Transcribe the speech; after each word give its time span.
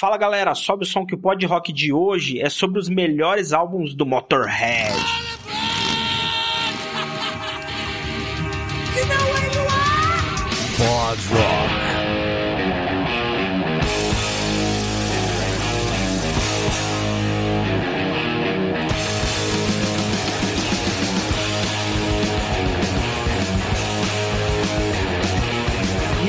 Fala 0.00 0.16
galera, 0.16 0.54
sobe 0.54 0.84
o 0.84 0.86
som 0.86 1.04
que 1.04 1.14
o 1.14 1.18
Pod 1.18 1.44
Rock 1.44 1.74
de 1.74 1.92
hoje 1.92 2.40
é 2.40 2.48
sobre 2.48 2.78
os 2.78 2.88
melhores 2.88 3.52
álbuns 3.52 3.94
do 3.94 4.06
Motorhead. 4.06 5.29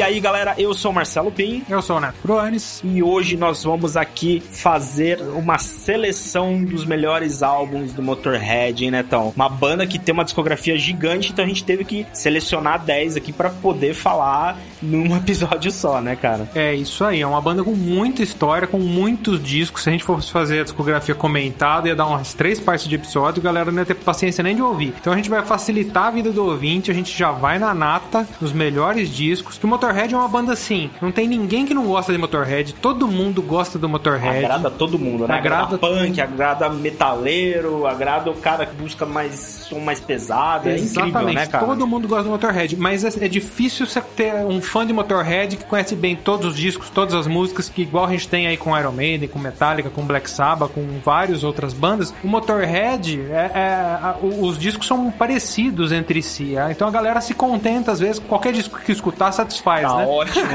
E 0.02 0.04
aí 0.04 0.20
galera, 0.20 0.56
eu 0.58 0.74
sou 0.74 0.90
o 0.90 0.96
Marcelo 0.96 1.32
Pim 1.32 1.64
Eu 1.70 1.80
sou 1.80 1.98
o 1.98 2.00
Neto 2.00 2.16
Proanes. 2.24 2.82
e 2.84 3.04
hoje 3.04 3.38
nós 3.38 3.64
vamos 3.64 3.96
aqui 3.96 4.42
fazer 4.52 5.22
uma 5.22 5.60
seleção 5.60 6.64
dos 6.64 6.84
melhores 6.86 7.44
álbuns 7.44 7.94
do 7.94 8.02
Motorhead, 8.02 8.84
hein, 8.84 8.90
Netão? 8.90 9.32
Uma 9.36 9.48
banda 9.48 9.86
que 9.86 10.00
tem 10.00 10.12
uma 10.12 10.24
discografia 10.24 10.76
gigante, 10.76 11.32
então 11.32 11.46
a 11.46 11.48
gente 11.48 11.64
teve 11.64 11.86
que 11.86 12.08
selecionar 12.14 12.84
10 12.84 13.16
aqui 13.16 13.32
pra 13.32 13.52
poder 13.52 13.94
falar 13.94 14.58
num 14.82 15.14
episódio 15.16 15.72
só, 15.72 16.02
né, 16.02 16.16
cara? 16.16 16.50
É 16.56 16.74
isso 16.74 17.06
aí, 17.06 17.22
é 17.22 17.28
uma 17.28 17.40
banda 17.40 17.64
com 17.64 17.76
muita 17.76 18.24
história, 18.24 18.68
com 18.68 18.80
muitos 18.80 19.40
discos. 19.44 19.84
Se 19.84 19.90
a 19.90 19.92
gente 19.92 20.04
fosse 20.04 20.32
fazer 20.32 20.62
a 20.62 20.64
discografia 20.64 21.14
comentada, 21.14 21.88
ia 21.88 21.96
dar 21.96 22.08
umas 22.08 22.34
três 22.34 22.60
partes 22.60 22.88
de 22.88 22.96
episódio, 22.96 23.40
a 23.40 23.44
galera 23.44 23.72
não 23.72 23.84
ia 23.84 23.86
ter 23.86 23.94
paciência 23.94 24.44
nem 24.44 24.56
de 24.56 24.64
ouvir. 24.64 24.96
Então 25.00 25.14
a 25.14 25.16
gente 25.16 25.30
vai 25.30 25.46
facilitar 25.46 26.06
a 26.06 26.12
vida 26.12 26.32
do 26.32 26.44
ouvinte, 26.44 26.90
a 26.90 26.94
gente 26.94 27.16
já 27.16 27.32
vai 27.32 27.60
na 27.60 27.72
nata 27.72 28.28
dos 28.40 28.52
melhores 28.52 29.08
discos. 29.08 29.60
Que 29.60 29.66
o 29.66 29.68
Motorhead 29.68 29.91
é 29.92 30.18
uma 30.18 30.28
banda 30.28 30.54
assim, 30.54 30.90
não 31.02 31.12
tem 31.12 31.28
ninguém 31.28 31.66
que 31.66 31.74
não 31.74 31.86
gosta 31.86 32.12
de 32.12 32.18
Motorhead, 32.18 32.74
todo 32.76 33.08
mundo 33.08 33.42
gosta 33.42 33.78
do 33.78 33.88
Motorhead. 33.88 34.46
Agrada 34.46 34.72
todo 34.72 34.98
mundo, 34.98 35.28
né? 35.28 35.36
Agrada 35.36 35.78
punk, 35.78 36.20
agrada 36.20 36.70
metaleiro, 36.70 37.86
agrada 37.86 38.30
o 38.30 38.36
cara 38.36 38.66
que 38.66 38.76
busca 38.76 39.06
mais 39.06 39.62
som 39.72 39.80
mais 39.80 40.00
pesado. 40.00 40.70
É 40.70 40.76
incrível, 40.76 41.06
Exatamente, 41.06 41.36
né, 41.36 41.48
cara? 41.48 41.66
todo 41.66 41.88
mundo 41.88 42.08
gosta 42.08 42.24
do 42.26 42.30
Motorhead, 42.30 42.76
mas 42.76 43.04
é, 43.04 43.26
é 43.26 43.28
difícil 43.28 43.86
você 43.86 44.02
ter 44.02 44.34
um 44.46 44.62
fã 44.62 44.86
de 44.86 44.94
Motorhead 44.94 45.58
que 45.58 45.66
conhece 45.66 45.96
bem 45.96 46.16
todos 46.16 46.52
os 46.52 46.58
discos, 46.58 46.90
todas 46.90 47.14
as 47.14 47.28
músicas, 47.28 47.70
que 47.70 47.82
igual 47.82 48.06
a 48.06 48.12
gente 48.12 48.28
tem 48.28 48.48
aí 48.48 48.58
com 48.58 48.78
Iron 48.78 48.92
Maiden, 48.92 49.30
com 49.30 49.40
Metallica, 49.40 49.90
com 49.90 50.04
Black 50.04 50.30
Sabbath, 50.30 50.72
com 50.72 50.86
várias 51.04 51.44
outras 51.44 51.74
bandas. 51.74 52.14
O 52.24 52.28
Motorhead, 52.28 53.22
é, 53.32 53.52
é, 53.54 54.16
os 54.22 54.58
discos 54.58 54.88
são 54.88 55.10
parecidos 55.12 55.92
entre 55.92 56.22
si, 56.22 56.58
ah, 56.58 56.70
então 56.70 56.88
a 56.88 56.92
galera 56.92 57.22
se 57.22 57.34
contenta, 57.34 57.92
às 57.92 58.00
vezes, 58.00 58.20
qualquer 58.20 58.54
disco 58.54 58.80
que 58.80 58.92
escutar 58.92 59.32
satisfaz, 59.32 59.81
Tá 59.82 59.98
né? 59.98 60.06
ótimo. 60.06 60.48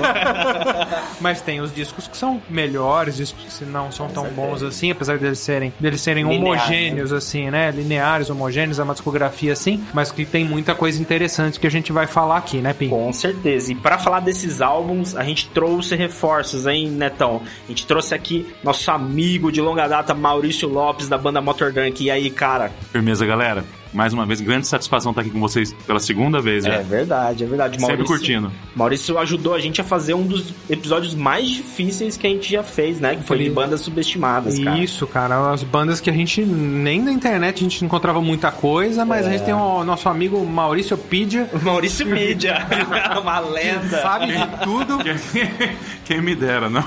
Mas 1.20 1.40
tem 1.40 1.60
os 1.60 1.74
discos 1.74 2.06
que 2.06 2.16
são 2.16 2.40
melhores, 2.48 3.16
discos 3.16 3.58
que 3.58 3.64
não 3.64 3.90
são 3.90 4.08
tão 4.08 4.28
bons 4.28 4.62
assim, 4.62 4.90
apesar 4.90 5.18
deles 5.18 5.38
serem, 5.38 5.72
deles 5.78 6.00
serem 6.00 6.24
Lineares, 6.24 6.62
homogêneos, 6.62 7.12
assim, 7.12 7.50
né? 7.50 7.70
Lineares, 7.70 8.30
homogêneos, 8.30 8.78
é 8.78 8.82
uma 8.82 8.94
discografia 8.94 9.52
assim, 9.52 9.84
mas 9.92 10.10
que 10.10 10.24
tem 10.24 10.44
muita 10.44 10.74
coisa 10.74 11.00
interessante 11.00 11.58
que 11.58 11.66
a 11.66 11.70
gente 11.70 11.92
vai 11.92 12.06
falar 12.06 12.38
aqui, 12.38 12.58
né, 12.58 12.72
Pim? 12.72 12.88
Com 12.88 13.12
certeza. 13.12 13.72
E 13.72 13.74
pra 13.74 13.98
falar 13.98 14.20
desses 14.20 14.60
álbuns, 14.60 15.16
a 15.16 15.24
gente 15.24 15.48
trouxe 15.48 15.94
reforços, 15.94 16.66
hein, 16.66 16.88
Netão? 16.88 17.42
A 17.64 17.68
gente 17.68 17.86
trouxe 17.86 18.14
aqui 18.14 18.46
nosso 18.62 18.90
amigo 18.90 19.50
de 19.50 19.60
longa 19.60 19.86
data, 19.86 20.14
Maurício 20.14 20.68
Lopes, 20.68 21.08
da 21.08 21.18
banda 21.18 21.40
Motor 21.40 21.72
Drunk. 21.72 22.04
E 22.04 22.10
aí, 22.10 22.30
cara? 22.30 22.70
Firmeza, 22.92 23.24
galera. 23.24 23.64
Mais 23.92 24.12
uma 24.12 24.26
vez, 24.26 24.40
grande 24.40 24.66
satisfação 24.66 25.10
estar 25.12 25.22
aqui 25.22 25.30
com 25.30 25.40
vocês 25.40 25.72
pela 25.86 25.98
segunda 26.00 26.40
vez. 26.40 26.64
É 26.64 26.70
já. 26.72 26.78
verdade, 26.82 27.44
é 27.44 27.46
verdade. 27.46 27.74
Sempre 27.80 27.94
Maurício, 27.96 28.16
curtindo. 28.16 28.52
Maurício 28.74 29.18
ajudou 29.18 29.54
a 29.54 29.58
gente 29.60 29.80
a 29.80 29.84
fazer 29.84 30.14
um 30.14 30.22
dos 30.26 30.52
episódios 30.68 31.14
mais 31.14 31.48
difíceis 31.48 32.16
que 32.16 32.26
a 32.26 32.30
gente 32.30 32.50
já 32.50 32.62
fez, 32.62 33.00
né? 33.00 33.16
Que 33.16 33.22
foi 33.22 33.38
de 33.38 33.50
bandas 33.50 33.80
subestimadas, 33.80 34.58
cara. 34.58 34.78
Isso, 34.78 35.06
cara, 35.06 35.50
as 35.52 35.62
bandas 35.62 36.00
que 36.00 36.10
a 36.10 36.12
gente 36.12 36.42
nem 36.44 37.00
na 37.00 37.10
internet 37.12 37.56
a 37.56 37.62
gente 37.62 37.84
encontrava 37.84 38.20
muita 38.20 38.50
coisa, 38.50 39.04
mas 39.04 39.24
É. 39.24 39.28
a 39.28 39.32
gente 39.32 39.44
tem 39.44 39.54
o 39.54 39.82
nosso 39.84 40.08
amigo 40.08 40.44
Maurício 40.44 40.96
Pidia, 40.98 41.48
Maurício 41.62 42.06
Mídia, 42.06 42.58
uma 43.20 43.38
lenda. 43.40 44.02
sabe 44.02 44.26
de 44.26 44.46
tudo, 44.62 44.98
Quem 46.04 46.20
me 46.20 46.34
dera, 46.34 46.68
não? 46.70 46.82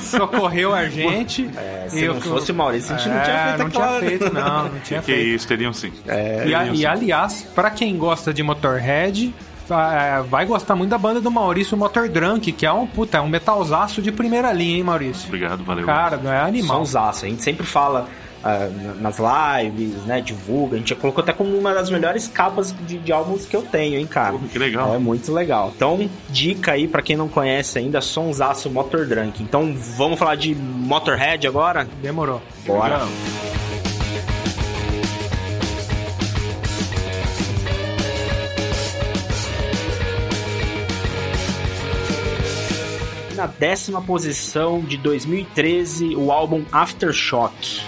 socorreu 0.00 0.74
a 0.74 0.88
gente. 0.88 1.48
É, 1.56 1.86
se 1.88 2.02
Eu- 2.02 2.14
não 2.14 2.20
fosse 2.20 2.50
o 2.52 2.54
Maurício, 2.54 2.94
a 2.94 2.98
gente 2.98 3.08
não 3.08 3.22
tinha 3.22 3.36
É, 3.36 3.44
feito 3.48 3.58
não 3.62 3.70
tinha 3.70 3.84
aquela- 3.84 4.00
feito, 4.00 4.32
não, 4.34 4.64
não 4.68 4.80
tinha 4.80 5.00
que 5.00 5.06
feito. 5.12 5.28
isso, 5.28 5.48
teriam 5.48 5.72
sim. 5.72 5.92
É, 6.06 6.43
E, 6.46 6.54
a- 6.54 6.66
e, 6.66 6.86
aliás, 6.86 7.46
pra 7.54 7.70
quem 7.70 7.96
gosta 7.96 8.32
de 8.32 8.42
Motorhead, 8.42 9.34
é, 9.70 10.22
vai 10.22 10.44
gostar 10.44 10.74
muito 10.76 10.90
da 10.90 10.98
banda 10.98 11.20
do 11.20 11.30
Maurício 11.30 11.76
Motor 11.76 12.08
Drunk, 12.08 12.52
que 12.52 12.66
é 12.66 12.72
um 12.72 12.86
puta, 12.86 13.18
é 13.18 13.20
um 13.20 13.28
metalzaço 13.28 14.02
de 14.02 14.12
primeira 14.12 14.52
linha, 14.52 14.76
hein, 14.76 14.82
Maurício? 14.82 15.26
Obrigado, 15.26 15.64
valeu. 15.64 15.86
Cara, 15.86 16.16
não 16.18 16.32
é 16.32 16.40
animal. 16.40 16.78
Sonsaço. 16.78 17.24
A 17.24 17.28
gente 17.28 17.42
sempre 17.42 17.64
fala 17.66 18.06
ah, 18.46 18.68
nas 19.00 19.16
lives, 19.18 20.04
né? 20.04 20.20
Divulga. 20.20 20.76
A 20.76 20.78
gente 20.78 20.90
já 20.90 20.96
colocou 20.96 21.22
até 21.22 21.32
como 21.32 21.56
uma 21.56 21.72
das 21.72 21.88
melhores 21.88 22.28
capas 22.28 22.74
de, 22.86 22.98
de 22.98 23.10
álbuns 23.10 23.46
que 23.46 23.56
eu 23.56 23.62
tenho, 23.62 23.98
hein, 23.98 24.06
cara. 24.06 24.32
Porra, 24.32 24.48
que 24.48 24.58
legal. 24.58 24.94
É 24.94 24.98
muito 24.98 25.32
legal. 25.32 25.72
Então, 25.74 26.10
dica 26.28 26.72
aí 26.72 26.86
pra 26.86 27.00
quem 27.00 27.16
não 27.16 27.26
conhece 27.26 27.78
ainda, 27.78 28.02
Sonsaço 28.02 28.68
Motor 28.70 29.06
Drunk. 29.06 29.42
Então, 29.42 29.74
vamos 29.96 30.18
falar 30.18 30.34
de 30.34 30.54
Motorhead 30.54 31.46
agora? 31.46 31.88
Demorou. 32.02 32.42
Bora. 32.66 32.96
Legal. 32.96 33.08
Na 43.44 43.48
décima 43.48 44.00
posição 44.00 44.80
de 44.80 44.96
2013, 44.96 46.16
o 46.16 46.32
álbum 46.32 46.64
Aftershock. 46.72 47.82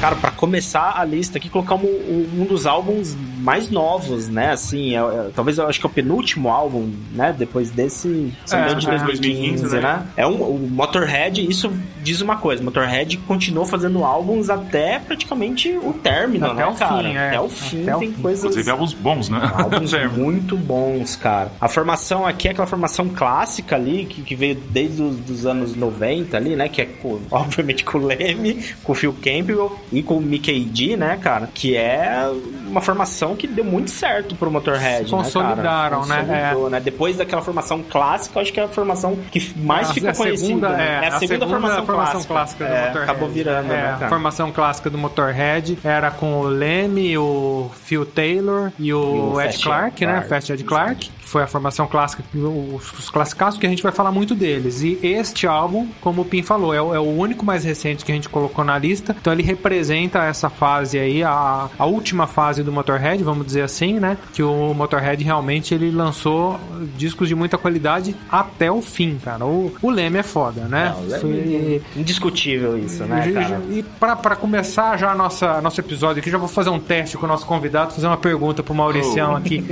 Cara, 0.00 0.14
pra 0.14 0.30
começar 0.30 0.94
a 0.96 1.04
lista 1.04 1.38
aqui, 1.38 1.48
colocamos 1.48 1.84
um, 1.90 2.42
um 2.42 2.44
dos 2.44 2.66
álbuns 2.66 3.16
mais 3.40 3.68
novos, 3.68 4.28
né? 4.28 4.52
Assim, 4.52 4.94
é- 4.96 5.00
é- 5.00 5.30
talvez 5.34 5.58
eu 5.58 5.66
acho 5.68 5.80
que 5.80 5.86
é 5.86 5.88
o 5.90 5.92
penúltimo 5.92 6.48
álbum, 6.50 6.88
né? 7.12 7.34
Depois 7.36 7.70
desse, 7.72 8.32
se 8.46 8.54
É, 8.54 8.74
de 8.74 8.86
é, 8.88 8.90
2015, 8.90 9.04
2015, 9.04 9.74
né? 9.76 9.80
né? 9.80 10.06
É 10.16 10.24
um, 10.26 10.34
o 10.40 10.68
Motorhead, 10.70 11.44
isso 11.50 11.72
diz 12.02 12.20
uma 12.20 12.36
coisa, 12.36 12.62
Motorhead 12.62 13.16
continuou 13.26 13.66
fazendo 13.66 14.04
álbuns 14.04 14.48
até 14.48 15.00
praticamente 15.00 15.68
o 15.82 15.92
término, 15.92 16.46
Até 16.46 16.54
né, 16.54 16.66
o 16.66 16.72
fim, 16.72 16.78
cara? 16.78 17.08
é. 17.08 17.28
Até 17.28 17.40
o 17.40 17.48
fim 17.48 17.82
Até 17.82 17.96
o 17.96 17.98
tem 17.98 18.12
fim. 18.12 18.22
coisas... 18.22 18.44
Inclusive 18.44 18.70
álbuns 18.70 18.92
bons, 18.94 19.28
né? 19.28 19.50
Álbuns 19.54 19.92
muito 20.16 20.56
bons, 20.56 21.16
cara. 21.16 21.50
A 21.60 21.68
formação 21.68 22.24
aqui 22.24 22.46
é 22.46 22.52
aquela 22.52 22.66
formação 22.68 23.08
clássica 23.08 23.74
ali, 23.74 24.04
que, 24.08 24.22
que 24.22 24.36
veio 24.36 24.54
desde 24.70 25.02
os 25.02 25.16
dos 25.18 25.44
anos 25.44 25.74
90 25.74 26.36
ali, 26.36 26.54
né? 26.54 26.68
Que 26.68 26.82
é, 26.82 26.86
com- 26.86 27.18
obviamente, 27.32 27.84
com 27.84 27.98
o 27.98 28.06
Leme, 28.06 28.62
com 28.84 28.92
o 28.92 28.94
Phil 28.94 29.12
Campbell 29.12 29.76
e 29.92 30.02
com 30.02 30.18
o 30.18 30.20
Mickey 30.20 30.60
D, 30.64 30.96
né, 30.96 31.16
cara? 31.20 31.48
Que 31.52 31.76
é 31.76 32.30
uma 32.66 32.80
formação 32.80 33.34
que 33.34 33.46
deu 33.46 33.64
muito 33.64 33.90
certo 33.90 34.34
pro 34.34 34.50
Motorhead, 34.50 35.04
Se 35.06 35.10
consolidaram, 35.10 36.04
né, 36.06 36.16
cara? 36.16 36.22
né? 36.26 36.40
Consolidou, 36.48 36.70
né? 36.70 36.80
Depois 36.80 37.16
daquela 37.16 37.42
formação 37.42 37.82
clássica, 37.82 38.40
acho 38.40 38.52
que 38.52 38.60
é 38.60 38.64
a 38.64 38.68
formação 38.68 39.16
que 39.30 39.52
mais 39.58 39.90
É, 39.90 39.94
ficou 39.94 40.10
a 40.10 40.14
conhecida. 40.14 40.46
segunda, 40.46 40.68
né? 40.70 41.00
é, 41.04 41.08
a 41.08 41.18
segunda, 41.18 41.46
formação, 41.46 41.86
clássica, 41.86 42.34
clássica 42.34 42.64
do 42.66 42.70
É, 42.72 42.86
Motorhead. 42.86 43.10
Acabou 43.10 43.28
virando, 43.28 43.72
É, 43.72 43.76
né, 43.76 43.90
a 43.90 43.96
cara? 43.96 44.08
formação 44.08 44.52
clássica 44.52 44.90
do 44.90 44.98
Motorhead 44.98 45.78
era 45.84 46.10
com 46.10 46.40
o 46.40 46.42
Leme, 46.44 47.16
o 47.18 47.70
Phil 47.84 48.04
Taylor 48.04 48.70
e 48.78 48.92
o, 48.92 48.98
E 48.98 49.18
o 49.36 49.40
Ed 49.40 49.52
Fast 49.52 49.64
Clark, 49.64 50.06
né? 50.06 50.12
Clark. 50.12 50.28
Fast 50.28 50.52
Ed 50.52 50.64
Clark, 50.64 51.10
foi 51.28 51.42
a 51.42 51.46
formação 51.46 51.86
clássica, 51.86 52.22
os, 52.34 52.92
os 52.98 53.10
classicaços 53.10 53.58
que 53.60 53.66
a 53.66 53.70
gente 53.70 53.82
vai 53.82 53.92
falar 53.92 54.10
muito 54.12 54.34
deles. 54.34 54.82
E 54.82 54.98
este 55.02 55.46
álbum, 55.46 55.86
como 56.00 56.22
o 56.22 56.24
Pim 56.24 56.42
falou, 56.42 56.74
é, 56.74 56.80
o- 56.80 56.94
é 56.94 56.98
o 57.00 57.02
único 57.16 57.44
mais 57.44 57.64
recente 57.64 58.04
que 58.04 58.12
a 58.12 58.14
gente 58.14 58.28
colocou 58.28 58.64
na 58.64 58.78
lista. 58.78 59.16
Então 59.20 59.32
ele 59.32 59.42
representa 59.42 60.24
essa 60.24 60.48
fase 60.50 60.98
aí, 60.98 61.22
a, 61.22 61.68
a 61.78 61.86
última 61.86 62.26
fase 62.26 62.62
do 62.62 62.72
Motorhead, 62.72 63.22
vamos 63.22 63.46
dizer 63.46 63.62
assim, 63.62 63.94
né? 64.00 64.16
Que 64.32 64.42
o 64.42 64.72
Motorhead 64.74 65.22
realmente 65.22 65.74
ele 65.74 65.90
lançou 65.90 66.58
discos 66.96 67.28
de 67.28 67.34
muita 67.34 67.56
qualidade 67.58 68.14
até 68.30 68.70
o 68.70 68.80
fim, 68.82 69.18
cara. 69.22 69.44
O, 69.44 69.72
o 69.82 69.90
Leme 69.90 70.18
é 70.18 70.22
foda, 70.22 70.62
né? 70.62 70.94
Não, 71.08 71.14
é 71.14 71.18
Foi- 71.18 71.82
indiscutível 71.96 72.78
isso, 72.78 73.04
né, 73.04 73.28
e- 73.28 73.32
cara? 73.32 73.60
E 73.70 73.82
pra, 73.98 74.16
pra 74.16 74.36
começar 74.36 74.96
já 74.98 75.14
nossa, 75.14 75.60
nosso 75.60 75.80
episódio 75.80 76.20
aqui, 76.20 76.30
já 76.30 76.38
vou 76.38 76.48
fazer 76.48 76.70
um 76.70 76.78
teste 76.80 77.16
com 77.16 77.26
o 77.26 77.28
nosso 77.28 77.46
convidado, 77.46 77.92
fazer 77.92 78.06
uma 78.06 78.16
pergunta 78.16 78.62
pro 78.62 78.74
Mauricião 78.74 79.32
Oh. 79.32 79.36
aqui. 79.36 79.64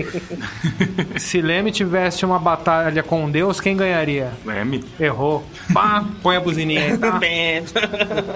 Se 1.18 1.40
Leme 1.46 1.70
tivesse 1.70 2.24
uma 2.24 2.40
batalha 2.40 3.02
com 3.04 3.30
Deus, 3.30 3.60
quem 3.60 3.76
ganharia? 3.76 4.32
Leme. 4.44 4.84
Errou. 4.98 5.44
Pá, 5.72 6.04
põe 6.20 6.36
a 6.36 6.40
buzininha 6.40 6.82
aí. 6.82 6.98
Tá? 6.98 7.20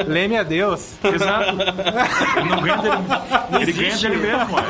Leme 0.06 0.36
é 0.36 0.44
Deus. 0.44 0.94
Exato. 1.02 1.56
Ele 2.36 2.48
não 2.48 2.62
ganha 2.62 2.76
dele. 2.76 2.96
Ele 3.60 3.72
ganha 3.72 3.96
dele 3.96 4.16
mesmo, 4.16 4.54
ué. 4.54 4.62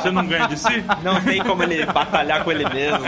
Você 0.00 0.10
não 0.10 0.26
ganha 0.26 0.48
de 0.48 0.58
si? 0.58 0.84
Não 1.02 1.20
tem 1.22 1.42
como 1.42 1.62
ele 1.62 1.86
batalhar 1.86 2.44
com 2.44 2.52
ele 2.52 2.68
mesmo. 2.68 3.04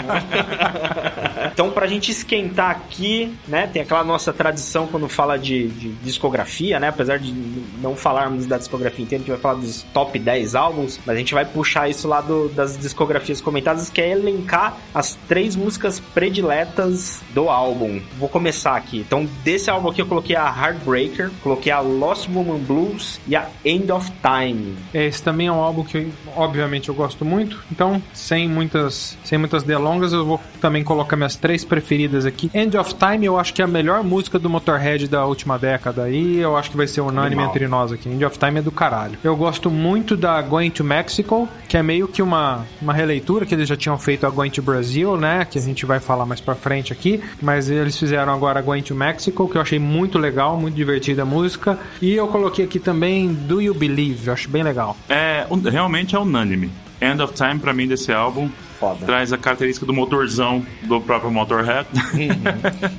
Então, 1.47 1.71
pra 1.71 1.87
gente 1.87 2.11
esquentar 2.11 2.71
aqui, 2.71 3.33
né? 3.49 3.67
Tem 3.67 3.83
aquela 3.83 4.05
nossa 4.05 4.33
tradição 4.33 4.87
quando 4.87 5.09
fala 5.09 5.39
de, 5.39 5.69
de 5.69 5.89
discografia, 6.03 6.79
né? 6.81 6.89
Apesar 6.89 7.19
de 7.19 7.33
não 7.81 7.97
falarmos 7.97 8.47
da 8.47 8.59
discografia 8.59 9.05
inteira, 9.05 9.23
a 9.23 9.27
gente 9.27 9.33
vai 9.35 9.41
falar 9.41 9.61
dos 9.61 9.83
top 9.95 10.19
10 10.19 10.55
álbuns, 10.55 10.99
mas 11.07 11.17
a 11.17 11.19
gente 11.19 11.35
vai 11.35 11.45
puxar 11.45 11.89
isso 11.89 12.07
lá 12.09 12.21
do- 12.21 12.49
das 12.51 12.77
discografias 12.79 13.41
comentadas, 13.41 13.89
que 13.91 14.01
é 14.01 14.11
elencar 14.11 14.77
as 14.95 15.17
três 15.29 15.55
músicas 15.57 16.01
prediletas 16.45 17.21
do 17.35 17.49
álbum. 17.49 18.01
Vou 18.19 18.29
começar 18.29 18.77
aqui. 18.77 18.99
Então, 18.99 19.29
desse 19.45 19.71
álbum 19.71 19.89
aqui 19.91 20.03
eu 20.03 20.07
coloquei 20.07 20.37
a 20.37 20.47
Heartbreaker, 20.47 21.31
coloquei 21.43 21.71
a 21.73 21.81
Lost 21.81 22.29
Woman 22.29 22.59
Blues 22.59 23.21
e 23.27 23.37
a 23.37 23.47
End 23.65 23.91
of 23.93 24.11
Time. 24.23 24.77
Esse 24.93 25.23
também 25.23 25.47
é 25.47 25.53
um 25.53 25.61
álbum 25.61 25.85
que, 25.85 26.11
obviamente, 26.37 26.89
eu 26.89 26.95
gosto 26.95 27.25
muito. 27.25 27.63
Então, 27.71 28.03
sem 28.13 28.49
muitas, 28.49 29.17
sem 29.25 29.39
muitas 29.39 29.63
delongas, 29.63 30.13
eu 30.13 30.25
vou 30.25 30.41
também 30.61 30.83
colocar 30.83 31.17
minhas 31.31 31.37
três 31.37 31.65
preferidas 31.65 32.27
aqui. 32.27 32.51
End 32.53 32.77
of 32.77 32.95
Time, 32.95 33.25
eu 33.25 33.39
acho 33.39 33.55
que 33.55 33.63
é 33.63 33.65
a 33.65 33.69
melhor 33.69 34.03
música 34.03 34.39
do 34.39 34.51
Motorhead 34.51 35.07
da 35.09 35.25
última 35.25 35.59
década. 35.59 36.11
E 36.11 36.39
eu 36.39 36.57
acho 36.57 36.71
que 36.71 36.77
vai 36.77 36.87
ser 36.87 37.01
unânime 37.01 37.35
Animal. 37.35 37.51
entre 37.51 37.69
nós 37.69 37.93
aqui. 37.93 38.09
End 38.09 38.25
of 38.25 38.39
Time 38.39 38.59
é 38.59 38.63
do 38.63 38.73
caralho. 38.73 39.19
Eu 39.23 39.37
gosto 39.37 39.71
muito 39.71 40.17
da 40.17 40.41
Going 40.43 40.71
to 40.71 40.83
Mexico, 40.83 41.49
que 41.69 41.77
é 41.77 41.83
meio 41.83 42.09
que 42.09 42.23
uma, 42.23 42.67
uma 42.81 42.93
releitura 42.93 43.47
que 43.47 43.55
eles 43.55 43.69
já 43.69 43.77
tinham 43.77 43.99
feito 43.99 44.27
a 44.27 44.31
Going 44.31 44.51
to 44.51 44.63
Brazil, 44.63 45.17
né? 45.17 45.45
Que 45.45 45.59
a 45.59 45.63
gente 45.63 45.87
vai 45.87 46.01
falar 46.01 46.27
mais 46.27 46.41
pra 46.41 46.55
frente 46.55 46.93
aqui. 46.93 47.21
Mas 47.41 47.71
eles 47.71 47.97
fizeram 47.97 48.33
agora 48.33 48.59
a 48.59 48.63
Going 48.63 48.83
to 48.83 48.95
Mexico, 48.95 49.49
que 49.49 49.57
eu 49.57 49.63
achei 49.63 49.79
muito 49.79 50.19
legal, 50.19 50.57
muito 50.57 50.75
divertida 50.75 51.23
a 51.23 51.27
música. 51.27 51.79
E 52.03 52.15
eu 52.15 52.27
coloquei 52.29 52.65
aqui 52.65 52.79
também 52.79 53.33
Do 53.33 53.61
You 53.61 53.75
Believe, 53.75 54.29
eu 54.29 54.33
acho 54.33 54.49
bem 54.49 54.63
legal. 54.63 54.97
É, 55.09 55.47
realmente 55.71 56.15
é 56.15 56.19
unânime. 56.19 56.71
End 57.01 57.23
of 57.23 57.33
Time, 57.33 57.59
pra 57.59 57.73
mim, 57.73 57.89
desse 57.89 58.13
álbum, 58.13 58.51
Foda. 58.81 59.05
traz 59.07 59.33
a 59.33 59.37
característica 59.39 59.85
do 59.87 59.93
motorzão 59.93 60.65
do 60.83 61.01
próprio 61.01 61.31
Motorhead. 61.31 61.87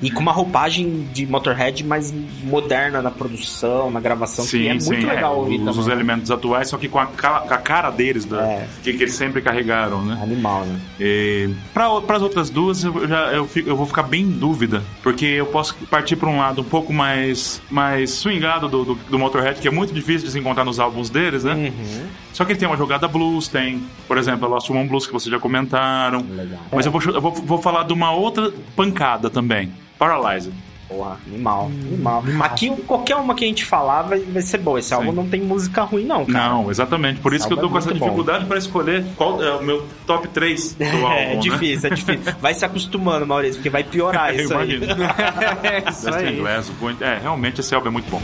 E 0.02 0.12
com 0.12 0.20
uma 0.22 0.32
roupagem 0.32 1.08
de 1.12 1.26
Motorhead 1.26 1.84
mais 1.84 2.14
moderna 2.44 3.02
na 3.02 3.12
produção, 3.12 3.90
na 3.92 4.00
gravação, 4.00 4.46
que 4.46 4.68
é 4.68 4.74
muito 4.74 5.08
legal 5.08 5.38
ouvir 5.40 5.60
os, 5.60 5.70
os 5.70 5.86
também. 5.86 5.92
elementos 5.94 6.32
atuais, 6.32 6.70
só 6.70 6.78
que 6.78 6.88
com 6.88 7.00
a, 7.00 7.06
com 7.08 7.28
a 7.28 7.58
cara 7.58 7.90
deles, 7.90 8.26
da, 8.26 8.42
É. 8.44 8.68
que, 8.84 8.94
que 8.94 9.04
eles 9.04 9.16
sempre 9.16 9.42
carregaram, 9.42 10.04
né? 10.04 10.20
Animal, 10.22 10.66
né? 10.66 10.80
E 11.00 11.50
para 11.74 11.88
as 12.16 12.22
outras 12.22 12.50
duas, 12.50 12.84
eu, 12.84 13.08
já, 13.08 13.32
eu, 13.34 13.48
fico- 13.48 13.70
eu 13.70 13.76
vou 13.76 13.86
ficar 13.86 14.04
bem 14.04 14.22
em 14.22 14.32
dúvida, 14.32 14.84
porque 15.02 15.26
eu 15.26 15.46
posso 15.48 15.74
partir 15.90 16.16
para 16.16 16.30
um 16.30 16.38
lado 16.38 16.62
um 16.62 16.66
pouco 16.66 16.94
mais, 16.94 17.62
mais 17.70 18.12
swingado 18.12 18.68
do, 18.68 18.86
do, 18.86 18.96
do 18.96 19.20
Motorhead, 19.20 19.60
que 19.60 19.68
é 19.68 19.72
muito 19.72 19.94
difícil 19.94 20.28
de 20.28 20.32
se 20.34 20.40
encontrar 20.40 20.64
nos 20.64 20.80
álbuns 20.80 21.10
deles, 21.10 21.44
né? 21.44 21.54
Uhum. 21.54 22.06
Só 22.34 22.46
que 22.46 22.54
ele 22.54 22.60
tem 22.60 22.68
uma 22.68 22.78
jogada 22.78 23.08
blues, 23.08 23.48
tem, 23.48 23.84
por 24.08 24.18
exemplo, 24.18 24.46
a 24.46 24.50
Lost 24.50 24.70
Woman 24.70 24.88
Blues, 24.88 25.06
que 25.06 25.12
vocês 25.14 25.32
já 25.32 25.40
comentaram. 25.72 26.26
Legal. 26.30 26.60
Mas 26.72 26.86
eu, 26.86 26.92
vou, 26.92 27.02
eu 27.02 27.22
vou, 27.22 27.32
vou 27.32 27.62
falar 27.62 27.84
de 27.84 27.94
uma 27.94 28.12
outra 28.12 28.52
pancada 28.76 29.30
também. 29.30 29.72
Paralyzed. 29.98 30.54
Porra, 30.88 31.18
animal, 31.26 31.68
animal. 31.68 32.24
Aqui, 32.42 32.70
qualquer 32.86 33.16
uma 33.16 33.34
que 33.34 33.46
a 33.46 33.48
gente 33.48 33.64
falar 33.64 34.02
vai, 34.02 34.20
vai 34.20 34.42
ser 34.42 34.58
boa. 34.58 34.78
Esse 34.78 34.94
álbum 34.94 35.14
não 35.14 35.26
tem 35.26 35.40
música 35.40 35.84
ruim, 35.84 36.04
não, 36.04 36.26
cara. 36.26 36.50
Não, 36.50 36.70
exatamente. 36.70 37.22
Por 37.22 37.34
isso 37.34 37.48
que 37.48 37.54
eu 37.54 37.58
tô 37.58 37.64
álbum 37.64 37.74
com 37.74 37.78
é 37.78 37.82
essa 37.82 37.94
dificuldade 37.94 38.46
para 38.46 38.58
escolher 38.58 39.06
qual 39.16 39.42
é 39.42 39.54
o 39.54 39.64
meu 39.64 39.88
top 40.06 40.28
3 40.28 40.74
do 40.74 40.84
álbum. 41.08 41.08
É, 41.08 41.36
né? 41.36 41.36
difícil, 41.38 41.90
é 41.90 41.96
difícil. 41.96 42.34
Vai 42.42 42.54
se 42.54 42.66
acostumando, 42.66 43.26
Maurício, 43.26 43.56
porque 43.56 43.70
vai 43.70 43.86
piorar 43.86 44.36
isso 44.36 44.54
aí. 44.54 44.82
é 45.64 45.90
isso 45.90 46.14
aí. 46.14 46.36
Glass, 46.36 46.70
É, 47.00 47.20
realmente 47.22 47.62
esse 47.62 47.74
álbum 47.74 47.88
é 47.88 47.92
muito 47.92 48.12
bom. 48.12 48.22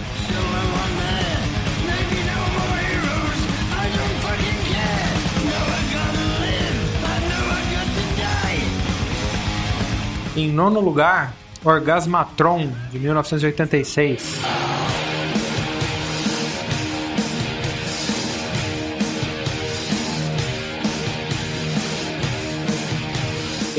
Em 10.38 10.52
nono 10.52 10.80
lugar, 10.80 11.34
Orgasmatron, 11.64 12.72
de 12.92 13.00
1986. 13.00 14.40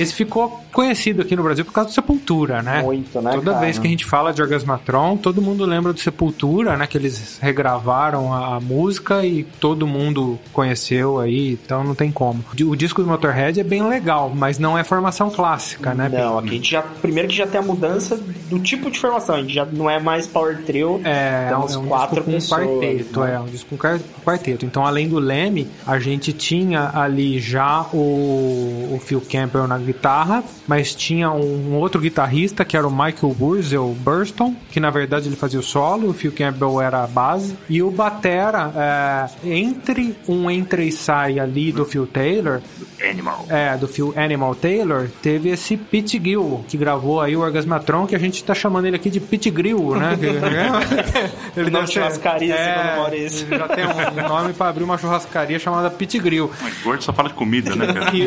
Esse 0.00 0.14
ficou 0.14 0.60
conhecido 0.72 1.22
aqui 1.22 1.34
no 1.34 1.42
Brasil 1.42 1.64
por 1.64 1.72
causa 1.72 1.90
do 1.90 1.94
Sepultura, 1.94 2.62
né? 2.62 2.82
Muito, 2.82 3.20
né, 3.20 3.32
Toda 3.32 3.52
cara? 3.52 3.64
vez 3.64 3.78
que 3.78 3.86
a 3.86 3.90
gente 3.90 4.04
fala 4.04 4.32
de 4.32 4.40
Orgasmatron, 4.40 5.16
todo 5.16 5.42
mundo 5.42 5.64
lembra 5.64 5.92
do 5.92 6.00
Sepultura, 6.00 6.76
né? 6.76 6.86
Que 6.86 6.96
eles 6.96 7.38
regravaram 7.40 8.32
a, 8.32 8.58
música 8.60 9.24
e 9.24 9.44
todo 9.44 9.86
mundo 9.86 10.38
conheceu 10.52 11.18
aí, 11.18 11.52
então 11.52 11.84
não 11.84 11.94
tem 11.94 12.10
como. 12.10 12.44
O 12.66 12.76
disco 12.76 13.02
do 13.02 13.08
Motorhead 13.08 13.58
é 13.58 13.64
bem 13.64 13.86
legal, 13.88 14.32
mas 14.34 14.58
não 14.58 14.76
é 14.76 14.84
formação 14.84 15.30
clássica, 15.30 15.94
né? 15.94 16.08
Não, 16.08 16.38
aqui 16.38 16.48
a 16.48 16.52
gente 16.52 16.70
já. 16.70 16.82
Primeiro 16.82 17.28
que 17.28 17.36
já 17.36 17.46
tem 17.46 17.60
a 17.60 17.62
mudança 17.62 18.16
do 18.48 18.58
tipo 18.58 18.90
de 18.90 18.98
formação. 18.98 19.36
A 19.36 19.40
gente 19.40 19.54
já 19.54 19.64
não 19.64 19.88
é 19.88 19.98
mais 20.00 20.26
Power 20.26 20.58
Trio. 20.64 21.00
É, 21.04 21.46
tem 21.46 21.54
é 21.54 21.58
uns 21.58 21.76
um 21.76 21.86
quatro 21.86 22.16
disco 22.16 22.24
com 22.24 22.32
pessoas, 22.32 22.60
quarteto, 22.60 23.20
né? 23.20 23.34
é 23.34 23.40
um 23.40 23.46
disco 23.46 23.70
com 23.70 23.76
quar- 23.76 24.00
quarteto. 24.24 24.66
Então, 24.66 24.84
além 24.84 25.08
do 25.08 25.18
Leme, 25.18 25.68
a 25.86 25.98
gente 25.98 26.32
tinha 26.32 26.90
ali 26.94 27.38
já 27.38 27.82
o, 27.92 28.94
o 28.94 29.00
Phil 29.04 29.20
Campbell 29.20 29.66
na 29.66 29.78
guitarra, 29.92 30.42
mas 30.66 30.94
tinha 30.94 31.30
um 31.30 31.74
outro 31.76 32.00
guitarrista 32.00 32.64
que 32.64 32.76
era 32.76 32.86
o 32.86 32.90
Michael 32.90 33.34
Wurzel 33.40 33.96
Burston, 34.00 34.54
que 34.70 34.78
na 34.80 34.90
verdade 34.90 35.28
ele 35.28 35.36
fazia 35.36 35.58
o 35.58 35.62
solo, 35.62 36.08
o 36.10 36.14
Phil 36.14 36.32
Campbell 36.32 36.80
era 36.80 37.02
a 37.02 37.06
base, 37.06 37.56
e 37.68 37.82
o 37.82 37.90
batera, 37.90 38.72
é, 38.76 39.26
entre 39.50 40.16
um 40.28 40.50
entra 40.50 40.82
e 40.82 40.92
sai 40.92 41.38
ali 41.38 41.72
do 41.72 41.84
Phil 41.84 42.06
Taylor, 42.06 42.60
Animal. 43.02 43.44
é, 43.48 43.76
do 43.76 43.88
Phil 43.88 44.12
Animal 44.16 44.54
Taylor, 44.54 45.08
teve 45.22 45.48
esse 45.50 45.76
Pete 45.76 46.20
Gill, 46.22 46.64
que 46.68 46.76
gravou 46.76 47.20
aí 47.20 47.34
o 47.36 47.40
Orgasmatron, 47.40 48.06
que 48.06 48.14
a 48.14 48.18
gente 48.18 48.42
tá 48.44 48.54
chamando 48.54 48.86
ele 48.86 48.96
aqui 48.96 49.10
de 49.10 49.20
Pete 49.20 49.50
Grill, 49.50 49.94
né? 49.96 50.16
ele 51.56 51.70
Não, 51.70 51.86
churrascaria, 51.86 52.56
segundo 52.56 52.96
Maurício. 52.98 53.46
ele 53.48 53.58
já 53.58 53.68
tem 53.68 53.84
um 53.86 54.28
nome 54.28 54.52
pra 54.52 54.68
abrir 54.68 54.84
uma 54.84 54.98
churrascaria 54.98 55.58
chamada 55.58 55.90
Pete 55.90 56.18
Grill. 56.18 56.50
Mas 56.62 56.82
gordo 56.82 57.02
só 57.04 57.12
fala 57.12 57.28
de 57.28 57.34
comida, 57.34 57.74
né, 57.74 57.86
cara? 57.92 58.08
E- 58.18 58.26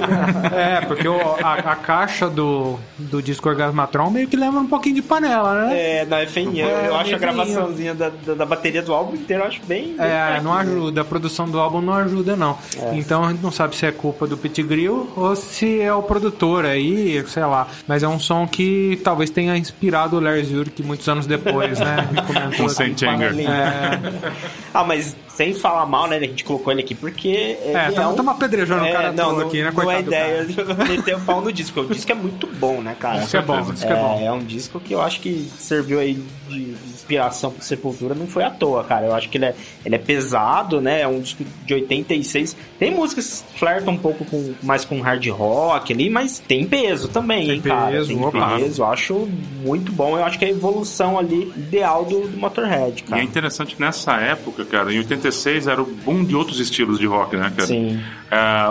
é, 0.55 0.81
porque 0.85 1.07
o- 1.07 1.35
a, 1.43 1.50
a 1.53 1.75
caixa 1.75 2.29
do, 2.29 2.79
do 2.97 3.21
disco 3.21 3.47
Orgasmatron 3.49 4.09
meio 4.09 4.27
que 4.27 4.35
lembra 4.37 4.59
um 4.59 4.67
pouquinho 4.67 4.95
de 4.95 5.01
panela, 5.01 5.65
né? 5.67 5.79
É, 6.01 6.05
não, 6.05 6.17
é 6.17 6.25
feinha. 6.27 6.65
É, 6.65 6.87
eu 6.87 6.95
acho 6.95 7.15
a 7.15 7.17
gravaçãozinha 7.17 7.93
da, 7.95 8.09
da, 8.09 8.33
da 8.33 8.45
bateria 8.45 8.81
do 8.81 8.93
álbum 8.93 9.15
inteiro, 9.15 9.43
eu 9.43 9.47
acho 9.47 9.61
bem. 9.65 9.95
bem 9.95 9.95
É, 9.99 10.39
não 10.41 10.53
fraquinha. 10.53 10.75
ajuda, 10.75 11.01
a 11.01 11.05
produção 11.05 11.49
do 11.49 11.59
álbum 11.59 11.81
não 11.81 11.93
ajuda, 11.93 12.35
não. 12.35 12.57
Então 12.93 13.23
a 13.25 13.31
gente 13.31 13.41
não 13.41 13.51
sabe 13.51 13.75
se 13.75 13.85
é 13.85 13.91
culpa 13.91 14.25
do 14.27 14.37
Pete 14.37 14.61
Grill 14.63 15.09
ou 15.15 15.35
se 15.35 15.79
é 15.81 15.93
o 15.93 16.01
produtor 16.03 16.65
aí, 16.65 17.23
sei 17.27 17.43
lá. 17.43 17.67
Mas 17.87 18.03
é 18.03 18.07
um 18.07 18.19
som 18.19 18.47
que 18.47 18.99
talvez 19.03 19.29
tenha 19.29 19.57
inspirado 19.57 20.17
o 20.17 20.19
Lars 20.19 20.49
Ulrich 20.51 20.81
muitos 20.83 21.07
anos 21.07 21.25
depois, 21.25 21.79
né? 21.79 22.07
Comentou. 22.27 22.69
Saint 22.69 23.01
Anger. 23.03 23.33
É, 23.39 24.31
Ah, 24.73 24.83
mas 24.85 25.15
sem 25.35 25.53
falar 25.53 25.85
mal, 25.85 26.07
né? 26.07 26.17
A 26.17 26.19
gente 26.21 26.43
colocou 26.43 26.71
ele 26.71 26.81
aqui 26.81 26.93
porque. 26.95 27.57
É, 27.63 27.91
tamo- 27.91 28.11
um- 28.11 28.15
tamo 28.15 28.29
apedrejando 28.31 28.83
o 28.85 28.91
cara 28.91 29.11
não, 29.11 29.29
todo 29.29 29.41
aqui, 29.47 29.57
né? 29.63 29.71
Não 29.71 29.81
é 29.81 29.85
Coitado 29.85 30.07
ideia 30.07 30.45
de 30.45 30.55
meter 30.89 31.15
o 31.15 31.21
pau 31.21 31.41
no 31.41 31.51
disco. 31.51 31.81
O 31.81 31.85
disco 31.93 32.11
é 32.11 32.15
muito 32.15 32.47
bom, 32.47 32.81
né, 32.81 32.95
cara? 32.99 33.23
Isso 33.23 33.35
é 33.37 33.41
bom, 33.41 33.59
isso 33.61 33.85
que 33.85 33.91
é 33.91 33.95
bom. 33.95 34.21
É 34.23 34.31
um 34.31 34.39
disco 34.43 34.79
que 34.79 34.93
eu 34.93 35.01
acho 35.01 35.19
que 35.21 35.49
serviu 35.57 35.99
aí 35.99 36.21
de 36.49 36.75
inspiração 37.11 37.51
pro 37.51 37.63
Sepultura, 37.63 38.15
não 38.15 38.25
foi 38.27 38.43
à 38.43 38.49
toa, 38.49 38.83
cara. 38.83 39.07
Eu 39.07 39.13
acho 39.13 39.27
que 39.29 39.37
ele 39.37 39.45
é, 39.45 39.55
ele 39.85 39.95
é 39.95 39.97
pesado, 39.97 40.79
né? 40.79 41.01
É 41.01 41.07
um 41.07 41.19
disco 41.19 41.43
de 41.65 41.73
86. 41.73 42.55
Tem 42.79 42.91
músicas 42.95 43.43
que 43.51 43.59
flertam 43.59 43.93
um 43.93 43.97
pouco 43.97 44.23
com, 44.25 44.53
mais 44.63 44.85
com 44.85 45.01
hard 45.01 45.25
rock 45.27 45.91
ali, 45.93 46.09
mas 46.09 46.39
tem 46.39 46.65
peso 46.65 47.09
também, 47.09 47.45
Tem 47.47 47.55
hein, 47.55 47.61
cara? 47.61 47.91
peso, 47.91 48.07
tem 48.07 48.23
opa. 48.25 48.55
peso. 48.57 48.81
Eu 48.81 48.85
acho 48.87 49.29
muito 49.63 49.91
bom. 49.91 50.17
Eu 50.17 50.23
acho 50.23 50.39
que 50.39 50.45
é 50.45 50.47
a 50.47 50.51
evolução 50.51 51.19
ali 51.19 51.51
ideal 51.55 52.05
do, 52.05 52.27
do 52.27 52.37
Motorhead, 52.37 53.01
E 53.01 53.03
cara. 53.09 53.21
é 53.21 53.25
interessante 53.25 53.75
que 53.75 53.81
nessa 53.81 54.13
época, 54.15 54.63
cara, 54.65 54.93
em 54.93 54.97
86 54.99 55.67
era 55.67 55.81
o 55.81 55.85
boom 55.85 56.23
de 56.23 56.35
outros 56.35 56.59
estilos 56.59 56.97
de 56.97 57.05
rock, 57.05 57.35
né, 57.35 57.51
cara? 57.55 57.67
Sim. 57.67 57.99
É, 58.31 58.69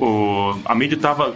o, 0.00 0.04
o- 0.04 0.58
a 0.64 0.74
mídia 0.74 0.98
tava 0.98 1.34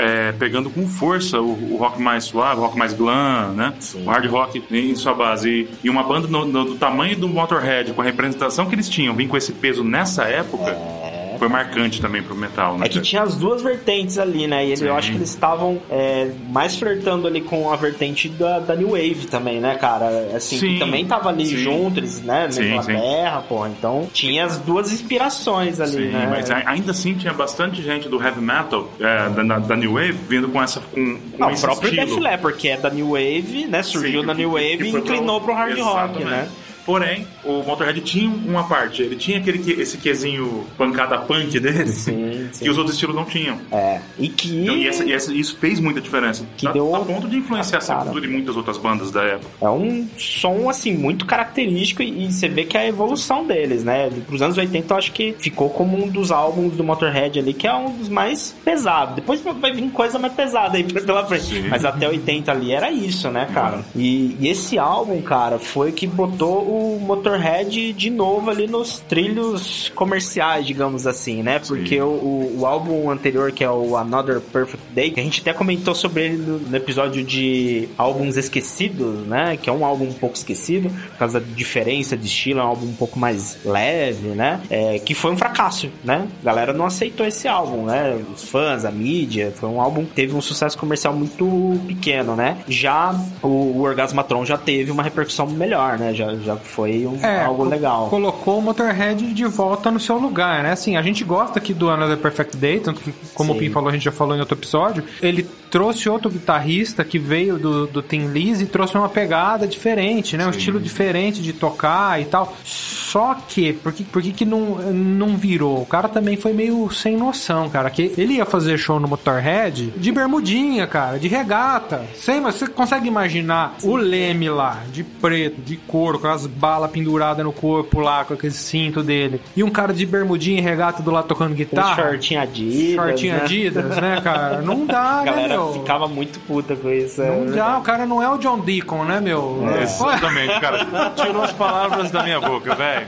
é, 0.00 0.32
pegando 0.32 0.70
com 0.70 0.86
força 0.86 1.40
o, 1.40 1.74
o 1.74 1.76
rock 1.76 2.00
mais 2.00 2.24
suave, 2.24 2.60
o 2.60 2.64
rock 2.64 2.76
mais 2.78 2.92
glam, 2.92 3.52
né? 3.52 3.74
Sim. 3.78 4.04
O 4.06 4.10
hard 4.10 4.26
rock 4.30 4.62
em 4.70 4.94
sua 4.94 5.14
base. 5.14 5.48
E, 5.50 5.68
e 5.84 5.90
uma 5.90 6.02
banda 6.02 6.26
no- 6.28 6.44
no- 6.44 6.64
do 6.64 6.74
tamanho 6.76 7.16
do 7.16 7.28
Motorhead, 7.28 7.92
com 7.92 8.00
a 8.00 8.04
representação 8.04 8.66
que 8.66 8.74
eles 8.74 8.88
tinham, 8.88 9.14
vir 9.14 9.28
com 9.28 9.36
esse 9.36 9.52
peso 9.52 9.84
nessa 9.84 10.24
época, 10.24 10.70
É, 10.70 10.99
foi 11.40 11.48
marcante 11.48 12.00
também 12.02 12.22
pro 12.22 12.36
metal, 12.36 12.76
né? 12.78 12.84
É 12.86 12.88
que 12.88 13.00
tinha 13.00 13.22
as 13.22 13.34
duas 13.34 13.62
vertentes 13.62 14.18
ali, 14.18 14.46
né? 14.46 14.64
E 14.66 14.72
ele, 14.72 14.86
eu 14.88 14.94
acho 14.94 15.10
que 15.10 15.16
eles 15.16 15.30
estavam 15.30 15.80
é, 15.90 16.30
mais 16.50 16.76
flertando 16.76 17.26
ali 17.26 17.40
com 17.40 17.72
a 17.72 17.76
vertente 17.76 18.28
da, 18.28 18.58
da 18.60 18.76
New 18.76 18.90
Wave 18.90 19.26
também, 19.28 19.58
né, 19.58 19.74
cara? 19.76 20.06
Assim, 20.36 20.58
Sim. 20.58 20.74
que 20.74 20.78
também 20.78 21.04
tava 21.06 21.30
ali 21.30 21.46
Sim. 21.46 21.56
junto, 21.56 21.98
eles, 21.98 22.20
né, 22.20 22.44
na 22.44 22.50
Sim, 22.52 22.64
Inglaterra, 22.72 23.40
porra. 23.48 23.68
Então 23.70 24.08
tinha 24.12 24.44
as 24.44 24.58
duas 24.58 24.92
inspirações 24.92 25.80
ali, 25.80 25.92
Sim, 25.92 26.08
né? 26.10 26.26
mas 26.30 26.50
ainda 26.50 26.90
assim 26.90 27.14
tinha 27.14 27.32
bastante 27.32 27.82
gente 27.82 28.06
do 28.08 28.22
heavy 28.22 28.40
metal, 28.42 28.90
é, 29.00 29.28
da, 29.30 29.42
da- 29.42 29.58
da 29.58 29.76
New 29.76 29.94
Wave, 29.94 30.12
vindo 30.28 30.48
com 30.50 30.62
essa 30.62 30.80
com, 30.80 30.94
com 31.16 31.38
Não, 31.38 31.52
o 31.52 31.58
próprio 31.60 31.88
estilo. 31.88 32.06
Def 32.06 32.18
Leppard, 32.22 32.58
que 32.58 32.68
é 32.68 32.76
da 32.76 32.90
New 32.90 33.12
Wave, 33.12 33.66
né? 33.66 33.82
Surgiu 33.82 34.22
que- 34.24 34.34
New 34.34 34.50
Wave 34.52 34.82
e 34.84 34.88
inclinou 34.90 35.40
pro 35.40 35.54
hard 35.54 35.78
rock, 35.78 36.20
Exatamente. 36.20 36.24
né? 36.30 36.48
Porém, 36.90 37.24
o 37.44 37.62
Motorhead 37.62 38.00
tinha 38.00 38.28
uma 38.28 38.64
parte, 38.64 39.00
ele 39.00 39.14
tinha 39.14 39.38
aquele 39.38 39.58
que- 39.60 39.80
esse 39.80 39.96
quesinho 39.96 40.64
pancada 40.76 41.18
punk 41.18 41.60
dele, 41.60 41.86
Sim, 41.86 42.48
sim. 42.52 42.64
que 42.64 42.68
os 42.68 42.76
outros 42.76 42.94
estilos 42.96 43.14
não 43.14 43.24
tinham. 43.24 43.58
É. 43.70 44.00
E 44.18 44.28
que. 44.28 44.62
Então, 44.62 44.76
e 44.76 44.88
essa- 44.88 45.04
e 45.04 45.12
essa- 45.12 45.32
isso 45.32 45.56
fez 45.58 45.78
muita 45.78 46.00
diferença. 46.00 46.44
Que 46.56 46.66
a, 46.66 46.72
deu- 46.72 46.96
a 46.96 47.00
ponto 47.00 47.28
de 47.28 47.36
influenciar 47.36 47.78
essa 47.78 47.94
cultura 47.94 48.22
de 48.22 48.26
muitas 48.32 48.56
outras 48.56 48.76
bandas 48.76 49.12
da 49.12 49.22
época. 49.22 49.48
É 49.60 49.68
um 49.68 50.08
som, 50.18 50.68
assim, 50.68 50.92
muito 50.92 51.24
característico 51.26 52.02
e, 52.02 52.24
e 52.26 52.32
você 52.32 52.48
vê 52.48 52.64
que 52.64 52.76
é 52.76 52.80
a 52.80 52.86
evolução 52.88 53.46
deles, 53.46 53.84
né? 53.84 54.10
Pros 54.26 54.42
anos 54.42 54.58
80, 54.58 54.92
eu 54.92 54.98
acho 54.98 55.12
que 55.12 55.32
ficou 55.38 55.70
como 55.70 55.96
um 56.04 56.08
dos 56.08 56.32
álbuns 56.32 56.72
do 56.76 56.82
Motorhead 56.82 57.38
ali, 57.38 57.54
que 57.54 57.68
é 57.68 57.72
um 57.74 57.96
dos 57.96 58.08
mais 58.08 58.52
pesados. 58.64 59.14
Depois 59.14 59.40
vai 59.42 59.72
vir 59.72 59.88
coisa 59.92 60.18
mais 60.18 60.32
pesada 60.32 60.76
aí 60.76 60.82
pela 60.82 61.24
frente. 61.24 61.44
Sim. 61.44 61.68
Mas 61.68 61.84
até 61.84 62.08
80 62.08 62.50
ali 62.50 62.72
era 62.72 62.90
isso, 62.90 63.30
né, 63.30 63.48
cara? 63.54 63.84
E, 63.94 64.36
e 64.40 64.48
esse 64.48 64.76
álbum, 64.76 65.22
cara, 65.22 65.58
foi 65.60 65.92
que 65.92 66.06
botou 66.06 66.58
o 66.66 66.79
Motorhead 67.00 67.92
de 67.92 68.10
novo 68.10 68.50
ali 68.50 68.66
nos 68.66 69.00
trilhos 69.00 69.90
comerciais, 69.94 70.66
digamos 70.66 71.06
assim, 71.06 71.42
né? 71.42 71.58
Porque 71.58 72.00
o, 72.00 72.06
o, 72.06 72.60
o 72.60 72.66
álbum 72.66 73.10
anterior, 73.10 73.52
que 73.52 73.64
é 73.64 73.70
o 73.70 73.96
Another 73.96 74.40
Perfect 74.40 74.84
Day, 74.92 75.12
a 75.16 75.20
gente 75.20 75.40
até 75.40 75.52
comentou 75.52 75.94
sobre 75.94 76.24
ele 76.24 76.36
no, 76.36 76.58
no 76.58 76.76
episódio 76.76 77.24
de 77.24 77.88
álbuns 77.96 78.36
esquecidos, 78.36 79.26
né? 79.26 79.56
Que 79.56 79.68
é 79.68 79.72
um 79.72 79.84
álbum 79.84 80.04
um 80.04 80.12
pouco 80.12 80.36
esquecido, 80.36 80.90
por 80.90 81.18
causa 81.18 81.40
da 81.40 81.46
diferença 81.54 82.16
de 82.16 82.26
estilo, 82.26 82.60
é 82.60 82.64
um 82.64 82.68
álbum 82.68 82.86
um 82.86 82.94
pouco 82.94 83.18
mais 83.18 83.58
leve, 83.64 84.28
né? 84.28 84.60
É, 84.70 84.98
que 84.98 85.14
foi 85.14 85.32
um 85.32 85.36
fracasso, 85.36 85.90
né? 86.04 86.26
A 86.42 86.44
galera 86.44 86.72
não 86.72 86.86
aceitou 86.86 87.26
esse 87.26 87.46
álbum, 87.46 87.84
né? 87.84 88.18
Os 88.34 88.44
fãs, 88.44 88.84
a 88.84 88.90
mídia, 88.90 89.52
foi 89.54 89.68
um 89.68 89.80
álbum 89.80 90.04
que 90.04 90.12
teve 90.12 90.34
um 90.34 90.40
sucesso 90.40 90.76
comercial 90.78 91.14
muito 91.14 91.80
pequeno, 91.86 92.34
né? 92.36 92.58
Já 92.68 93.14
o, 93.42 93.48
o 93.48 93.82
Orgasmatron 93.82 94.44
já 94.44 94.58
teve 94.58 94.90
uma 94.90 95.02
repercussão 95.02 95.46
melhor, 95.46 95.98
né? 95.98 96.14
Já, 96.14 96.34
já 96.36 96.56
foi 96.62 97.06
um, 97.06 97.18
É, 97.24 97.44
algo 97.44 97.64
legal. 97.64 98.08
Colocou 98.08 98.58
o 98.58 98.62
Motorhead 98.62 99.32
de 99.32 99.44
volta 99.46 99.90
no 99.90 100.00
seu 100.00 100.18
lugar, 100.18 100.62
né? 100.62 100.72
Assim, 100.72 100.96
a 100.96 101.02
gente 101.02 101.24
gosta 101.24 101.58
aqui 101.58 101.72
do 101.74 101.90
Another 101.90 102.18
Perfect 102.18 102.56
Day, 102.56 102.80
tanto 102.80 103.00
que, 103.00 103.12
como 103.34 103.52
Sim. 103.52 103.56
o 103.56 103.60
Pim 103.60 103.70
falou, 103.70 103.88
a 103.88 103.92
gente 103.92 104.04
já 104.04 104.12
falou 104.12 104.36
em 104.36 104.40
outro 104.40 104.56
episódio. 104.56 105.04
Ele 105.20 105.46
trouxe 105.70 106.08
outro 106.08 106.30
guitarrista 106.30 107.04
que 107.04 107.18
veio 107.18 107.58
do, 107.58 107.86
do 107.86 108.02
Tim 108.02 108.26
Lizzy 108.26 108.64
e 108.64 108.66
trouxe 108.66 108.96
uma 108.96 109.08
pegada 109.08 109.66
diferente, 109.66 110.36
né? 110.36 110.46
Um 110.46 110.50
estilo 110.50 110.80
diferente 110.80 111.40
de 111.40 111.52
tocar 111.52 112.20
e 112.20 112.24
tal. 112.24 112.56
Só 112.64 113.36
que, 113.48 113.72
por 113.72 113.92
que, 113.92 114.04
por 114.04 114.20
que, 114.22 114.32
que 114.32 114.44
não, 114.44 114.76
não 114.92 115.36
virou? 115.36 115.82
O 115.82 115.86
cara 115.86 116.08
também 116.08 116.36
foi 116.36 116.52
meio 116.52 116.90
sem 116.90 117.16
noção, 117.16 117.68
cara. 117.70 117.88
Que 117.90 118.12
ele 118.16 118.34
ia 118.34 118.44
fazer 118.44 118.78
show 118.78 118.98
no 118.98 119.06
Motorhead 119.08 119.92
de 119.96 120.12
bermudinha, 120.12 120.86
cara, 120.86 121.18
de 121.18 121.28
regata. 121.28 122.04
Sei, 122.14 122.40
mas 122.40 122.56
você 122.56 122.66
consegue 122.66 123.06
imaginar 123.06 123.76
o 123.82 123.96
Leme 123.96 124.48
lá, 124.48 124.82
de 124.92 125.04
preto, 125.04 125.60
de 125.60 125.76
couro, 125.76 126.18
com 126.18 126.28
as 126.28 126.46
balas 126.46 126.90
penduradas 126.90 127.44
no 127.44 127.52
corpo 127.52 128.00
lá, 128.00 128.24
com 128.24 128.34
aquele 128.34 128.52
cinto 128.52 129.02
dele. 129.02 129.40
E 129.56 129.62
um 129.62 129.70
cara 129.70 129.92
de 129.92 130.04
bermudinha 130.04 130.58
e 130.58 130.62
regata 130.62 131.02
do 131.02 131.10
lado 131.10 131.26
tocando 131.28 131.52
Um 131.52 131.56
guitarra. 131.56 132.02
shortinho 132.02 132.40
Adidas, 132.40 132.94
Shortinho 132.94 133.34
né? 133.34 133.40
Adidas, 133.42 133.96
né, 133.96 134.20
cara? 134.22 134.62
Não 134.62 134.86
dá, 134.86 135.22
né, 135.24 135.30
galera 135.30 135.59
meu? 135.64 135.72
ficava 135.74 136.08
muito 136.08 136.38
puta 136.40 136.74
com 136.76 136.90
isso. 136.90 137.20
Não 137.22 137.44
é 137.52 137.56
dá, 137.56 137.78
o 137.78 137.82
cara 137.82 138.06
não 138.06 138.22
é 138.22 138.28
o 138.28 138.38
John 138.38 138.58
Deacon, 138.60 139.04
né, 139.04 139.20
meu? 139.20 139.64
É. 139.78 139.82
Exatamente, 139.82 140.60
cara. 140.60 140.86
Tirou 141.16 141.42
as 141.42 141.52
palavras 141.52 142.10
da 142.10 142.22
minha 142.22 142.40
boca, 142.40 142.74
velho. 142.74 143.06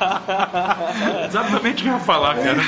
Exatamente 1.27 1.81
o 1.83 1.85
que 1.85 1.89
eu 1.89 1.95
ia 1.95 2.01
falar, 2.01 2.37
cara. 2.37 2.59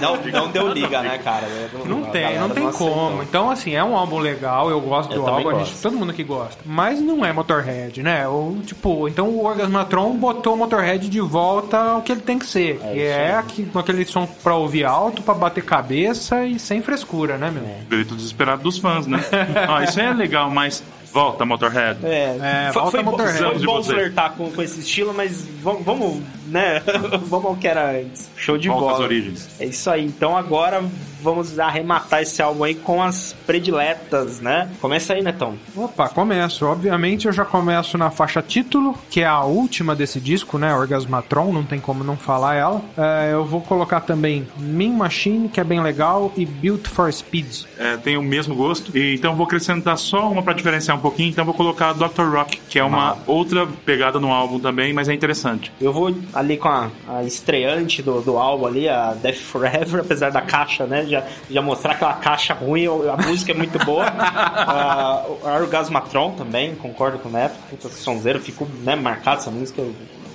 Não, 0.00 0.16
não 0.40 0.50
deu 0.50 0.68
liga, 0.72 1.02
né, 1.02 1.18
cara? 1.18 1.46
Não 1.84 2.04
A 2.04 2.10
tem, 2.10 2.38
não 2.38 2.48
tem 2.50 2.70
como. 2.72 3.22
Então, 3.22 3.50
assim, 3.50 3.74
é 3.74 3.82
um 3.82 3.96
álbum 3.96 4.18
legal, 4.18 4.70
eu 4.70 4.80
gosto 4.80 5.12
Eu 5.14 5.22
do 5.22 5.28
álbum, 5.28 5.48
a 5.50 5.54
gente, 5.54 5.70
gosto. 5.70 5.82
todo 5.82 5.96
mundo 5.96 6.10
aqui 6.10 6.22
gosta. 6.24 6.56
Mas 6.64 7.00
não 7.00 7.24
é 7.24 7.32
Motorhead, 7.32 8.02
né? 8.02 8.26
Ou, 8.28 8.56
tipo, 8.64 9.08
então 9.08 9.28
o 9.28 9.44
Orgasmatron 9.44 10.14
botou 10.16 10.54
o 10.54 10.56
Motorhead 10.56 11.08
de 11.08 11.20
volta 11.20 11.78
ao 11.78 12.02
que 12.02 12.12
ele 12.12 12.20
tem 12.20 12.38
que 12.38 12.46
ser. 12.46 12.78
que 12.78 12.86
isso 12.88 12.96
é 12.96 13.34
aqui, 13.34 13.64
com 13.66 13.78
aquele 13.78 14.04
som 14.04 14.26
pra 14.42 14.54
ouvir 14.54 14.84
alto, 14.84 15.22
pra 15.22 15.34
bater 15.34 15.64
cabeça 15.64 16.44
e 16.44 16.58
sem 16.58 16.82
frescura, 16.82 17.36
né, 17.36 17.50
meu? 17.50 17.64
Grito 17.88 18.14
desesperado 18.14 18.62
dos 18.62 18.78
fãs, 18.78 18.93
né? 19.06 19.18
Ah, 19.68 19.82
isso 19.84 20.00
aí 20.00 20.06
é 20.06 20.12
legal, 20.14 20.50
mas 20.50 20.82
volta, 21.12 21.44
Motorhead. 21.44 21.98
É, 22.04 22.36
É, 22.40 22.70
foi, 22.72 22.82
volta 22.82 22.90
foi, 22.90 23.02
Motorhead. 23.02 23.38
foi 23.38 23.66
bom 23.66 23.82
flertar 23.82 24.32
com, 24.32 24.50
com 24.50 24.62
esse 24.62 24.80
estilo, 24.80 25.14
mas 25.14 25.46
vamos, 25.62 25.84
vamos 25.84 26.22
né? 26.48 26.80
vamos 27.26 27.46
ao 27.46 27.56
que 27.56 27.68
era 27.68 27.90
antes. 27.92 28.30
Show 28.36 28.58
de 28.58 28.68
Volta 28.68 28.86
às 28.86 28.92
bola. 28.92 29.04
origens. 29.04 29.48
É 29.60 29.66
isso 29.66 29.88
aí. 29.90 30.04
Então 30.04 30.36
agora 30.36 30.82
vamos 31.22 31.58
arrematar 31.58 32.22
esse 32.22 32.40
álbum 32.42 32.64
aí 32.64 32.74
com 32.74 33.02
as 33.02 33.34
prediletas, 33.46 34.40
né? 34.40 34.70
Começa 34.80 35.14
aí, 35.14 35.22
Netão. 35.22 35.56
Opa, 35.76 36.08
começo. 36.08 36.66
Obviamente 36.66 37.26
eu 37.26 37.32
já 37.32 37.44
começo 37.44 37.96
na 37.98 38.10
faixa 38.10 38.42
título, 38.42 38.96
que 39.10 39.20
é 39.20 39.26
a 39.26 39.42
última 39.42 39.94
desse 39.94 40.20
disco, 40.20 40.58
né? 40.58 40.74
Orgasmatron, 40.74 41.52
não 41.52 41.64
tem 41.64 41.80
como 41.80 42.04
não 42.04 42.16
falar 42.16 42.54
ela. 42.54 42.82
É, 42.96 43.32
eu 43.32 43.44
vou 43.44 43.60
colocar 43.60 44.00
também 44.00 44.46
Mean 44.56 44.92
Machine, 44.92 45.48
que 45.48 45.60
é 45.60 45.64
bem 45.64 45.80
legal, 45.80 46.32
e 46.36 46.44
Built 46.44 46.86
for 46.88 47.12
Speed. 47.12 47.64
É, 47.78 47.96
tem 47.96 48.16
o 48.16 48.22
mesmo 48.22 48.54
gosto. 48.54 48.96
E, 48.96 49.14
então 49.14 49.34
vou 49.34 49.46
acrescentar 49.46 49.96
só 49.98 50.30
uma 50.30 50.42
pra 50.42 50.52
diferenciar 50.52 50.96
um 50.96 51.00
pouquinho. 51.00 51.30
Então 51.30 51.44
vou 51.44 51.54
colocar 51.54 51.92
Dr. 51.92 52.22
Rock, 52.32 52.60
que 52.68 52.78
é 52.78 52.84
uma 52.84 53.16
outra 53.26 53.66
pegada 53.84 54.18
no 54.20 54.32
álbum 54.32 54.58
também, 54.58 54.92
mas 54.92 55.08
é 55.08 55.14
interessante. 55.14 55.72
Eu 55.80 55.92
vou 55.92 56.14
ali 56.32 56.56
com 56.56 56.68
a, 56.68 56.90
a 57.08 57.24
estreante 57.24 58.02
do, 58.02 58.20
do 58.20 58.36
álbum 58.36 58.66
ali, 58.66 58.88
a 58.88 59.14
Death 59.14 59.36
Forever, 59.36 60.00
apesar 60.04 60.30
da 60.30 60.40
caixa, 60.40 60.86
né? 60.86 61.04
Já, 61.14 61.24
já 61.50 61.62
mostrar 61.62 61.92
aquela 61.92 62.14
caixa 62.14 62.54
ruim, 62.54 62.86
a 62.86 63.16
música 63.26 63.52
é 63.52 63.54
muito 63.54 63.78
boa. 63.84 64.04
a 64.10 65.24
Orgasmatron 65.60 66.32
também, 66.32 66.74
concordo 66.74 67.18
com 67.18 67.28
o 67.28 67.32
Neto. 67.32 67.54
Puta 67.70 67.88
sonzeiro, 67.88 68.40
ficou 68.40 68.66
né, 68.82 68.96
marcado 68.96 69.40
essa 69.40 69.50
música 69.50 69.82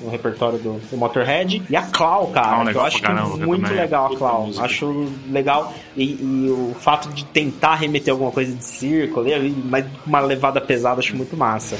no 0.01 0.09
repertório 0.09 0.57
do, 0.59 0.79
do 0.89 0.97
Motorhead. 0.97 1.61
E 1.69 1.75
a 1.75 1.81
Clau, 1.83 2.27
cara, 2.27 2.71
que 2.71 2.77
eu 2.77 2.81
acho 2.81 3.01
que 3.01 3.11
muito 3.45 3.73
legal 3.73 4.13
a 4.13 4.17
Clau. 4.17 4.49
Acho 4.59 5.11
legal. 5.29 5.73
E, 5.95 6.03
e 6.03 6.49
o 6.49 6.75
fato 6.79 7.09
de 7.09 7.25
tentar 7.25 7.75
remeter 7.75 8.13
alguma 8.13 8.31
coisa 8.31 8.53
de 8.53 8.63
círculo, 8.63 9.31
ali, 9.33 9.51
mas 9.65 9.85
uma 10.05 10.19
levada 10.19 10.61
pesada, 10.61 10.99
acho 10.99 11.15
muito 11.15 11.35
massa. 11.35 11.77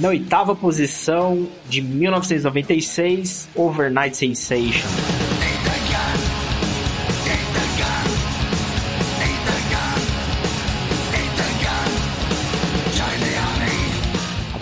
Na 0.00 0.08
oitava 0.08 0.56
posição 0.56 1.46
de 1.68 1.82
1996, 1.82 3.50
Overnight 3.54 4.16
Sensation. 4.16 5.29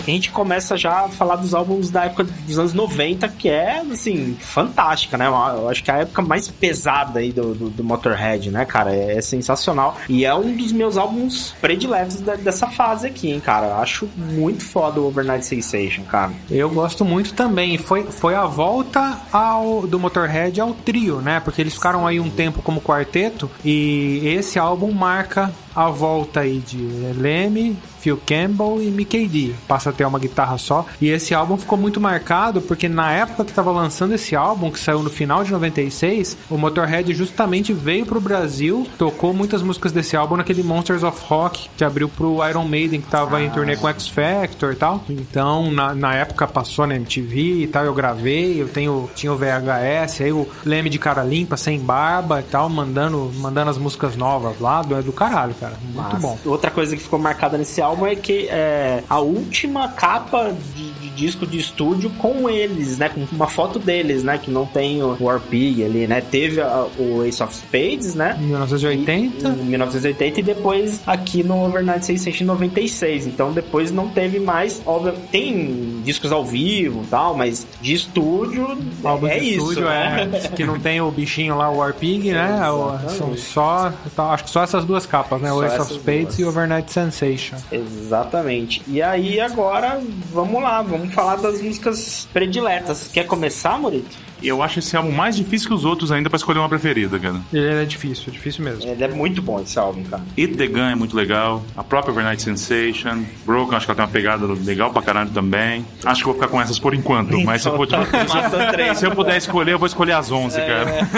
A 0.09 0.13
gente 0.13 0.31
começa 0.31 0.75
já 0.77 1.05
a 1.05 1.09
falar 1.09 1.35
dos 1.37 1.53
álbuns 1.53 1.89
da 1.89 2.05
época 2.05 2.23
dos 2.23 2.57
anos 2.59 2.73
90, 2.73 3.27
que 3.29 3.49
é, 3.49 3.79
assim, 3.91 4.35
fantástica, 4.39 5.17
né? 5.17 5.27
Eu 5.27 5.69
acho 5.69 5.83
que 5.83 5.91
é 5.91 5.93
a 5.95 5.97
época 5.99 6.21
mais 6.21 6.47
pesada 6.47 7.19
aí 7.19 7.31
do, 7.31 7.53
do, 7.53 7.69
do 7.69 7.83
Motorhead, 7.83 8.49
né, 8.51 8.65
cara? 8.65 8.93
É, 8.95 9.17
é 9.17 9.21
sensacional. 9.21 9.97
E 10.07 10.25
é 10.25 10.33
um 10.33 10.55
dos 10.55 10.71
meus 10.71 10.97
álbuns 10.97 11.53
prediletos 11.61 12.21
da- 12.21 12.35
dessa 12.35 12.67
fase 12.67 13.07
aqui, 13.07 13.31
hein, 13.31 13.39
cara? 13.39 13.67
Eu 13.67 13.75
acho 13.77 14.09
muito 14.17 14.63
foda 14.63 14.99
o 14.99 15.07
Overnight 15.07 15.45
Sensation, 15.45 16.03
cara. 16.03 16.31
Eu 16.49 16.69
gosto 16.69 17.05
muito 17.05 17.33
também. 17.33 17.77
Foi, 17.77 18.03
foi 18.05 18.35
a 18.35 18.45
volta 18.45 19.19
ao, 19.31 19.85
do 19.87 19.99
Motorhead 19.99 20.59
ao 20.59 20.73
trio, 20.73 21.21
né? 21.21 21.39
Porque 21.39 21.61
eles 21.61 21.73
ficaram 21.73 22.05
aí 22.07 22.19
um 22.19 22.29
tempo 22.29 22.61
como 22.61 22.81
quarteto. 22.81 23.49
E 23.63 24.21
esse 24.25 24.57
álbum 24.59 24.91
marca 24.91 25.51
a 25.79 25.89
volta 25.89 26.41
aí 26.41 26.59
de 26.59 26.77
Lemmy, 27.17 27.77
Phil 28.01 28.19
Campbell 28.25 28.81
e 28.81 28.91
Mickey 28.91 29.27
D. 29.27 29.53
Passa 29.65 29.91
a 29.91 29.93
ter 29.93 30.05
uma 30.05 30.19
guitarra 30.19 30.57
só. 30.57 30.85
E 30.99 31.07
esse 31.07 31.33
álbum 31.33 31.57
ficou 31.57 31.77
muito 31.77 32.01
marcado 32.01 32.61
porque 32.61 32.89
na 32.89 33.13
época 33.13 33.45
que 33.45 33.53
tava 33.53 33.71
lançando 33.71 34.13
esse 34.13 34.35
álbum, 34.35 34.71
que 34.71 34.79
saiu 34.79 35.01
no 35.01 35.09
final 35.09 35.41
de 35.41 35.51
96, 35.53 36.37
o 36.49 36.57
Motorhead 36.57 37.13
justamente 37.13 37.71
veio 37.71 38.05
pro 38.05 38.19
Brasil, 38.19 38.85
tocou 38.97 39.33
muitas 39.33 39.61
músicas 39.61 39.93
desse 39.93 40.17
álbum 40.17 40.35
naquele 40.35 40.63
Monsters 40.63 41.03
of 41.03 41.17
Rock 41.25 41.69
que 41.77 41.83
abriu 41.85 42.09
pro 42.09 42.45
Iron 42.45 42.65
Maiden, 42.65 42.99
que 42.99 43.07
tava 43.07 43.41
em 43.41 43.49
turnê 43.49 43.77
com 43.77 43.87
X 43.87 44.09
Factor 44.09 44.73
e 44.73 44.75
tal. 44.75 45.03
Então, 45.09 45.71
na, 45.71 45.95
na 45.95 46.13
época 46.13 46.45
passou 46.45 46.85
na 46.87 46.95
MTV 46.95 47.63
e 47.63 47.67
tal, 47.67 47.85
eu 47.85 47.93
gravei, 47.93 48.61
eu 48.61 48.67
tenho, 48.67 49.09
tinha 49.15 49.31
o 49.31 49.37
VHS, 49.37 50.21
aí 50.21 50.33
o 50.33 50.45
Leme 50.65 50.89
de 50.89 50.99
cara 50.99 51.23
limpa, 51.23 51.55
sem 51.55 51.79
barba 51.79 52.41
e 52.41 52.43
tal, 52.43 52.67
mandando, 52.67 53.31
mandando 53.35 53.71
as 53.71 53.77
músicas 53.77 54.17
novas 54.17 54.59
lá, 54.59 54.81
do, 54.81 54.95
é 54.95 55.01
do 55.01 55.13
caralho, 55.13 55.53
cara. 55.55 55.68
Cara. 55.69 56.09
Muito 56.09 56.21
bom. 56.21 56.37
Outra 56.45 56.71
coisa 56.71 56.95
que 56.95 57.03
ficou 57.03 57.19
marcada 57.19 57.57
nesse 57.57 57.81
álbum 57.81 58.05
é 58.05 58.15
que 58.15 58.47
é 58.49 59.03
a 59.09 59.19
última 59.19 59.89
capa 59.89 60.55
de 60.75 60.91
disco 61.19 61.45
de 61.45 61.57
estúdio 61.57 62.09
com 62.17 62.49
eles, 62.49 62.97
né? 62.97 63.09
Com 63.09 63.25
uma 63.35 63.47
foto 63.47 63.77
deles, 63.79 64.23
né? 64.23 64.37
Que 64.37 64.49
não 64.49 64.65
tem 64.65 65.01
o 65.03 65.17
War 65.19 65.39
Pig 65.39 65.83
ali, 65.83 66.07
né? 66.07 66.21
Teve 66.21 66.61
a- 66.61 66.87
o 66.97 67.23
Ace 67.23 67.41
of 67.43 67.53
Spades, 67.53 68.15
né? 68.15 68.37
Em 68.39 68.45
1980. 68.47 69.49
Em 69.49 69.65
1980 69.65 70.39
e 70.39 70.43
depois 70.43 71.01
aqui 71.05 71.43
no 71.43 71.65
Overnight 71.65 72.05
Sensation 72.05 72.43
em 72.43 72.47
96. 72.47 73.27
Então 73.27 73.51
depois 73.51 73.91
não 73.91 74.07
teve 74.09 74.39
mais. 74.39 74.81
Óbvio, 74.85 75.13
tem 75.31 76.01
discos 76.03 76.31
ao 76.31 76.45
vivo 76.45 77.03
e 77.03 77.07
tal, 77.07 77.35
mas 77.35 77.67
de 77.81 77.93
estúdio 77.93 78.77
álbum 79.03 79.27
é 79.27 79.39
de 79.39 79.49
isso. 79.55 79.59
estúdio, 79.69 79.85
né? 79.85 80.29
é, 80.33 80.47
que 80.55 80.63
não 80.63 80.79
tem 80.79 81.01
o 81.01 81.11
bichinho 81.11 81.55
lá, 81.57 81.69
o 81.69 81.77
War 81.77 81.93
Pig, 81.93 82.31
né? 82.31 82.45
Exatamente. 82.57 83.11
São 83.17 83.37
só, 83.37 83.93
tá, 84.15 84.23
acho 84.31 84.43
que 84.45 84.49
só 84.49 84.63
essas 84.63 84.85
duas 84.85 85.05
capas, 85.05 85.41
né? 85.41 85.51
O 85.51 85.63
Ace 85.63 85.79
of 85.79 85.93
Spades 85.93 86.23
duas. 86.37 86.39
e 86.39 86.43
o 86.45 86.49
Overnight 86.49 86.91
Sensation. 86.91 87.57
Exatamente. 87.71 88.81
E 88.87 89.01
aí 89.01 89.39
agora 89.39 89.99
vamos 90.31 90.61
lá, 90.61 90.81
vamos 90.81 91.08
falar 91.09 91.37
das 91.37 91.61
músicas 91.61 92.27
prediletas. 92.31 93.09
Quer 93.11 93.25
começar, 93.25 93.77
Morito? 93.79 94.28
Eu 94.41 94.63
acho 94.63 94.79
esse 94.79 94.95
álbum 94.95 95.11
mais 95.11 95.35
difícil 95.35 95.67
que 95.67 95.73
os 95.73 95.85
outros 95.85 96.11
ainda 96.11 96.29
pra 96.29 96.37
escolher 96.37 96.59
uma 96.59 96.69
preferida, 96.69 97.19
cara. 97.19 97.39
Ele 97.51 97.83
é 97.83 97.85
difícil, 97.85 98.25
é 98.27 98.31
difícil 98.31 98.63
mesmo. 98.63 98.89
Ele 98.89 99.03
é 99.03 99.07
muito 99.07 99.41
bom 99.41 99.59
esse 99.59 99.77
álbum, 99.77 100.03
cara. 100.03 100.23
It 100.37 100.55
The 100.55 100.67
Gun 100.67 100.89
é 100.89 100.95
muito 100.95 101.15
legal. 101.15 101.63
A 101.75 101.83
própria 101.83 102.11
Overnight 102.11 102.41
Sensation. 102.41 103.23
Broken, 103.45 103.75
acho 103.77 103.85
que 103.85 103.91
ela 103.91 103.95
tem 103.97 104.05
uma 104.05 104.11
pegada 104.11 104.45
legal 104.45 104.91
pra 104.91 105.01
caralho 105.01 105.29
também. 105.31 105.85
Acho 106.03 106.23
que 106.23 106.29
eu 106.29 106.33
vou 106.33 106.41
ficar 106.41 106.47
com 106.51 106.61
essas 106.61 106.79
por 106.79 106.93
enquanto. 106.93 107.39
Mas 107.41 107.61
se 107.61 107.67
eu, 107.67 107.75
for, 107.75 107.87
três. 108.71 108.97
se 108.97 109.05
eu 109.05 109.11
puder 109.11 109.37
escolher, 109.37 109.73
eu 109.73 109.79
vou 109.79 109.87
escolher 109.87 110.13
as 110.13 110.31
11, 110.31 110.57
cara. 110.57 111.09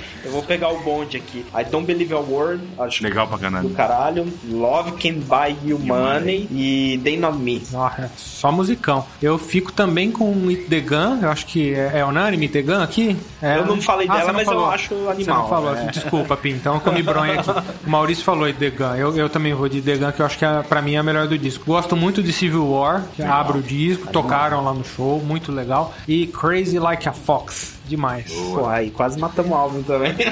Eu 0.30 0.34
vou 0.34 0.42
pegar 0.44 0.68
o 0.68 0.80
bonde 0.80 1.16
aqui. 1.16 1.44
I 1.52 1.64
Don't 1.64 1.84
Believe 1.84 2.14
a 2.14 2.18
Word, 2.18 2.62
acho 2.78 3.02
Legal 3.02 3.26
pra 3.26 3.36
do 3.36 3.40
caralho. 3.42 3.70
caralho. 3.70 4.32
Love 4.48 4.92
Can 4.92 5.14
Buy 5.20 5.56
You 5.64 5.76
Money 5.78 6.46
e 6.52 7.00
They 7.02 7.18
Not 7.18 7.36
Me. 7.36 7.60
Nossa, 7.72 8.02
é 8.02 8.10
só 8.16 8.52
musicão. 8.52 9.04
Eu 9.20 9.38
fico 9.38 9.72
também 9.72 10.12
com 10.12 10.48
It 10.48 10.66
The 10.66 10.80
Gun, 10.80 11.18
eu 11.22 11.30
acho 11.30 11.46
que 11.46 11.74
é, 11.74 11.98
é 11.98 12.02
It 12.02 12.29
The 12.48 12.62
Gun 12.62 12.82
aqui. 12.82 13.16
É, 13.42 13.56
Eu 13.58 13.66
não 13.66 13.80
falei 13.80 14.06
dela, 14.06 14.20
você 14.20 14.26
não 14.26 14.34
mas 14.34 14.46
eu 14.48 14.54
falou. 14.54 14.70
acho 14.70 14.94
Você 14.94 15.10
animal, 15.10 15.38
não 15.42 15.48
falou, 15.48 15.76
é. 15.76 15.84
desculpa, 15.86 16.36
Pim, 16.36 16.50
então 16.50 16.74
eu 16.74 16.80
comi 16.80 17.02
bronha 17.02 17.40
aqui. 17.40 17.50
O 17.86 17.90
Maurício 17.90 18.24
falou 18.24 18.52
The 18.52 18.70
Gun, 18.70 18.94
eu, 18.96 19.16
eu 19.16 19.28
também 19.28 19.52
vou 19.54 19.68
de 19.68 19.80
Gun, 19.96 20.12
que 20.12 20.20
eu 20.22 20.26
acho 20.26 20.38
que 20.38 20.44
é, 20.44 20.62
pra 20.62 20.80
mim 20.82 20.94
é 20.94 20.98
a 20.98 21.02
melhor 21.02 21.26
do 21.26 21.36
disco. 21.38 21.64
Gosto 21.66 21.96
muito 21.96 22.22
de 22.22 22.32
Civil 22.32 22.68
War, 22.70 23.02
que 23.14 23.22
abre 23.22 23.58
o 23.58 23.62
disco, 23.62 24.06
tocaram 24.12 24.62
lá 24.64 24.72
no 24.72 24.84
show, 24.84 25.20
muito 25.24 25.50
legal. 25.52 25.92
E 26.06 26.26
Crazy 26.26 26.78
Like 26.78 27.08
a 27.08 27.12
Fox, 27.12 27.74
demais. 27.86 28.32
Pô, 28.32 28.66
aí 28.66 28.90
quase 28.90 29.18
matamos 29.18 29.50
o 29.50 29.54
álbum 29.54 29.82
também. 29.82 30.14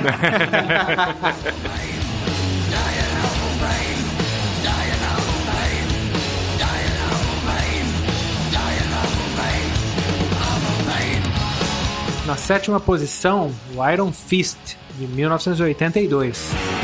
Na 12.29 12.37
sétima 12.37 12.79
posição, 12.79 13.51
o 13.75 13.91
Iron 13.91 14.13
Fist, 14.13 14.59
de 14.99 15.07
1982. 15.07 16.78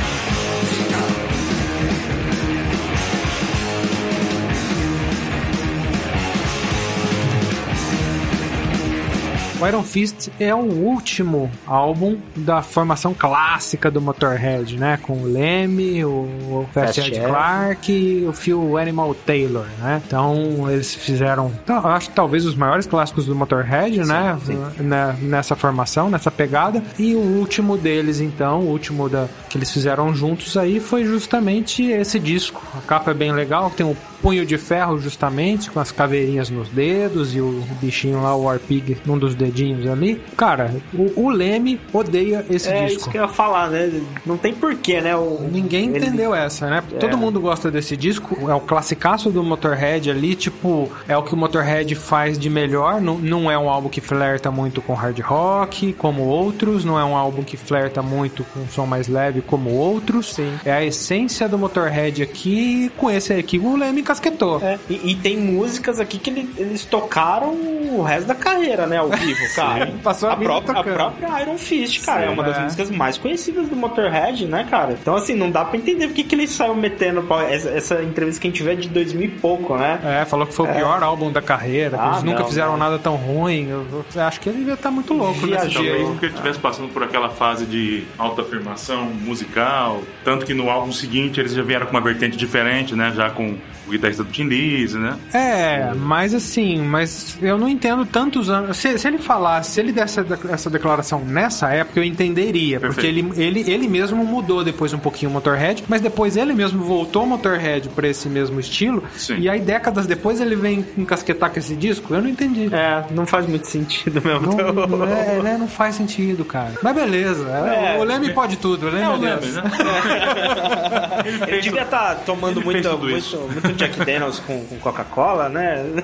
O 9.65 9.67
Iron 9.67 9.83
Fist 9.83 10.29
é 10.39 10.55
o 10.55 10.59
último 10.59 11.51
álbum 11.67 12.19
da 12.37 12.61
formação 12.61 13.15
clássica 13.15 13.91
do 13.91 13.99
Motorhead, 13.99 14.77
né? 14.77 14.99
Com 15.01 15.15
o 15.15 15.25
Lemmy, 15.25 16.05
o 16.05 16.67
Fast 16.71 17.01
Ed. 17.01 17.19
Clarke 17.19 17.91
e 17.91 18.27
o 18.27 18.33
Phil 18.35 18.77
Animal 18.77 19.15
Taylor, 19.15 19.65
né? 19.79 20.03
Então 20.07 20.71
eles 20.71 20.95
fizeram, 20.95 21.51
eu 21.67 21.89
acho 21.89 22.11
que 22.11 22.15
talvez 22.15 22.45
os 22.45 22.55
maiores 22.55 22.87
clássicos 22.87 23.25
do 23.25 23.35
Motorhead, 23.35 24.01
né? 24.01 24.39
Né, 24.81 25.17
Nessa 25.23 25.57
formação, 25.57 26.11
nessa 26.11 26.31
pegada. 26.31 26.83
E 26.99 27.15
o 27.15 27.21
último 27.21 27.79
deles, 27.79 28.21
então, 28.21 28.61
o 28.61 28.69
último 28.69 29.09
da, 29.09 29.29
que 29.49 29.57
eles 29.57 29.73
fizeram 29.73 30.15
juntos 30.15 30.59
aí 30.59 30.79
foi 30.79 31.07
justamente 31.07 31.85
esse 31.85 32.21
disco. 32.21 32.63
A 32.77 32.83
capa 32.83 33.13
é 33.13 33.15
bem 33.15 33.33
legal, 33.33 33.71
tem 33.71 33.87
o 33.87 33.97
punho 34.25 34.47
de 34.47 34.57
ferro 34.57 34.99
justamente, 34.99 35.71
com 35.71 35.79
as 35.79 35.93
caveirinhas 35.93 36.49
nos 36.49 36.71
dedos 36.71 37.35
e 37.35 37.41
o 37.43 37.63
bichinho 37.81 38.23
lá, 38.23 38.35
o 38.35 38.45
Warpig, 38.45 38.97
num 39.05 39.19
dos 39.19 39.35
dedinhos 39.55 39.87
ali. 39.87 40.21
Cara, 40.37 40.75
o, 40.93 41.23
o 41.27 41.31
Leme 41.31 41.81
odeia 41.93 42.45
esse 42.51 42.69
é 42.69 42.85
disco. 42.87 43.01
isso 43.01 43.11
que 43.11 43.19
eu 43.19 43.23
ia 43.23 43.29
falar, 43.29 43.71
né? 43.71 44.01
Não 44.27 44.37
tem 44.37 44.53
porquê, 44.53 45.01
né? 45.01 45.15
O, 45.17 45.39
Ninguém 45.51 45.89
ele- 45.91 45.99
entendeu 46.07 46.35
essa, 46.35 46.69
né? 46.69 46.83
Todo 46.99 47.17
mundo 47.17 47.41
gosta 47.41 47.71
desse 47.71 47.97
disco, 47.97 48.51
é 48.51 48.55
o 48.55 48.61
classicaço 48.61 49.31
do 49.31 49.43
Motorhead 49.45 50.11
ali, 50.11 50.35
tipo, 50.35 50.91
é 51.09 51.17
o 51.17 51.23
que 51.23 51.33
o 51.35 51.37
Motorhead 51.37 51.95
faz 51.95 52.39
de 52.39 52.51
melhor, 52.51 53.01
não, 53.01 53.17
não 53.17 53.51
é 53.51 53.57
um 53.57 53.69
álbum 53.69 53.89
que 53.89 54.01
flerta 54.01 54.51
muito 54.51 54.83
com 54.83 54.95
hard 54.95 55.19
rock, 55.21 55.93
como 55.95 56.23
outros, 56.23 56.85
não 56.85 56.99
é 56.99 57.05
um 57.05 57.17
álbum 57.17 57.43
que 57.43 57.57
flerta 57.57 58.03
muito 58.03 58.43
com 58.45 58.61
um 58.61 58.69
som 58.69 58.87
mais 58.87 59.07
leve, 59.09 59.41
como 59.41 59.71
outros. 59.71 60.35
Sim. 60.35 60.53
É 60.65 60.73
a 60.73 60.85
essência 60.85 61.49
do 61.49 61.57
Motorhead 61.59 62.23
aqui, 62.23 62.91
com 62.97 63.11
esse 63.11 63.33
aqui 63.33 63.59
o 63.59 63.77
Leme 63.77 64.03
casquetou. 64.03 64.61
É, 64.63 64.79
e, 64.91 65.13
e 65.13 65.15
tem 65.15 65.37
músicas 65.37 66.01
aqui 66.01 66.19
que 66.19 66.31
ele- 66.31 66.51
eles 66.57 66.85
tocaram 66.85 67.53
o 67.55 68.03
resto 68.03 68.27
da 68.27 68.35
carreira, 68.35 68.87
né? 68.87 68.97
Ao 68.99 69.09
vivo, 69.09 69.44
cara. 69.55 69.93
Passou 70.03 70.29
a 70.29 70.35
vida 70.35 70.51
própria, 70.51 70.81
a 70.81 70.83
própria 70.85 71.43
Iron 71.43 71.59
Fist, 71.59 72.05
cara, 72.05 72.23
Sim, 72.23 72.27
é 72.27 72.31
uma 72.31 72.43
das 72.43 72.57
é. 72.59 72.61
músicas 72.63 72.91
mais 72.91 73.19
conhecidas 73.19 73.69
do 73.69 73.77
Motorhead, 73.77 74.47
né, 74.47 74.67
cara? 74.71 74.93
Então, 75.01 75.15
assim, 75.17 75.35
não 75.35 75.51
dá 75.51 75.65
pra 75.65 75.77
entender 75.77 76.07
porque 76.09 76.25
que 76.25 76.35
ele 76.35 76.47
saiu 76.47 76.75
metendo 76.75 77.23
pau. 77.23 77.41
essa, 77.41 77.71
essa 77.71 78.03
entrevista 78.03 78.41
que 78.41 78.49
a 78.49 78.51
gente 78.51 78.63
vê 78.63 78.73
é 78.73 78.77
de 78.77 78.89
2000 78.89 79.25
e 79.25 79.29
pouco, 79.29 79.77
né? 79.77 80.01
É, 80.05 80.25
falou 80.25 80.47
que 80.47 80.55
foi 80.55 80.69
o 80.71 80.75
pior 80.75 81.03
álbum 81.03 81.31
da 81.31 81.43
carreira, 81.43 81.97
que 81.97 82.03
Ah, 82.05 82.11
eles 82.13 82.23
nunca 82.23 82.41
não, 82.41 82.47
fizeram 82.49 82.71
não. 82.73 82.79
nada 82.79 82.99
tão 82.99 83.17
ruim. 83.17 83.69
Eu, 83.69 84.05
eu 84.15 84.23
acho 84.23 84.41
que 84.41 84.49
ele 84.49 84.59
devia 84.59 84.75
estar 84.75 84.91
muito 84.91 85.13
louco 85.15 85.47
nesse 85.47 85.69
dia. 85.69 85.75
Talvez 85.91 86.09
porque 86.09 86.27
ele 86.27 86.33
estivesse 86.35 86.59
passando 86.59 86.89
por 86.89 87.03
aquela 87.03 87.29
fase 87.31 87.67
de 87.67 88.05
autoafirmação 88.19 89.05
musical. 89.07 90.03
Tanto 90.25 90.45
que 90.47 90.55
no 90.55 90.71
álbum 90.71 90.93
seguinte 90.93 91.41
eles 91.41 91.53
já 91.53 91.63
vieram 91.63 91.87
com 91.87 91.93
uma 91.93 92.01
vertente 92.01 92.37
diferente, 92.37 92.95
né? 92.95 93.13
Já 93.15 93.31
com 93.31 93.55
o 93.87 93.91
guitarrista 93.91 94.25
do 94.25 94.31
Tim 94.31 94.45
Lizzy, 94.45 94.99
né? 94.99 95.17
É, 95.33 95.93
mas 95.95 96.33
assim, 96.35 96.79
mas 96.83 97.37
eu 97.43 97.59
não 97.59 97.69
entendo 97.69 98.05
tantos 98.07 98.49
anos. 98.49 98.77
Se, 98.77 98.97
se 98.99 99.07
ele 99.09 99.19
falasse, 99.19 99.73
se 99.73 99.81
ele 99.81 99.93
desse 99.93 100.21
essa 100.21 100.25
de- 100.25 100.53
essa 100.53 100.71
declaração 100.71 101.21
nessa 101.25 101.71
época, 101.71 101.99
eu 102.01 102.05
entenderia. 102.05 102.79
Porque 102.81 103.07
ele, 103.07 103.23
Perfeito. 103.23 103.59
ele, 103.59 103.71
ele 103.73 103.89
mesmo 103.89 104.25
mudou 104.25 104.63
depois 104.63 104.93
um 104.93 104.99
pouquinho 104.99 105.31
o 105.31 105.35
Motorhead, 105.35 105.83
mas 105.89 106.01
depois 106.01 106.37
ele 106.37 106.53
mesmo 106.53 106.83
voltou 106.85 107.25
o 107.25 107.27
Motorhead 107.27 107.89
pra 107.91 108.07
esse 108.09 108.29
mesmo 108.29 108.61
estilo. 108.61 109.03
Sim. 109.17 109.39
E 109.39 109.49
aí, 109.49 109.61
décadas 109.61 110.07
depois, 110.07 110.41
ele 110.41 110.55
vem 110.57 110.85
encasquetar 110.97 111.51
com 111.51 111.59
esse 111.59 111.75
disco. 111.75 112.15
Eu 112.15 112.23
não 112.23 112.29
entendi. 112.29 112.69
É, 112.73 113.05
não 113.11 113.27
faz 113.27 113.47
muito 113.47 113.67
sentido 113.67 114.21
mesmo. 114.25 114.55
Não, 114.57 114.87
não, 114.99 115.05
é, 115.07 115.43
né, 115.43 115.57
não 115.59 115.67
faz 115.69 115.95
sentido, 115.97 116.45
cara. 116.45 116.73
Mas 116.83 116.95
beleza. 116.95 117.49
É, 117.49 117.99
o 117.99 118.05
Leme 118.05 118.31
pode 118.33 118.57
tudo, 118.57 118.87
o 118.87 118.91
Leme 118.91 119.03
É 119.03 119.09
o. 119.09 119.17
Leme, 119.17 119.47
né? 119.47 119.63
Ele 121.49 121.61
devia 121.61 121.83
estar 121.83 122.15
tomando 122.27 122.61
ele 122.61 122.65
muito, 122.65 122.99
muito, 122.99 123.17
isso. 123.17 123.39
muito 123.39 123.74
Jack 123.75 123.99
Daniels 124.05 124.39
com, 124.41 124.65
com 124.67 124.79
Coca-Cola, 124.79 125.49
né? 125.49 125.85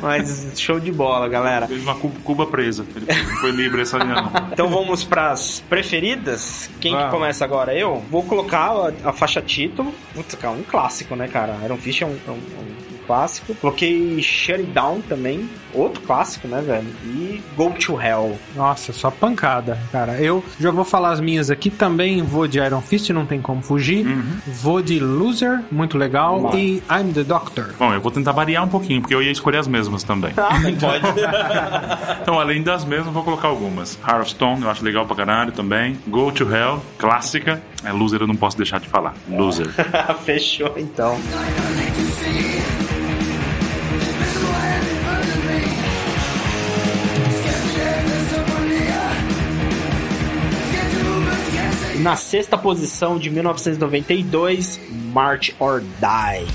Mas 0.00 0.52
show 0.56 0.78
de 0.80 0.92
bola, 0.92 1.28
galera. 1.28 1.66
Fez 1.66 1.82
uma 1.82 1.94
cu- 1.94 2.12
cuba 2.24 2.46
presa. 2.46 2.84
Ele 2.94 3.06
foi 3.40 3.50
livre 3.50 3.82
essa 3.82 3.98
linha, 3.98 4.14
não. 4.22 4.32
Então 4.52 4.68
vamos 4.68 5.04
pras 5.04 5.62
preferidas. 5.68 6.68
Quem 6.80 6.96
que 6.96 7.10
começa 7.10 7.44
agora? 7.44 7.74
Eu? 7.74 8.02
Vou 8.10 8.22
colocar 8.22 8.70
a, 8.70 9.10
a 9.10 9.12
faixa 9.12 9.40
título. 9.40 9.92
Putz, 10.14 10.34
cara, 10.34 10.54
um 10.54 10.62
clássico, 10.62 11.14
né, 11.16 11.28
cara? 11.28 11.56
Iron 11.64 11.76
Fist 11.76 12.02
é 12.02 12.06
um, 12.06 12.16
é 12.26 12.30
um- 12.30 12.34
um 12.34 12.91
clássico. 13.12 13.54
Coloquei 13.56 14.22
Shut 14.22 14.60
It 14.60 14.72
Down 14.72 15.02
também. 15.02 15.48
Outro 15.74 16.02
clássico, 16.02 16.48
né, 16.48 16.62
velho? 16.62 16.88
E 17.04 17.42
Go 17.54 17.70
to 17.70 18.00
Hell. 18.00 18.38
Nossa, 18.56 18.92
só 18.92 19.10
pancada, 19.10 19.78
cara. 19.90 20.14
Eu 20.20 20.42
já 20.58 20.70
vou 20.70 20.84
falar 20.84 21.10
as 21.10 21.20
minhas 21.20 21.50
aqui 21.50 21.68
também. 21.68 22.22
Vou 22.22 22.48
de 22.48 22.58
Iron 22.58 22.80
Fist, 22.80 23.10
não 23.10 23.26
tem 23.26 23.40
como 23.40 23.62
fugir. 23.62 24.06
Vou 24.46 24.80
de 24.80 24.98
Loser, 24.98 25.60
muito 25.70 25.98
legal. 25.98 26.52
E 26.54 26.82
I'm 26.90 27.12
the 27.12 27.22
Doctor. 27.22 27.74
Bom, 27.78 27.92
eu 27.92 28.00
vou 28.00 28.10
tentar 28.10 28.32
variar 28.32 28.64
um 28.64 28.68
pouquinho, 28.68 29.02
porque 29.02 29.14
eu 29.14 29.22
ia 29.22 29.30
escolher 29.30 29.58
as 29.58 29.68
mesmas 29.68 30.02
também. 30.02 30.32
Ah, 30.36 30.54
pode. 30.80 32.22
Então, 32.22 32.40
além 32.40 32.62
das 32.62 32.84
mesmas, 32.84 33.12
vou 33.12 33.22
colocar 33.22 33.48
algumas. 33.48 33.98
Heart 34.06 34.22
of 34.22 34.30
Stone, 34.30 34.62
eu 34.62 34.70
acho 34.70 34.82
legal 34.82 35.04
pra 35.04 35.16
caralho 35.16 35.52
também. 35.52 35.98
Go 36.06 36.32
to 36.32 36.44
Hell, 36.44 36.82
clássica. 36.96 37.62
É 37.84 37.92
Loser, 37.92 38.22
eu 38.22 38.26
não 38.26 38.36
posso 38.36 38.56
deixar 38.56 38.80
de 38.80 38.88
falar. 38.88 39.14
Loser. 39.28 39.68
Fechou, 40.24 40.72
então. 40.76 41.18
Na 52.02 52.16
sexta 52.16 52.58
posição 52.58 53.16
de 53.16 53.30
1992, 53.30 54.80
March 55.12 55.54
or 55.60 55.80
Die. 55.80 56.48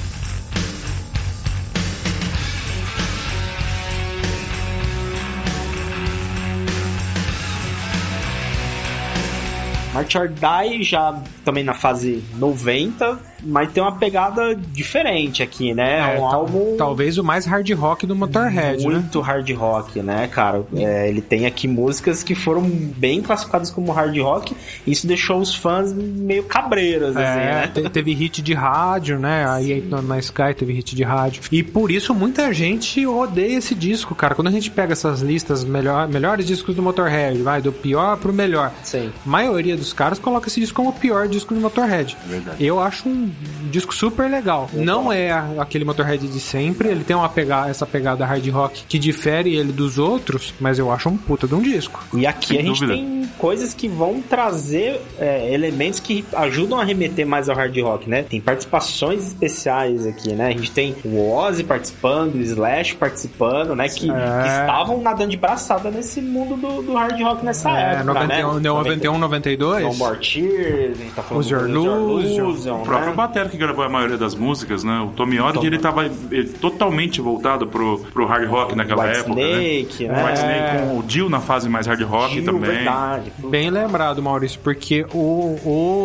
March 9.94 10.18
or 10.18 10.28
Die 10.28 10.84
já 10.84 11.24
também 11.46 11.64
na 11.64 11.74
fase 11.74 12.22
90, 12.36 13.18
mas 13.44 13.72
tem 13.72 13.82
uma 13.84 13.92
pegada 13.94 14.56
diferente 14.56 15.42
aqui, 15.44 15.74
né? 15.74 16.16
É, 16.16 16.20
um 16.20 16.22
tal- 16.30 16.34
álbum 16.42 16.76
Talvez 16.78 17.18
o 17.18 17.24
mais 17.24 17.46
hard 17.46 17.70
rock 17.74 18.06
do 18.06 18.16
Motorhead, 18.16 18.84
né? 18.86 18.94
muito 18.94 19.20
hard 19.22 19.50
rock, 19.52 20.02
né, 20.02 20.28
cara? 20.28 20.64
É, 20.76 21.08
ele 21.10 21.22
tem 21.22 21.46
aqui 21.46 21.68
músicas 21.68 22.24
que 22.24 22.34
foram 22.36 22.62
bem 22.64 23.22
classificadas 23.22 23.70
como 23.70 23.92
hard 23.92 24.18
rock, 24.20 24.56
e 24.86 24.92
isso 24.92 25.06
deixou 25.08 25.40
os 25.40 25.54
fãs 25.56 25.94
meio 25.94 26.44
cabreiros, 26.44 27.16
assim, 27.16 27.20
É, 27.40 27.46
né? 27.46 27.72
te- 27.74 27.90
teve 27.90 28.14
hit 28.14 28.42
de 28.42 28.54
rádio, 28.54 29.20
né? 29.20 29.46
Aí 29.50 29.82
na, 29.82 30.02
na 30.02 30.20
Sky 30.20 30.54
teve 30.58 30.74
hit 30.74 30.96
de 30.96 31.04
rádio. 31.04 31.42
E 31.52 31.64
por 31.64 31.92
isso 31.92 32.14
muita 32.14 32.54
gente 32.54 33.06
odeia 33.06 33.58
esse 33.58 33.76
disco, 33.76 34.16
cara. 34.16 34.36
Quando 34.36 34.48
a 34.48 34.52
gente 34.52 34.70
pega 34.72 34.94
essas 34.94 35.22
listas, 35.22 35.64
melhor, 35.64 36.08
melhores 36.08 36.46
discos 36.46 36.76
do 36.76 36.82
Motorhead, 36.82 37.42
vai 37.42 37.62
do 37.62 37.72
pior 37.72 38.18
pro 38.18 38.34
melhor. 38.34 38.72
Sim. 38.84 39.12
A 39.26 39.30
maioria 39.30 39.76
dos 39.76 39.94
caras 39.94 40.20
coloca 40.20 40.48
esse 40.48 40.60
disco 40.60 40.76
como 40.76 40.90
o 40.90 40.94
pior 40.94 41.28
disco 41.28 41.54
do 41.54 41.60
Motorhead. 41.60 42.18
Verdade. 42.26 42.64
Eu 42.64 42.80
acho 42.80 43.08
um 43.08 43.30
disco 43.70 43.94
super 43.94 44.30
legal. 44.30 44.70
Não 44.74 45.12
é 45.12 45.32
aquele 45.60 45.86
Motorhead 45.86 46.28
de 46.28 46.40
sempre, 46.40 46.90
ele 46.90 47.04
tem 47.04 47.16
uma 47.16 47.30
pegada, 47.30 47.70
essa 47.70 47.86
pegada 47.86 48.26
hard 48.26 48.48
rock 48.50 48.84
que 48.88 48.98
difere 48.98 49.56
ele 49.56 49.72
dos 49.72 49.98
outros, 49.98 50.54
mas 50.60 50.80
eu 50.80 50.92
acho 50.92 51.10
um 51.10 51.18
puta 51.18 51.48
de 51.48 51.54
um 51.56 51.62
disco. 51.62 52.04
E 52.14 52.26
aqui 52.26 52.48
Sem 52.48 52.60
a 52.60 52.62
gente 52.62 52.80
dúvida. 52.82 52.94
tem 52.94 53.30
coisas 53.38 53.74
que 53.74 53.88
vão 53.88 54.22
trazer 54.22 55.02
é, 55.20 55.54
elementos 55.54 56.00
que 56.00 56.26
ajudam 56.34 56.80
a 56.80 56.84
remeter 56.84 57.26
mais 57.28 57.50
ao 57.50 57.56
hard 57.56 57.78
rock, 57.80 58.10
né? 58.10 58.24
Tem 58.24 58.40
participações 58.42 59.28
especiais 59.28 60.06
aqui, 60.08 60.34
né? 60.34 60.48
A 60.48 60.52
gente 60.52 60.72
tem 60.72 60.96
o 61.04 61.32
Ozzy 61.32 61.64
participando, 61.64 62.36
o 62.36 62.42
Slash 62.42 62.96
participando, 62.96 63.76
né? 63.76 63.88
Que, 63.90 64.10
É. 64.10 64.14
que 64.14 64.48
estavam 64.50 65.02
nadando 65.02 65.30
de 65.32 65.38
braçada 65.38 65.90
nesse 65.92 66.22
mundo 66.22 66.56
do, 66.56 66.82
do 66.84 66.94
hard 66.94 67.20
rock 67.22 67.46
nessa 67.46 67.70
É, 67.78 67.94
época, 67.96 68.04
91, 68.06 68.54
né? 68.56 68.60
91, 68.62 69.18
92. 69.18 69.84
No 69.84 69.94
More 69.96 70.18
Tears, 70.20 70.98
a 71.00 71.04
gente 71.04 71.14
tá 71.14 71.22
falando 71.24 71.44
Use 71.44 71.54
Your. 71.54 71.68
Illusion, 71.68 72.82
O 72.82 72.84
próprio 72.86 73.10
né? 73.10 73.16
Batera 73.18 73.50
que 73.50 73.58
gravou 73.58 73.84
a 73.84 73.90
maioria 73.90 74.18
das 74.18 74.36
músicas, 74.36 74.84
né? 74.84 75.00
O 75.02 75.08
Tommy 75.08 75.38
Tommy. 75.38 75.66
ele 75.66 75.80
tava 75.80 76.06
ele, 76.06 76.50
totalmente 76.50 77.20
voltado 77.20 77.66
pro, 77.68 78.00
pro 78.14 78.26
hard 78.26 78.48
rock 78.48 78.76
naquela 78.76 79.06
White 79.06 79.20
época, 79.20 79.42
Snake, 79.42 80.08
né? 80.08 80.14
né? 80.14 80.24
O 80.24 80.28
White 80.28 80.40
É. 80.40 80.44
Snake 80.44 80.88
com 80.88 81.00
o 81.00 81.04
Dio 81.04 81.30
na 81.30 81.40
fase 81.40 81.68
mais 81.68 81.88
hard 81.88 82.02
rock 82.04 82.42
também. 82.44 82.72
verdade. 82.72 83.34
Bem 83.40 83.70
lembrado, 83.70 84.22
Maurício, 84.22 84.60
porque 84.64 85.06
o, 85.14 85.58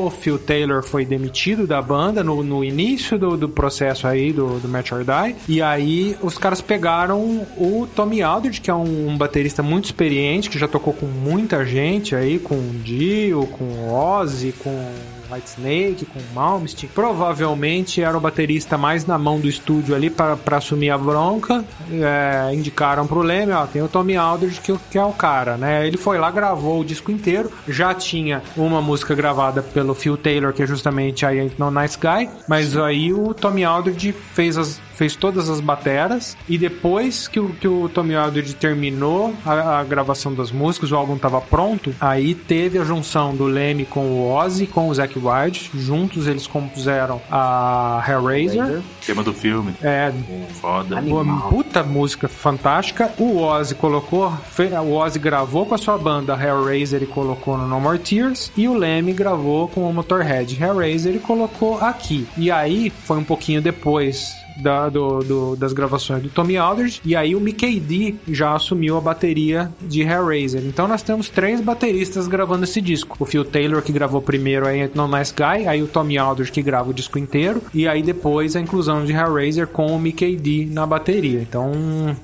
o 0.06 0.12
Phil 0.20 0.38
Taylor 0.38 0.82
foi 0.82 1.04
demitido 1.04 1.66
da 1.66 1.82
banda 1.82 2.24
no, 2.24 2.42
no 2.42 2.64
início 2.64 3.18
do, 3.18 3.36
do 3.36 3.48
processo 3.48 4.06
aí 4.06 4.32
do, 4.32 4.58
do 4.58 4.68
Match 4.68 4.92
or 4.92 5.04
Die, 5.04 5.36
e 5.48 5.60
aí 5.62 6.16
os 6.22 6.38
caras 6.38 6.60
pegaram 6.60 7.20
o 7.56 7.86
Tommy 7.94 8.22
Aldridge, 8.22 8.60
que 8.60 8.70
é 8.70 8.74
um, 8.74 9.08
um 9.10 9.16
baterista 9.18 9.62
muito 9.62 9.84
experiente, 9.84 10.48
que 10.48 10.58
já 10.58 10.66
tocou 10.66 10.92
com 10.94 11.06
muita 11.06 11.64
gente 11.66 12.16
aí, 12.16 12.38
com 12.38 12.54
o 12.54 12.70
Dio, 12.82 13.46
com 13.48 13.64
o 13.64 13.92
Ozzy, 13.94 14.52
com 14.52 14.70
White 15.32 15.48
Snake, 15.48 16.06
com 16.06 16.20
Malmsteen. 16.34 16.90
Provavelmente 16.94 18.02
era 18.02 18.16
o 18.16 18.20
baterista 18.20 18.76
mais 18.76 19.06
na 19.06 19.18
mão 19.18 19.40
do 19.40 19.48
estúdio 19.48 19.94
ali 19.94 20.10
para 20.10 20.38
assumir 20.56 20.90
a 20.90 20.98
bronca. 20.98 21.64
É, 21.90 22.54
indicaram 22.54 23.06
pro 23.06 23.20
Leme, 23.20 23.52
ó, 23.52 23.66
tem 23.66 23.82
o 23.82 23.88
Tommy 23.88 24.16
Aldridge 24.16 24.60
que, 24.60 24.76
que 24.90 24.98
é 24.98 25.04
o 25.04 25.12
cara, 25.12 25.56
né? 25.56 25.86
Ele 25.86 25.96
foi 25.96 26.18
lá, 26.18 26.30
gravou 26.30 26.80
o 26.80 26.84
disco 26.84 27.10
inteiro. 27.10 27.50
Já 27.68 27.94
tinha 27.94 28.42
uma 28.56 28.82
música 28.82 29.14
gravada 29.14 29.62
pelo 29.62 29.94
Phil 29.94 30.16
Taylor, 30.16 30.52
que 30.52 30.62
é 30.62 30.66
justamente 30.66 31.24
I 31.24 31.40
Ain't 31.40 31.54
No 31.58 31.70
Nice 31.70 31.98
Guy. 31.98 32.28
Mas 32.48 32.76
aí 32.76 33.12
o 33.12 33.32
Tommy 33.34 33.64
Aldridge 33.64 34.12
fez 34.12 34.56
as 34.58 34.80
fez 34.94 35.16
todas 35.16 35.48
as 35.48 35.60
bateras 35.60 36.36
e 36.48 36.56
depois 36.58 37.26
que 37.28 37.40
o, 37.40 37.48
que 37.50 37.66
o 37.68 37.88
Tommy 37.88 38.14
Aldridge 38.14 38.54
terminou 38.54 39.34
a, 39.44 39.78
a 39.80 39.84
gravação 39.84 40.34
das 40.34 40.50
músicas, 40.50 40.90
o 40.92 40.96
álbum 40.96 41.16
estava 41.16 41.40
pronto, 41.40 41.94
aí 42.00 42.34
teve 42.34 42.78
a 42.78 42.84
junção 42.84 43.34
do 43.34 43.44
Leme 43.44 43.84
com 43.84 44.06
o 44.06 44.32
Ozzy, 44.32 44.66
com 44.66 44.88
o 44.88 44.94
Zac 44.94 45.18
Wild, 45.18 45.70
juntos 45.74 46.26
eles 46.26 46.46
compuseram 46.46 47.20
a 47.30 48.02
Hellraiser, 48.08 48.80
Tema 49.04 49.22
do 49.22 49.32
filme. 49.32 49.74
é, 49.82 50.12
Foda. 50.60 50.98
Animal. 50.98 51.22
uma 51.22 51.40
puta 51.48 51.82
música 51.82 52.28
fantástica. 52.28 53.10
O 53.18 53.38
Ozzy 53.40 53.74
colocou, 53.74 54.32
fe- 54.50 54.70
o 54.78 54.92
Ozzy 54.94 55.18
gravou 55.18 55.66
com 55.66 55.74
a 55.74 55.78
sua 55.78 55.98
banda 55.98 56.34
Hellraiser 56.40 57.02
e 57.02 57.06
colocou 57.06 57.56
no 57.56 57.66
No 57.66 57.80
More 57.80 57.98
Tears. 57.98 58.52
E 58.56 58.68
o 58.68 58.74
Leme 58.74 59.12
gravou 59.12 59.68
com 59.68 59.88
o 59.88 59.92
Motorhead 59.92 60.56
Hellraiser 60.62 61.14
e 61.14 61.18
colocou 61.18 61.78
aqui. 61.80 62.26
E 62.36 62.50
aí 62.50 62.90
foi 63.04 63.18
um 63.18 63.24
pouquinho 63.24 63.60
depois. 63.62 64.32
Da- 64.60 64.88
do- 64.88 65.20
do- 65.20 65.56
das 65.56 65.72
gravações 65.72 66.22
do 66.22 66.28
Tommy 66.28 66.56
Aldridge 66.56 67.00
e 67.04 67.14
aí 67.16 67.34
o 67.34 67.40
Mickey 67.40 67.78
D 67.80 68.14
já 68.28 68.54
assumiu 68.54 68.96
a 68.96 69.00
bateria 69.00 69.70
de 69.80 70.02
Hellraiser 70.02 70.62
então 70.66 70.86
nós 70.88 71.02
temos 71.02 71.28
três 71.28 71.60
bateristas 71.60 72.26
gravando 72.28 72.64
esse 72.64 72.80
disco 72.80 73.16
o 73.20 73.24
Phil 73.24 73.44
Taylor 73.44 73.82
que 73.82 73.92
gravou 73.92 74.20
primeiro 74.20 74.66
aí 74.66 74.90
No 74.94 75.06
Nice 75.08 75.32
Guy 75.34 75.66
aí 75.66 75.82
o 75.82 75.86
Tommy 75.86 76.18
Aldridge 76.18 76.52
que 76.52 76.62
grava 76.62 76.90
o 76.90 76.94
disco 76.94 77.18
inteiro 77.18 77.62
e 77.72 77.86
aí 77.88 78.02
depois 78.02 78.54
a 78.56 78.60
inclusão 78.60 79.04
de 79.04 79.12
Hellraiser 79.12 79.66
com 79.66 79.86
o 79.86 79.98
Mickey 79.98 80.36
D 80.36 80.66
na 80.70 80.86
bateria 80.86 81.40
então 81.40 81.72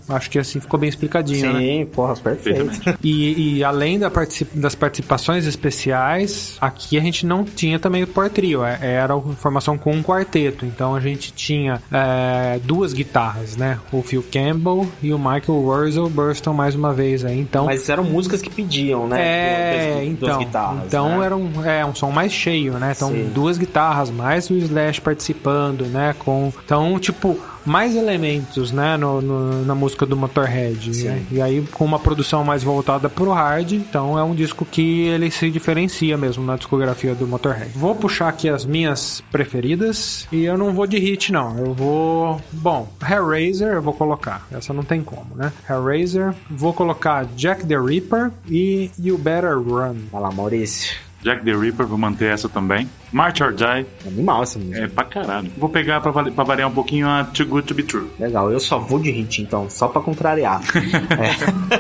acho 0.09 0.31
que 0.31 0.39
assim 0.39 0.61
ficou 0.61 0.79
bem 0.79 0.89
explicadinho 0.89 1.53
né? 1.53 1.59
Sim, 1.61 1.87
porra, 1.87 2.15
perfeito. 2.17 2.71
E, 3.03 3.57
e 3.59 3.65
além 3.65 3.99
da 3.99 4.11
particip- 4.11 4.55
das 4.57 4.75
participações 4.75 5.47
especiais, 5.47 6.57
aqui 6.61 6.99
a 6.99 7.01
gente 7.01 7.25
não 7.27 7.45
tinha 7.45 7.79
também 7.79 8.03
o 8.03 8.07
Power 8.07 8.31
Trio, 8.31 8.65
é- 8.65 8.79
era 8.81 9.15
a 9.15 9.21
formação 9.21 9.79
com 9.79 9.93
um 9.93 10.03
quarteto. 10.03 10.65
Então 10.67 10.95
a 10.95 11.01
gente 11.01 11.33
tinha 11.33 11.81
é, 11.93 12.18
duas 12.65 12.93
guitarras, 12.93 13.57
né? 13.57 13.79
O 13.93 14.03
Phil 14.03 14.25
Campbell 14.33 14.87
e 15.03 15.13
o 15.13 15.19
Michael 15.19 15.59
Wurzel 15.61 16.09
Burston 16.09 16.53
mais 16.53 16.75
uma 16.75 16.93
vez 16.93 17.25
aí. 17.25 17.39
Então, 17.39 17.67
Mas 17.67 17.89
eram 17.89 18.05
músicas 18.05 18.41
que 18.43 18.51
pediam, 18.51 19.07
né? 19.07 19.19
é, 19.21 19.83
Duas- 20.05 20.19
duas 20.19 20.31
então, 20.33 20.39
guitarras, 20.39 20.85
então 20.87 21.19
né? 21.19 21.27
era 21.27 21.37
um, 21.37 21.65
é, 21.65 21.85
um 21.87 21.95
som 21.95 22.11
mais 22.11 22.33
cheio, 22.33 22.75
né? 22.75 22.93
Então, 22.97 23.11
Sim. 23.11 23.31
duas 23.35 23.59
guitarras, 23.59 24.11
mais 24.11 24.49
o 24.51 24.55
Slash 24.55 25.01
participando, 25.01 25.87
né? 25.87 26.15
Com, 26.19 26.53
então, 26.65 26.99
tipo, 26.99 27.39
mais 27.65 27.95
elementos, 27.97 28.73
né? 28.73 28.97
No, 28.97 29.21
no- 29.21 29.65
na 29.65 29.75
música 29.75 30.05
do 30.07 30.17
Motorhead. 30.17 31.05
né? 31.05 31.23
E 31.31 31.41
aí, 31.43 31.63
com 31.73 31.85
uma 31.85 31.99
produção 31.99 32.43
mais 32.45 32.63
voltada 32.63 33.09
pro 33.09 33.31
hard, 33.33 33.73
então 33.73 34.19
é 34.19 34.23
um 34.23 34.35
disco 34.35 34.65
que 34.65 35.03
ele 35.09 35.31
se 35.31 35.51
diferencia 35.51 36.17
mesmo 36.17 36.45
na 36.45 36.57
discografia 36.57 37.15
do 37.15 37.27
Motorhead. 37.27 37.71
Vou 37.75 37.95
puxar 37.95 38.29
aqui 38.29 38.49
as 38.49 38.65
minhas 38.65 39.23
preferidas 39.31 40.27
e 40.33 40.45
eu 40.45 40.57
não 40.57 40.73
vou 40.73 40.87
de 40.87 40.99
hit, 40.99 41.33
não. 41.33 41.59
Eu 41.59 41.75
vou. 41.75 42.41
Bom, 42.53 42.89
Hellraiser 43.09 43.69
eu 43.75 43.83
vou 43.83 43.93
colocar. 43.93 44.47
Essa 44.53 44.73
não 44.73 44.83
tem 44.83 45.03
como, 45.03 45.35
né? 45.35 45.53
Hellraiser, 45.69 46.35
vou 46.51 46.73
colocar 46.73 47.25
Jack 47.37 47.67
the 47.67 47.79
Ripper 47.79 48.31
e 48.49 48.91
You 48.99 49.19
Better 49.19 49.59
Run. 49.59 49.97
Lá, 50.13 50.31
Maurício. 50.31 50.97
Jack 51.23 51.45
the 51.45 51.53
Ripper, 51.53 51.87
vou 51.87 51.99
manter 51.99 52.33
essa 52.33 52.49
também. 52.49 52.89
March 53.13 53.41
or 53.43 53.53
Die, 53.53 53.87
Animal 54.07 54.43
essa 54.43 54.59
música. 54.59 54.85
é 54.85 54.89
pra 54.89 55.05
caralho. 55.05 55.51
Vou 55.57 55.69
pegar 55.69 56.01
pra, 56.01 56.13
pra 56.13 56.45
variar 56.45 56.69
um 56.69 56.73
pouquinho 56.73 57.09
a 57.09 57.25
Too 57.25 57.47
Good 57.47 57.67
to 57.67 57.75
Be 57.75 57.83
True. 57.83 58.07
Legal, 58.19 58.51
eu 58.51 58.61
só 58.61 58.79
vou 58.79 58.99
de 58.99 59.11
hit 59.11 59.43
então, 59.43 59.69
só 59.71 59.89
pra 59.89 60.01
contrariar. 60.03 60.61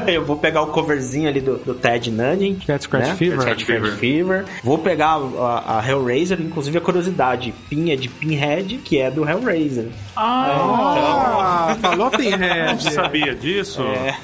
É, 0.06 0.12
eu 0.16 0.24
vou 0.24 0.36
pegar 0.36 0.62
o 0.62 0.68
coverzinho 0.68 1.28
ali 1.28 1.40
do, 1.40 1.56
do 1.58 1.74
Ted 1.74 2.10
Nugent. 2.10 2.64
Cat 2.66 2.82
Scratch 2.82 3.08
né? 3.08 3.14
Fever. 3.14 3.44
Cat 3.44 3.62
Scratch 3.62 3.90
Fever. 3.98 4.44
Vou 4.62 4.78
pegar 4.78 5.16
a, 5.38 5.78
a 5.78 5.88
Hellraiser, 5.88 6.40
inclusive 6.40 6.76
a 6.78 6.80
curiosidade, 6.80 7.54
Pin 7.68 7.90
é 7.90 7.96
de 7.96 8.08
Pinhead, 8.08 8.78
que 8.78 8.98
é 8.98 9.10
do 9.10 9.28
Hellraiser. 9.28 9.88
Ah, 10.16 11.76
falou 11.80 12.10
Não 12.10 12.18
Pinhead. 12.18 12.92
sabia 12.92 13.34
disso? 13.34 13.82
É. 13.82 14.14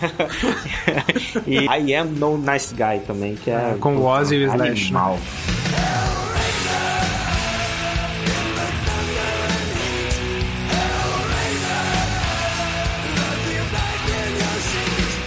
e 1.46 1.64
I 1.66 1.94
Am 1.94 2.08
No 2.08 2.36
Nice 2.38 2.74
Guy 2.74 3.00
também, 3.06 3.34
que 3.36 3.50
é... 3.50 3.54
É, 3.54 3.76
com 3.78 3.96
o 3.96 4.04
Ozzy 4.04 4.36
e 4.36 4.46
o 4.46 4.48
Slash, 4.48 4.92
né? 4.92 5.18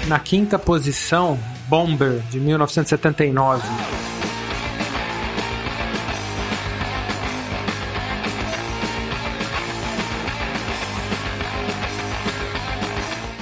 Na 0.08 0.20
quinta 0.20 0.58
posição, 0.58 1.38
Bomber, 1.68 2.22
de 2.32 2.40
1979. 2.40 4.17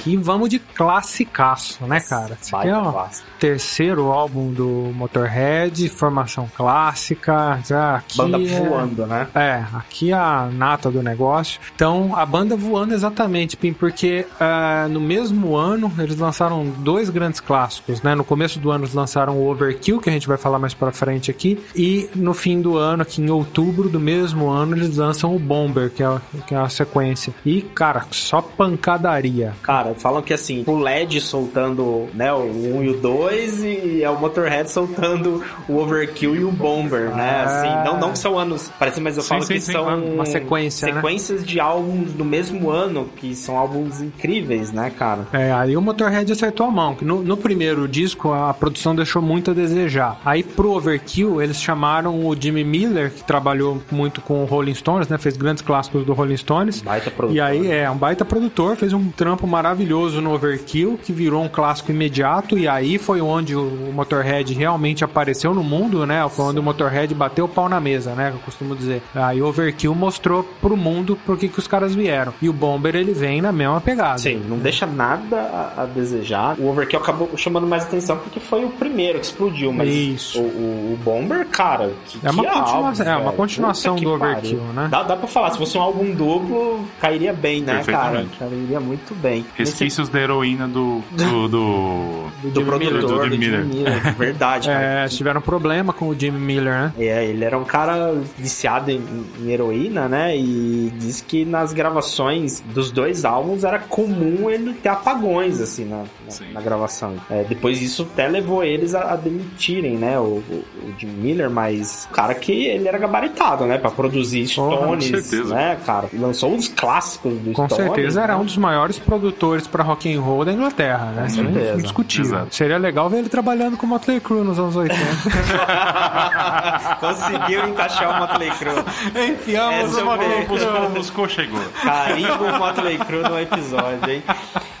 E 0.06 0.16
vamos 0.16 0.48
de 0.48 0.58
classicaço, 0.58 1.84
né, 1.84 2.00
cara? 2.00 2.38
Esse 2.40 2.54
aqui 2.54 2.68
é 2.68 2.78
o 2.78 3.06
terceiro 3.38 4.12
álbum 4.12 4.52
do 4.52 4.92
Motorhead, 4.94 5.88
formação 5.88 6.48
clássica. 6.56 7.60
Já 7.66 7.96
aqui 7.96 8.16
Banda 8.16 8.40
é- 8.40 8.60
voando, 8.60 9.06
né? 9.06 9.26
É, 9.34 9.64
aqui 9.74 10.12
é 10.12 10.14
a 10.14 10.48
nata 10.52 10.90
do 10.90 11.02
negócio. 11.02 11.60
Então, 11.74 12.14
a 12.16 12.24
banda 12.24 12.56
voando 12.56 12.94
exatamente, 12.94 13.56
Pim, 13.56 13.72
porque 13.72 14.26
ah, 14.40 14.86
no 14.90 15.00
mesmo 15.00 15.56
ano 15.56 15.92
eles 15.98 16.16
lançaram 16.16 16.64
dois 16.78 17.10
grandes 17.10 17.40
clássicos, 17.40 18.02
né? 18.02 18.14
No 18.14 18.24
começo 18.24 18.58
do 18.58 18.70
ano 18.70 18.84
eles 18.84 18.94
lançaram 18.94 19.36
o 19.36 19.48
Overkill, 19.50 20.00
que 20.00 20.08
a 20.08 20.12
gente 20.12 20.28
vai 20.28 20.36
falar 20.36 20.58
mais 20.58 20.74
pra 20.74 20.92
frente 20.92 21.30
aqui, 21.30 21.62
e 21.74 22.08
no 22.14 22.32
fim 22.32 22.60
do 22.60 22.76
ano, 22.76 23.02
aqui 23.02 23.20
em 23.20 23.30
outubro 23.30 23.88
do 23.88 23.98
mesmo 23.98 24.48
ano, 24.48 24.76
eles 24.76 24.96
lançam 24.96 25.34
o 25.34 25.38
Bomber, 25.38 25.90
que 25.90 26.02
é, 26.02 26.20
que 26.46 26.54
é 26.54 26.58
a 26.58 26.68
sequência. 26.68 27.34
E, 27.44 27.62
cara, 27.62 28.06
só 28.10 28.40
pancadaria. 28.40 29.54
Cara, 29.62 29.95
Falam 29.96 30.22
que 30.22 30.32
assim, 30.32 30.64
o 30.66 30.78
LED 30.78 31.20
soltando 31.20 32.08
né, 32.14 32.32
o 32.32 32.76
1 32.78 32.84
e 32.84 32.88
o 32.90 33.00
2 33.00 33.64
e 33.64 34.02
é 34.02 34.10
o 34.10 34.18
Motorhead 34.18 34.70
soltando 34.70 35.42
o 35.68 35.76
Overkill 35.76 36.36
e 36.36 36.44
o 36.44 36.52
Bomber, 36.52 37.14
né? 37.14 37.44
Ah. 37.44 37.44
Assim, 37.44 37.90
não, 37.90 38.00
não 38.00 38.12
que 38.12 38.18
são 38.18 38.38
anos 38.38 38.70
parecidos, 38.78 39.02
mas 39.02 39.16
eu 39.16 39.22
Sim, 39.22 39.28
falo 39.28 39.42
sim, 39.42 39.54
que 39.54 39.60
sim, 39.60 39.72
são. 39.72 39.86
Uma 40.06 40.26
sequência, 40.26 40.88
né? 40.88 40.94
sequências 40.94 41.44
de 41.44 41.58
álbuns 41.60 42.12
do 42.12 42.24
mesmo 42.24 42.70
ano, 42.70 43.08
que 43.16 43.34
são 43.34 43.56
álbuns 43.56 44.00
incríveis, 44.00 44.72
né, 44.72 44.92
cara? 44.96 45.26
É, 45.32 45.52
aí 45.52 45.76
o 45.76 45.82
Motorhead 45.82 46.30
acertou 46.30 46.66
a 46.66 46.70
mão, 46.70 46.94
que 46.94 47.04
no, 47.04 47.22
no 47.22 47.36
primeiro 47.36 47.88
disco 47.88 48.32
a 48.32 48.52
produção 48.52 48.94
deixou 48.94 49.22
muito 49.22 49.50
a 49.50 49.54
desejar. 49.54 50.20
Aí 50.24 50.42
pro 50.42 50.72
Overkill 50.72 51.42
eles 51.42 51.60
chamaram 51.60 52.26
o 52.26 52.36
Jimmy 52.38 52.64
Miller, 52.64 53.10
que 53.10 53.24
trabalhou 53.24 53.80
muito 53.90 54.20
com 54.20 54.42
o 54.42 54.44
Rolling 54.44 54.74
Stones, 54.74 55.08
né? 55.08 55.18
Fez 55.18 55.36
grandes 55.36 55.62
clássicos 55.62 56.04
do 56.04 56.12
Rolling 56.12 56.36
Stones. 56.36 56.82
Baita 56.82 57.10
produtor. 57.10 57.36
E 57.36 57.40
aí 57.40 57.70
é 57.70 57.90
um 57.90 57.96
baita 57.96 58.24
produtor, 58.24 58.76
fez 58.76 58.92
um 58.92 59.10
trampo 59.10 59.46
maravilhoso 59.46 59.85
no 59.86 60.32
Overkill, 60.34 60.98
que 61.02 61.12
virou 61.12 61.42
um 61.42 61.48
clássico 61.48 61.90
imediato, 61.90 62.58
e 62.58 62.66
aí 62.68 62.98
foi 62.98 63.20
onde 63.20 63.54
o 63.54 63.90
Motorhead 63.92 64.52
realmente 64.54 65.04
apareceu 65.04 65.54
no 65.54 65.62
mundo, 65.62 66.04
né? 66.06 66.26
Foi 66.28 66.46
onde 66.46 66.58
o 66.58 66.62
Motorhead 66.62 67.14
bateu 67.14 67.44
o 67.44 67.48
pau 67.48 67.68
na 67.68 67.80
mesa, 67.80 68.14
né? 68.14 68.30
Que 68.30 68.36
eu 68.36 68.40
costumo 68.40 68.74
dizer. 68.74 69.02
Aí 69.14 69.40
o 69.40 69.46
Overkill 69.46 69.94
mostrou 69.94 70.42
pro 70.60 70.76
mundo 70.76 71.16
por 71.24 71.38
que 71.38 71.48
que 71.48 71.58
os 71.58 71.66
caras 71.68 71.94
vieram. 71.94 72.32
E 72.42 72.48
o 72.48 72.52
Bomber 72.52 72.94
ele 72.96 73.12
vem 73.12 73.40
na 73.40 73.52
mesma 73.52 73.80
pegada. 73.80 74.18
Sim, 74.18 74.42
não 74.48 74.58
deixa 74.58 74.86
nada 74.86 75.36
a, 75.76 75.82
a 75.82 75.86
desejar. 75.86 76.56
O 76.58 76.68
Overkill 76.68 76.98
acabou 77.00 77.30
chamando 77.36 77.66
mais 77.66 77.84
atenção 77.84 78.16
porque 78.18 78.40
foi 78.40 78.64
o 78.64 78.70
primeiro 78.70 79.18
que 79.20 79.26
explodiu, 79.26 79.72
mas 79.72 79.88
Isso. 79.88 80.40
O, 80.40 80.42
o- 80.42 80.92
o 80.94 80.98
Bomber, 81.04 81.46
cara, 81.46 81.90
que, 82.06 82.18
É 82.24 82.30
uma 82.30 82.42
que 82.42 82.48
continua- 82.50 82.86
álbum, 82.88 83.02
é 83.02 83.16
uma 83.16 83.32
continuação 83.32 83.94
Puta 83.96 84.06
do. 84.06 84.12
Overkill, 84.14 84.60
né? 84.74 84.88
Dá, 84.90 85.02
dá 85.02 85.16
pra 85.16 85.28
falar, 85.28 85.50
se 85.50 85.58
fosse 85.58 85.76
um 85.78 85.80
álbum 85.82 86.12
duplo, 86.14 86.84
cairia 87.00 87.32
bem, 87.32 87.60
né, 87.60 87.82
cara? 87.84 88.26
Cairia 88.38 88.80
muito 88.80 89.14
bem. 89.14 89.44
Resquícios 89.76 90.08
da 90.08 90.20
heroína 90.20 90.66
do. 90.66 91.02
do. 91.12 91.48
do... 91.48 92.26
Nesse- 92.42 92.54
do 92.54 92.64
produtor, 92.64 93.00
do 93.00 93.06
do 93.06 93.24
Jimmy 93.24 93.44
Jimmy 93.46 93.64
Miller. 93.66 94.14
Verdade, 94.16 94.68
cara. 94.68 95.04
É, 95.04 95.08
tiveram 95.08 95.40
problema 95.40 95.92
com 95.92 96.08
o 96.08 96.14
Jimmy 96.18 96.38
Miller, 96.38 96.72
né? 96.72 96.92
É, 96.98 97.24
ele 97.24 97.44
era 97.44 97.58
um 97.58 97.64
cara 97.64 98.14
viciado 98.38 98.90
em, 98.90 99.02
em 99.40 99.50
heroína, 99.50 100.06
né? 100.08 100.36
E 100.36 100.92
diz 100.98 101.20
que 101.20 101.44
nas 101.44 101.72
gravações 101.72 102.60
dos 102.60 102.90
dois 102.90 103.24
álbuns 103.24 103.64
era 103.64 103.78
comum 103.78 104.48
ele 104.50 104.74
ter 104.74 104.88
apagões, 104.90 105.60
assim, 105.60 105.84
na, 105.86 105.98
na, 105.98 106.52
na 106.54 106.60
gravação. 106.60 107.14
É, 107.30 107.42
depois 107.44 107.78
disso 107.78 108.06
até 108.12 108.28
levou 108.28 108.62
eles 108.62 108.94
a, 108.94 109.12
a 109.12 109.16
demitirem, 109.16 109.96
né? 109.96 110.18
O, 110.18 110.22
o, 110.48 110.64
o 110.84 110.94
Jim 110.98 111.06
Miller, 111.08 111.50
mas 111.50 112.06
o 112.10 112.14
cara 112.14 112.34
que 112.34 112.52
ele 112.66 112.86
era 112.86 112.98
gabaritado, 112.98 113.64
né? 113.64 113.78
Pra 113.78 113.90
produzir 113.90 114.42
com 114.54 114.70
Stones, 114.70 115.04
certeza. 115.06 115.54
né, 115.54 115.78
cara? 115.84 116.08
Lançou 116.12 116.54
os 116.54 116.68
clássicos 116.68 117.32
do 117.38 117.52
Com 117.52 117.66
Stones. 117.68 117.86
certeza 117.86 118.22
era 118.22 118.34
né? 118.34 118.40
um 118.40 118.44
dos 118.44 118.56
maiores 118.56 118.98
produtores 118.98 119.65
pra 119.66 119.82
rock 119.84 120.12
and 120.12 120.20
roll 120.20 120.44
da 120.44 120.52
Inglaterra, 120.52 121.06
né? 121.14 121.26
Isso 121.26 121.40
é 121.40 121.74
indiscutível. 121.74 122.36
Exato. 122.38 122.54
Seria 122.54 122.78
legal 122.78 123.08
ver 123.10 123.18
ele 123.18 123.28
trabalhando 123.28 123.76
com 123.76 123.86
o 123.86 123.88
Motley 123.88 124.20
Crue 124.20 124.42
nos 124.44 124.58
anos 124.58 124.76
80. 124.76 125.00
Conseguiu 127.00 127.68
encaixar 127.68 128.10
o 128.10 128.18
Motley 128.20 128.50
Crue. 128.50 129.30
Enfiamos 129.30 129.90
Essa 129.90 130.00
eu 130.00 130.18
vi. 130.18 130.46
Buscou, 130.46 130.88
buscou, 130.90 131.28
chegou. 131.28 131.60
Carimbo 131.82 132.44
o 132.44 132.58
Motley 132.58 132.98
Crue 132.98 133.22
no 133.22 133.38
episódio, 133.38 134.10
hein? 134.10 134.22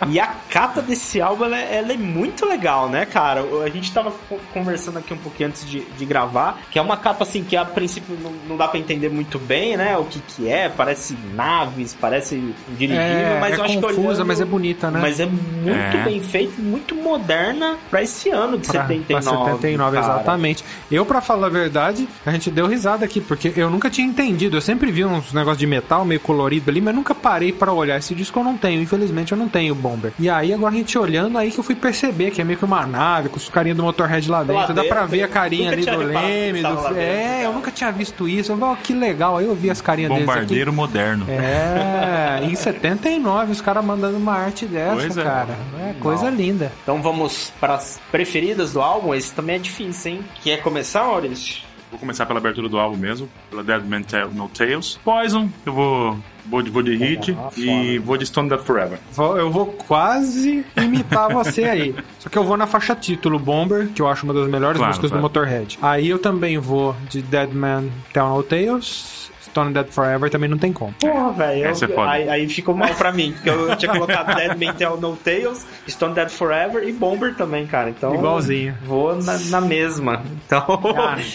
E 0.08 0.20
a 0.20 0.26
capa 0.50 0.82
desse 0.82 1.20
álbum, 1.20 1.44
ela, 1.46 1.58
é- 1.58 1.76
ela 1.78 1.92
é 1.92 1.96
muito 1.96 2.46
legal, 2.46 2.88
né, 2.88 3.06
cara? 3.06 3.42
A 3.64 3.68
gente 3.70 3.92
tava 3.92 4.12
co- 4.28 4.38
conversando 4.52 4.98
aqui 4.98 5.12
um 5.14 5.18
pouquinho 5.18 5.48
antes 5.48 5.68
de, 5.68 5.80
de 5.80 6.04
gravar, 6.04 6.58
que 6.70 6.78
é 6.78 6.82
uma 6.82 6.96
capa, 6.96 7.24
assim, 7.24 7.42
que 7.42 7.56
a 7.56 7.64
princípio 7.64 8.16
não, 8.22 8.32
não 8.48 8.56
dá 8.56 8.68
pra 8.68 8.78
entender 8.78 9.08
muito 9.08 9.38
bem, 9.38 9.76
né? 9.76 9.96
O 9.96 10.04
que 10.04 10.20
que 10.20 10.48
é, 10.48 10.68
parece 10.68 11.16
naves, 11.34 11.96
parece 11.98 12.36
um 12.36 12.74
dirigível, 12.74 13.02
É, 13.06 13.40
mas 13.40 13.54
é 13.54 13.56
eu 13.60 13.64
acho 13.64 13.74
que 13.76 13.80
confusa, 13.80 14.08
olhando- 14.08 14.26
mas 14.26 14.40
é 14.40 14.44
bonita, 14.44 14.75
né? 14.90 14.98
Mas 15.00 15.20
é 15.20 15.26
muito 15.26 15.96
É. 15.96 16.04
bem 16.04 16.20
feito, 16.20 16.60
muito 16.60 16.94
moderna 16.94 17.76
pra 17.90 18.02
esse 18.02 18.30
ano 18.30 18.58
de 18.58 18.66
Pra- 18.68 18.82
79. 18.82 19.06
Pra 19.06 19.22
79, 19.22 19.96
cara. 20.00 20.14
exatamente. 20.14 20.64
Eu, 20.90 21.04
pra 21.06 21.20
falar 21.20 21.46
a 21.46 21.50
verdade, 21.50 22.08
a 22.24 22.30
gente 22.32 22.50
deu 22.50 22.66
risada 22.66 23.04
aqui, 23.04 23.20
porque 23.20 23.52
eu 23.56 23.70
nunca 23.70 23.88
tinha 23.90 24.06
entendido. 24.06 24.56
Eu 24.56 24.60
sempre 24.60 24.90
vi 24.92 25.04
uns 25.04 25.32
negócios 25.32 25.58
de 25.58 25.66
metal 25.66 26.04
meio 26.04 26.20
colorido 26.20 26.70
ali, 26.70 26.80
mas 26.80 26.94
nunca 26.94 27.14
parei 27.14 27.52
pra 27.52 27.72
olhar. 27.72 27.96
Esse 27.98 28.14
disco 28.14 28.38
eu 28.38 28.44
não 28.44 28.56
tenho, 28.56 28.80
infelizmente 28.82 29.32
eu 29.32 29.38
não 29.38 29.48
tenho 29.48 29.72
o 29.72 29.76
Bomber. 29.76 30.12
E 30.18 30.28
aí, 30.28 30.52
agora 30.52 30.74
a 30.74 30.76
gente 30.76 30.98
olhando, 30.98 31.36
aí 31.38 31.50
que 31.50 31.58
eu 31.58 31.64
fui 31.64 31.74
perceber 31.74 32.30
que 32.30 32.40
é 32.40 32.44
meio 32.44 32.58
que 32.58 32.64
uma 32.64 32.86
nave, 32.86 33.28
com 33.28 33.36
os 33.36 33.48
carinhas 33.48 33.76
do 33.76 33.82
Motorhead 33.82 34.30
lá 34.30 34.42
dentro. 34.42 34.74
Dá 34.74 34.84
pra 34.84 35.04
ver 35.06 35.22
a 35.22 35.28
carinha 35.28 35.70
nunca 35.76 35.90
ali 35.92 36.04
do 36.04 36.12
Leme. 36.12 36.62
Do... 36.62 36.68
dentro, 36.76 36.96
É, 36.96 37.44
eu 37.44 37.52
nunca 37.52 37.70
tinha 37.70 37.90
visto 37.92 38.28
isso. 38.28 38.52
Eu 38.52 38.58
falei, 38.58 38.74
ó, 38.74 38.76
que 38.82 38.92
legal. 38.92 39.36
Aí 39.38 39.44
eu 39.46 39.54
vi 39.54 39.70
as 39.70 39.80
carinhas 39.80 40.10
deles 40.12 40.28
aqui. 40.28 40.34
Bombardeiro 40.38 40.72
moderno. 40.72 41.26
É, 41.28 42.40
em 42.42 42.54
79, 42.54 43.52
os 43.52 43.60
caras 43.60 43.84
mandando 43.84 44.16
uma 44.16 44.32
arte 44.34 44.55
dessa, 44.64 44.94
Pois 44.96 45.16
é. 45.18 45.22
cara. 45.22 45.56
É, 45.80 45.94
coisa 46.00 46.30
linda. 46.30 46.72
Então 46.82 47.02
vamos 47.02 47.52
pras 47.60 48.00
preferidas 48.10 48.72
do 48.72 48.80
álbum. 48.80 49.12
Esse 49.14 49.34
também 49.34 49.56
é 49.56 49.58
difícil, 49.58 50.12
hein? 50.12 50.24
Quer 50.42 50.62
começar, 50.62 51.04
Maurício? 51.04 51.66
Vou 51.90 52.00
começar 52.00 52.26
pela 52.26 52.40
abertura 52.40 52.68
do 52.68 52.78
álbum 52.78 52.96
mesmo, 52.96 53.28
pela 53.48 53.62
Dead 53.62 53.84
Man 53.84 54.02
Tell 54.02 54.30
No 54.32 54.48
Tales. 54.48 54.98
Poison, 55.04 55.48
eu 55.64 55.72
vou, 55.72 56.18
vou, 56.44 56.60
de- 56.60 56.68
vou 56.70 56.82
de 56.82 56.96
hit 56.96 57.30
Ah, 57.38 57.48
e 57.56 57.64
foda. 57.96 58.06
vou 58.06 58.16
de 58.16 58.26
Stone 58.26 58.48
Dead 58.48 58.60
Forever. 58.60 58.98
Eu 59.16 59.50
vou 59.52 59.66
quase 59.66 60.64
imitar 60.76 61.32
você 61.32 61.62
aí. 61.64 61.94
Só 62.18 62.28
que 62.28 62.36
eu 62.36 62.42
vou 62.44 62.56
na 62.56 62.66
faixa 62.66 62.94
título 62.96 63.38
Bomber, 63.38 63.86
que 63.94 64.02
eu 64.02 64.08
acho 64.08 64.24
uma 64.24 64.34
das 64.34 64.48
melhores 64.48 64.78
Claro, 64.78 64.90
músicas 64.90 65.10
claro. 65.12 65.20
do 65.20 65.22
Motorhead. 65.22 65.78
Aí 65.80 66.08
eu 66.08 66.18
também 66.18 66.58
vou 66.58 66.94
de 67.08 67.22
Dead 67.22 67.52
Man 67.52 67.84
Tell 68.12 68.28
No 68.30 68.42
Tales. 68.42 69.30
Stone 69.56 69.72
Dead 69.72 69.86
Forever 69.88 70.28
também 70.28 70.50
não 70.50 70.58
tem 70.58 70.70
como. 70.70 70.92
Porra, 71.00 71.32
velho. 71.32 71.64
é. 71.64 72.00
Aí, 72.06 72.28
aí 72.28 72.48
ficou 72.48 72.74
mal 72.74 72.94
pra 72.94 73.10
mim, 73.10 73.32
porque 73.32 73.48
eu 73.48 73.74
tinha 73.76 73.90
colocado 73.90 74.34
Dead 74.36 74.54
Man 74.54 74.74
Tell 74.74 75.00
No 75.00 75.16
Tales, 75.16 75.66
Stone 75.88 76.14
Dead 76.14 76.28
Forever 76.28 76.86
e 76.86 76.92
Bomber 76.92 77.34
também, 77.34 77.66
cara. 77.66 77.88
Então. 77.88 78.14
Igualzinho. 78.14 78.76
Vou 78.84 79.16
na, 79.16 79.38
na 79.38 79.60
mesma. 79.62 80.22
Então. 80.46 80.78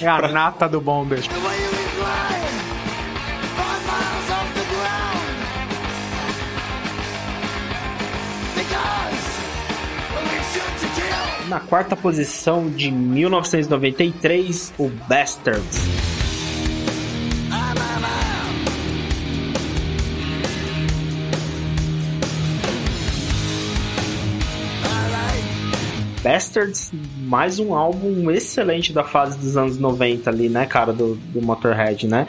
É 0.03 0.07
a, 0.07 0.21
é 0.21 0.25
a 0.25 0.27
nata 0.27 0.69
do 0.69 0.79
Bomber. 0.79 1.19
Na 11.49 11.59
quarta 11.59 11.95
posição 11.97 12.69
de 12.69 12.91
1993, 12.91 14.73
o 14.77 14.89
Bastards. 14.89 16.10
Bastards, 26.23 26.91
mais 27.17 27.59
um 27.59 27.73
álbum 27.73 28.29
excelente 28.29 28.93
da 28.93 29.03
fase 29.03 29.37
dos 29.37 29.57
anos 29.57 29.77
90 29.77 30.29
ali, 30.29 30.49
né, 30.49 30.65
cara, 30.65 30.93
do, 30.93 31.15
do 31.15 31.41
Motorhead, 31.41 32.07
né? 32.07 32.27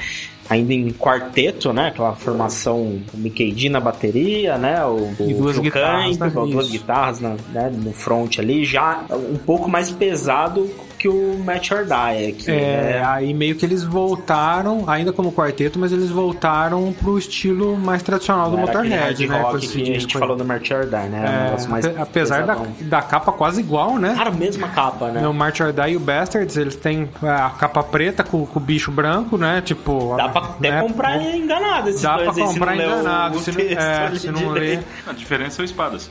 Ainda 0.48 0.74
em 0.74 0.90
quarteto, 0.90 1.72
né? 1.72 1.88
Aquela 1.88 2.14
formação 2.14 3.00
com 3.10 3.16
Mickey 3.16 3.52
D 3.52 3.68
na 3.68 3.80
bateria, 3.80 4.58
né? 4.58 4.84
O, 4.84 5.14
E 5.20 5.34
o 5.34 5.38
duas 5.38 5.54
Phil 5.54 5.62
guitarras, 5.62 6.18
né? 6.18 6.30
Duas 6.30 6.70
guitarras 6.70 7.20
né, 7.20 7.36
no 7.72 7.92
front 7.92 8.38
ali, 8.38 8.64
já 8.64 9.04
um 9.10 9.38
pouco 9.38 9.70
mais 9.70 9.90
pesado 9.90 10.68
que 11.02 11.08
o 11.08 11.36
Match 11.44 11.72
or 11.72 11.84
Die 11.84 12.28
aqui, 12.30 12.48
É, 12.50 12.52
né? 13.00 13.02
aí 13.04 13.34
meio 13.34 13.56
que 13.56 13.66
eles 13.66 13.82
voltaram, 13.82 14.84
ainda 14.88 15.12
como 15.12 15.32
quarteto, 15.32 15.76
mas 15.78 15.90
eles 15.92 16.10
voltaram 16.10 16.92
pro 16.92 17.18
estilo 17.18 17.76
mais 17.76 18.02
tradicional 18.04 18.50
do 18.52 18.56
Motorhead, 18.56 19.26
né? 19.26 19.36
rock 19.42 19.58
que 19.60 19.66
a 19.66 19.84
gente 19.84 19.92
disco 19.94 20.12
aí. 20.14 20.20
falou 20.20 20.36
do 20.36 20.44
March 20.44 20.70
or 20.70 20.84
Die, 20.84 20.90
né? 21.08 21.20
Um 21.20 21.24
É, 21.24 21.44
negócio 21.46 21.70
mais 21.70 21.84
ape- 21.86 22.00
apesar 22.00 22.46
da, 22.46 22.56
da 22.82 23.02
capa 23.02 23.32
quase 23.32 23.60
igual, 23.60 23.98
né? 23.98 24.14
Cara, 24.16 24.30
mesma 24.30 24.68
capa, 24.68 25.08
né? 25.08 25.20
No 25.22 25.34
March 25.34 25.60
or 25.60 25.72
Die 25.72 25.90
e 25.92 25.96
o 25.96 26.00
Bastards, 26.00 26.56
eles 26.56 26.76
têm 26.76 27.08
a 27.20 27.50
capa 27.50 27.82
preta 27.82 28.22
com, 28.22 28.46
com 28.46 28.60
o 28.60 28.62
bicho 28.62 28.92
branco, 28.92 29.36
né? 29.36 29.60
Tipo. 29.60 30.14
Dá 30.16 30.28
pra 30.28 30.42
até 30.42 30.70
né? 30.70 30.80
comprar 30.80 31.20
enganado 31.20 31.88
esses 31.88 32.02
Dá 32.02 32.16
dois 32.16 32.32
pra 32.32 32.44
comprar 32.46 32.72
o- 32.72 32.74
enganado. 32.80 33.36
o 33.38 33.40
Se 33.40 33.50
não, 33.50 33.60
é, 33.60 34.14
se 34.16 34.30
não 34.30 34.48
ler. 34.50 34.84
A 35.06 35.12
diferença 35.12 35.56
são 35.56 35.64
espadas. 35.64 36.08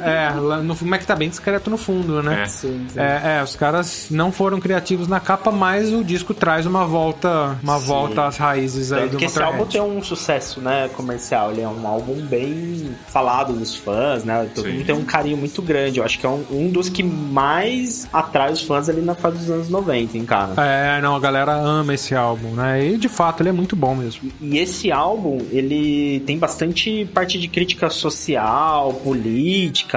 É, 0.00 0.32
no 0.62 0.74
filme 0.74 0.96
é 0.96 0.98
que 0.98 1.06
tá 1.06 1.14
bem 1.14 1.28
discreto 1.28 1.70
no 1.70 1.76
fundo, 1.76 2.22
né? 2.22 2.42
É. 2.42 2.46
Sim, 2.46 2.86
sim. 2.88 2.98
É, 2.98 3.38
é, 3.38 3.42
os 3.42 3.54
caras 3.54 4.06
não 4.10 4.32
foram 4.32 4.60
criativos 4.60 5.08
na 5.08 5.20
capa, 5.20 5.50
mas 5.50 5.92
o 5.92 6.02
disco 6.02 6.32
traz 6.32 6.66
uma 6.66 6.86
volta, 6.86 7.58
uma 7.62 7.78
Sim. 7.78 7.86
volta 7.86 8.26
às 8.26 8.36
raízes 8.36 8.92
aí 8.92 9.02
Tanto 9.02 9.12
do 9.12 9.18
que 9.18 9.24
esse 9.24 9.42
álbum 9.42 9.66
tem 9.66 9.80
um 9.80 10.02
sucesso, 10.02 10.60
né, 10.60 10.88
comercial. 10.94 11.52
Ele 11.52 11.60
é 11.60 11.68
um 11.68 11.86
álbum 11.86 12.14
bem 12.26 12.90
falado 13.08 13.52
dos 13.52 13.74
fãs, 13.76 14.24
né? 14.24 14.48
Todo 14.54 14.68
mundo 14.68 14.84
tem 14.84 14.94
um 14.94 15.04
carinho 15.04 15.36
muito 15.36 15.60
grande. 15.62 15.98
Eu 15.98 16.04
acho 16.04 16.18
que 16.18 16.26
é 16.26 16.28
um, 16.28 16.44
um 16.50 16.70
dos 16.70 16.88
que 16.88 17.02
mais 17.02 18.08
atrai 18.12 18.52
os 18.52 18.62
fãs 18.62 18.88
ali 18.88 19.00
na 19.00 19.14
fase 19.14 19.38
dos 19.38 19.50
anos 19.50 19.68
90, 19.68 20.16
hein, 20.16 20.24
cara. 20.24 20.54
É, 20.56 21.00
não, 21.00 21.14
a 21.14 21.20
galera 21.20 21.52
ama 21.52 21.94
esse 21.94 22.14
álbum, 22.14 22.54
né? 22.54 22.84
E 22.84 22.96
de 22.96 23.08
fato 23.08 23.42
ele 23.42 23.50
é 23.50 23.52
muito 23.52 23.76
bom 23.76 23.94
mesmo. 23.94 24.30
E 24.40 24.58
esse 24.58 24.90
álbum, 24.90 25.38
ele 25.50 26.20
tem 26.20 26.38
bastante 26.38 27.04
parte 27.12 27.38
de 27.38 27.48
crítica 27.48 27.90
social, 27.90 28.94
política, 28.94 29.49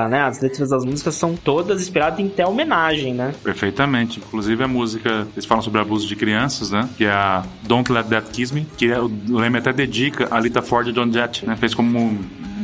né? 0.09 0.21
As 0.21 0.41
letras 0.41 0.69
das 0.69 0.85
músicas 0.85 1.15
são 1.15 1.35
todas 1.35 1.81
inspiradas 1.81 2.19
em 2.19 2.29
ter 2.29 2.45
homenagem, 2.45 3.13
né? 3.13 3.33
Perfeitamente. 3.43 4.19
Inclusive 4.19 4.63
a 4.63 4.67
música, 4.67 5.27
eles 5.33 5.45
falam 5.45 5.61
sobre 5.61 5.79
abuso 5.79 6.07
de 6.07 6.15
crianças, 6.15 6.71
né? 6.71 6.89
Que 6.97 7.05
é 7.05 7.11
a 7.11 7.43
Don't 7.63 7.91
Let 7.91 8.07
That 8.07 8.29
Kiss 8.31 8.53
Me, 8.53 8.65
que 8.77 8.91
é, 8.91 8.99
o 8.99 9.09
Leme 9.29 9.57
até 9.57 9.73
dedica 9.73 10.27
a 10.31 10.39
Lita 10.39 10.61
Ford 10.61 10.87
e 10.87 10.91
John 10.91 11.11
Jett, 11.11 11.45
né? 11.45 11.55
Fez 11.55 11.73
como 11.73 12.19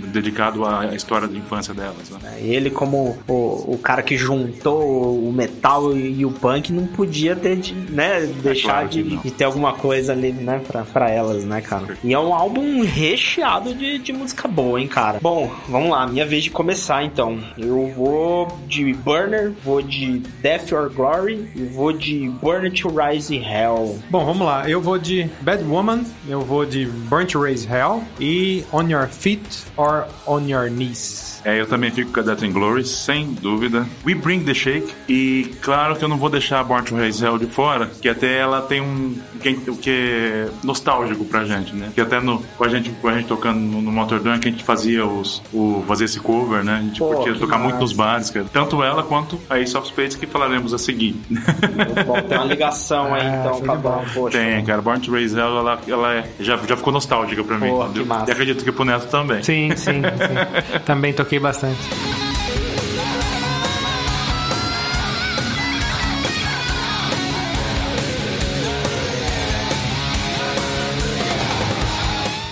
dedicado 0.10 0.66
à 0.66 0.94
história 0.94 1.28
da 1.28 1.38
infância 1.38 1.74
delas. 1.74 2.10
Né? 2.10 2.40
Ele, 2.42 2.70
como 2.70 3.18
o, 3.28 3.74
o 3.74 3.80
cara 3.82 4.02
que 4.02 4.18
juntou 4.18 5.18
o 5.28 5.32
metal 5.32 5.96
e, 5.96 6.20
e 6.20 6.26
o 6.26 6.32
punk, 6.32 6.72
não 6.72 6.88
podia 6.88 7.36
ter, 7.36 7.56
de, 7.58 7.74
né, 7.74 8.26
deixar 8.42 8.72
claro 8.72 8.90
que 8.90 9.04
de, 9.04 9.18
de 9.18 9.32
ter 9.32 9.44
alguma 9.44 9.74
coisa 9.74 10.14
ali, 10.14 10.32
né, 10.32 10.62
pra, 10.68 10.84
pra 10.84 11.10
elas, 11.10 11.44
né, 11.46 11.62
cara? 11.62 11.98
E 12.04 12.14
é 12.14 12.20
um 12.20 12.34
álbum 12.34 12.84
recheado 12.84 13.74
de, 13.74 14.00
de 14.00 14.14
música 14.14 14.48
boa, 14.48 14.80
hein, 14.80 14.88
cara? 14.88 15.20
Bom, 15.22 15.52
vamos 15.68 15.90
lá, 15.90 16.08
minha 16.08 16.26
vez 16.26 16.44
de 16.44 16.50
começar, 16.50 17.04
então. 17.04 17.40
Eu 17.58 17.92
vou 17.96 18.48
de 18.68 18.94
Burner, 18.94 19.54
vou 19.64 19.82
de 19.82 20.20
Death 20.42 20.72
or 20.72 20.90
Glory 20.90 21.50
e 21.56 21.64
vou 21.64 21.94
de 21.94 22.30
Burn 22.42 22.70
to 22.72 22.90
Rise 22.90 23.36
in 23.36 23.44
Hell. 23.44 24.00
Bom, 24.10 24.26
vamos 24.26 24.46
lá. 24.46 24.70
Eu 24.70 24.82
vou 24.82 24.98
de 24.98 25.30
Bad 25.42 25.64
Woman, 25.64 26.04
eu 26.28 26.42
vou 26.42 26.66
de 26.66 26.86
Burn 26.86 27.26
to 27.26 27.42
Raise 27.42 27.68
Hell 27.68 28.04
e 28.20 28.64
On 28.72 28.88
Your 28.88 29.08
Feet 29.08 29.66
or 29.78 29.99
On 30.28 30.48
Your 30.48 30.70
Knees. 30.70 31.29
É, 31.46 31.60
eu 31.60 31.66
também 31.68 31.90
fico 31.92 32.12
com 32.12 32.20
a 32.20 32.24
Death 32.24 32.44
and 32.44 32.52
Glory, 32.52 32.84
sem 32.86 33.28
dúvida. 33.34 33.86
We 34.06 34.14
Bring 34.14 34.42
the 34.44 34.54
Shake. 34.54 34.94
E 35.08 35.52
claro 35.62 35.96
que 35.96 36.04
eu 36.04 36.10
não 36.10 36.18
vou 36.18 36.30
deixar 36.30 36.60
a 36.60 36.64
Born 36.64 36.84
to 36.86 36.96
Raise 36.96 37.24
Hell 37.24 37.38
de 37.38 37.46
fora, 37.48 37.88
que 38.02 38.10
até 38.10 38.38
ela 38.38 38.62
tem 38.62 38.82
um. 38.82 39.16
que- 39.42 39.58
O 39.70 39.76
que 39.78 39.90
é 39.90 40.48
nostálgico 40.64 41.24
pra 41.26 41.46
gente, 41.46 41.74
né? 41.76 41.90
Que 41.96 42.02
até 42.02 42.20
no, 42.20 42.40
com, 42.58 42.64
a 42.64 42.70
gente, 42.70 42.90
com 43.02 43.08
a 43.08 43.14
gente 43.14 43.28
tocando 43.28 43.60
no, 43.60 43.82
no 43.82 43.92
Motor 43.92 44.20
Drum, 44.20 44.38
que 44.40 44.48
a 44.50 44.52
gente 44.52 44.64
fazia 44.64 45.06
os. 45.06 45.42
O, 45.54 45.84
fazia 45.88 46.06
esse 46.06 46.20
cover, 46.20 46.64
né? 46.64 46.78
A 46.78 46.82
gente 46.82 47.00
Pô, 47.00 47.10
curtia 47.10 47.34
tocar 47.36 47.58
muito 47.58 47.74
massa. 47.74 47.82
nos 47.84 47.94
bares, 47.94 48.30
cara. 48.30 48.46
Tanto 48.52 48.84
ela 48.84 49.04
quanto 49.04 49.40
a 49.50 49.60
Ace 49.60 49.76
of 49.78 49.88
Spades 49.88 50.16
que 50.18 50.26
falaremos 50.28 50.74
a 50.74 50.78
seguir. 50.78 51.16
Bom, 52.06 52.22
tem 52.22 52.38
uma 52.38 52.46
ligação 52.46 53.14
aí, 53.14 53.20
É, 53.30 53.40
então, 53.40 53.54
show 53.54 53.78
tá 53.78 54.04
poxa. 54.14 54.38
Tem, 54.38 54.66
cara. 54.66 54.82
Born 54.82 55.00
to 55.02 55.12
Raise 55.12 55.38
Hell, 55.38 55.58
ela, 55.60 55.80
ela 55.88 56.14
é- 56.16 56.30
já, 56.40 56.58
já 56.58 56.76
ficou 56.76 56.92
nostálgica 56.92 57.44
pra 57.44 57.58
mim. 57.58 57.70
Pô, 57.70 57.86
que 57.90 58.04
massa. 58.04 58.30
E 58.30 58.34
acredito 58.34 58.64
que 58.64 58.72
pro 58.72 58.84
Neto 58.86 59.08
também. 59.08 59.44
Sim, 59.44 59.70
sim, 59.76 60.02
sim. 60.02 60.80
Também 60.86 61.14
toquei 61.14 61.29
bastante. 61.38 61.78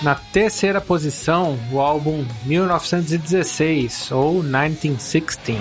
Na 0.02 0.14
terceira 0.14 0.80
posição, 0.80 1.58
o 1.72 1.80
álbum 1.80 2.24
1916, 2.46 4.12
ou 4.12 4.42
1916. 4.42 5.58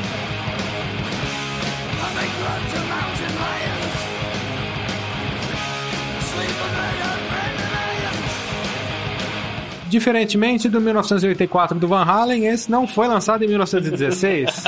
Diferentemente 9.90 10.68
do 10.70 10.80
1984 10.82 11.78
do 11.80 11.88
Van 11.88 12.04
Halen, 12.04 12.46
esse 12.48 12.70
não 12.70 12.88
foi 12.88 13.08
lançado 13.08 13.44
em 13.44 13.48
1916. 13.48 14.64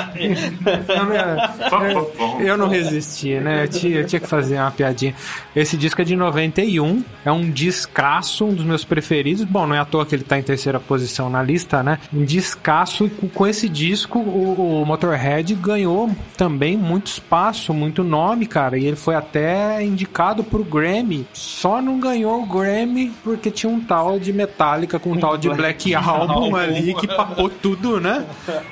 eu, 2.40 2.40
eu 2.46 2.58
não 2.58 2.68
resisti, 2.68 3.36
né? 3.40 3.64
Eu 3.64 3.68
tinha, 3.68 3.98
eu 4.00 4.06
tinha 4.06 4.20
que 4.20 4.28
fazer 4.28 4.56
uma 4.56 4.72
piadinha. 4.72 5.14
Esse 5.56 5.78
disco 5.78 6.02
é 6.02 6.06
de 6.06 6.16
91, 6.16 7.04
é 7.26 7.32
um 7.32 7.50
descasso, 7.50 8.46
um 8.46 8.54
dos 8.54 8.66
meus 8.66 8.84
preferidos. 8.84 9.44
Bom, 9.44 9.68
não 9.68 9.76
é 9.76 9.80
à 9.80 9.86
toa 9.86 10.06
que 10.06 10.16
ele 10.16 10.24
tá 10.24 10.38
em 10.38 10.44
terceira 10.44 10.80
posição 10.80 11.30
na 11.30 11.42
lista, 11.44 11.84
né? 11.84 12.00
Um 12.14 12.24
descasso. 12.24 13.10
Com- 13.10 13.30
Com 13.30 13.48
esse 13.48 13.70
disco, 13.70 14.20
o, 14.20 14.82
o 14.82 14.86
Motorhead 14.86 15.54
ganhou 15.56 16.10
também 16.36 16.76
muito 16.78 17.08
espaço, 17.08 17.74
muito 17.74 18.04
nome, 18.04 18.46
cara. 18.46 18.78
E 18.78 18.86
ele 18.86 18.96
foi 18.96 19.16
até 19.16 19.84
indicado 19.84 20.44
pro 20.44 20.64
Grammy. 20.64 21.26
Só 21.34 21.82
não 21.82 22.00
ganhou 22.00 22.42
o 22.42 22.46
Grammy 22.46 23.12
porque 23.24 23.50
tinha 23.52 23.72
um 23.72 23.80
tal 23.80 24.20
de 24.20 24.34
Metallica 24.34 25.00
com 25.00 25.09
um 25.12 25.18
tal 25.18 25.38
de 25.38 25.50
Black 25.50 25.94
Album 25.96 26.56
ali 26.58 26.94
que 26.94 27.08
papou 27.08 27.50
tudo, 27.50 28.00
né? 28.00 28.26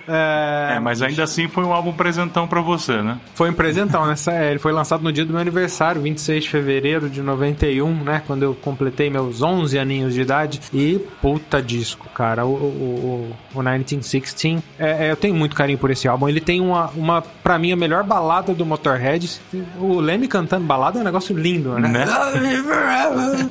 É, 0.07 0.75
É, 0.75 0.79
mas 0.79 1.01
ainda 1.01 1.23
assim 1.23 1.47
foi 1.47 1.63
um 1.63 1.73
álbum 1.73 1.93
presentão 1.93 2.47
pra 2.47 2.61
você, 2.61 3.01
né? 3.01 3.17
foi 3.33 3.49
um 3.49 3.53
presentão, 3.53 4.05
nessa 4.05 4.33
é, 4.33 4.49
Ele 4.49 4.59
foi 4.59 4.71
lançado 4.71 5.03
no 5.03 5.11
dia 5.11 5.25
do 5.25 5.31
meu 5.31 5.41
aniversário, 5.41 6.01
26 6.01 6.43
de 6.43 6.49
fevereiro 6.49 7.09
de 7.09 7.21
91, 7.21 8.03
né? 8.03 8.21
Quando 8.25 8.43
eu 8.43 8.55
completei 8.55 9.09
meus 9.09 9.41
11 9.41 9.77
aninhos 9.77 10.13
de 10.13 10.21
idade. 10.21 10.61
E 10.73 10.99
puta 11.21 11.61
disco, 11.61 12.07
cara. 12.13 12.45
O, 12.45 12.49
o, 12.49 13.31
o, 13.53 13.57
o 13.57 13.61
1916. 13.61 14.61
É, 14.79 15.07
é, 15.07 15.11
eu 15.11 15.15
tenho 15.15 15.35
muito 15.35 15.55
carinho 15.55 15.77
por 15.77 15.91
esse 15.91 16.07
álbum. 16.07 16.27
Ele 16.27 16.41
tem 16.41 16.61
uma, 16.61 16.87
uma, 16.95 17.21
pra 17.21 17.57
mim, 17.57 17.71
a 17.71 17.75
melhor 17.75 18.03
balada 18.03 18.53
do 18.53 18.65
Motorhead. 18.65 19.39
O 19.79 19.99
Leme 19.99 20.27
cantando 20.27 20.65
balada 20.65 20.97
é 20.99 21.01
um 21.01 21.05
negócio 21.05 21.37
lindo, 21.37 21.77
né? 21.79 21.87
Né? 21.87 22.05
Forever. 22.05 23.49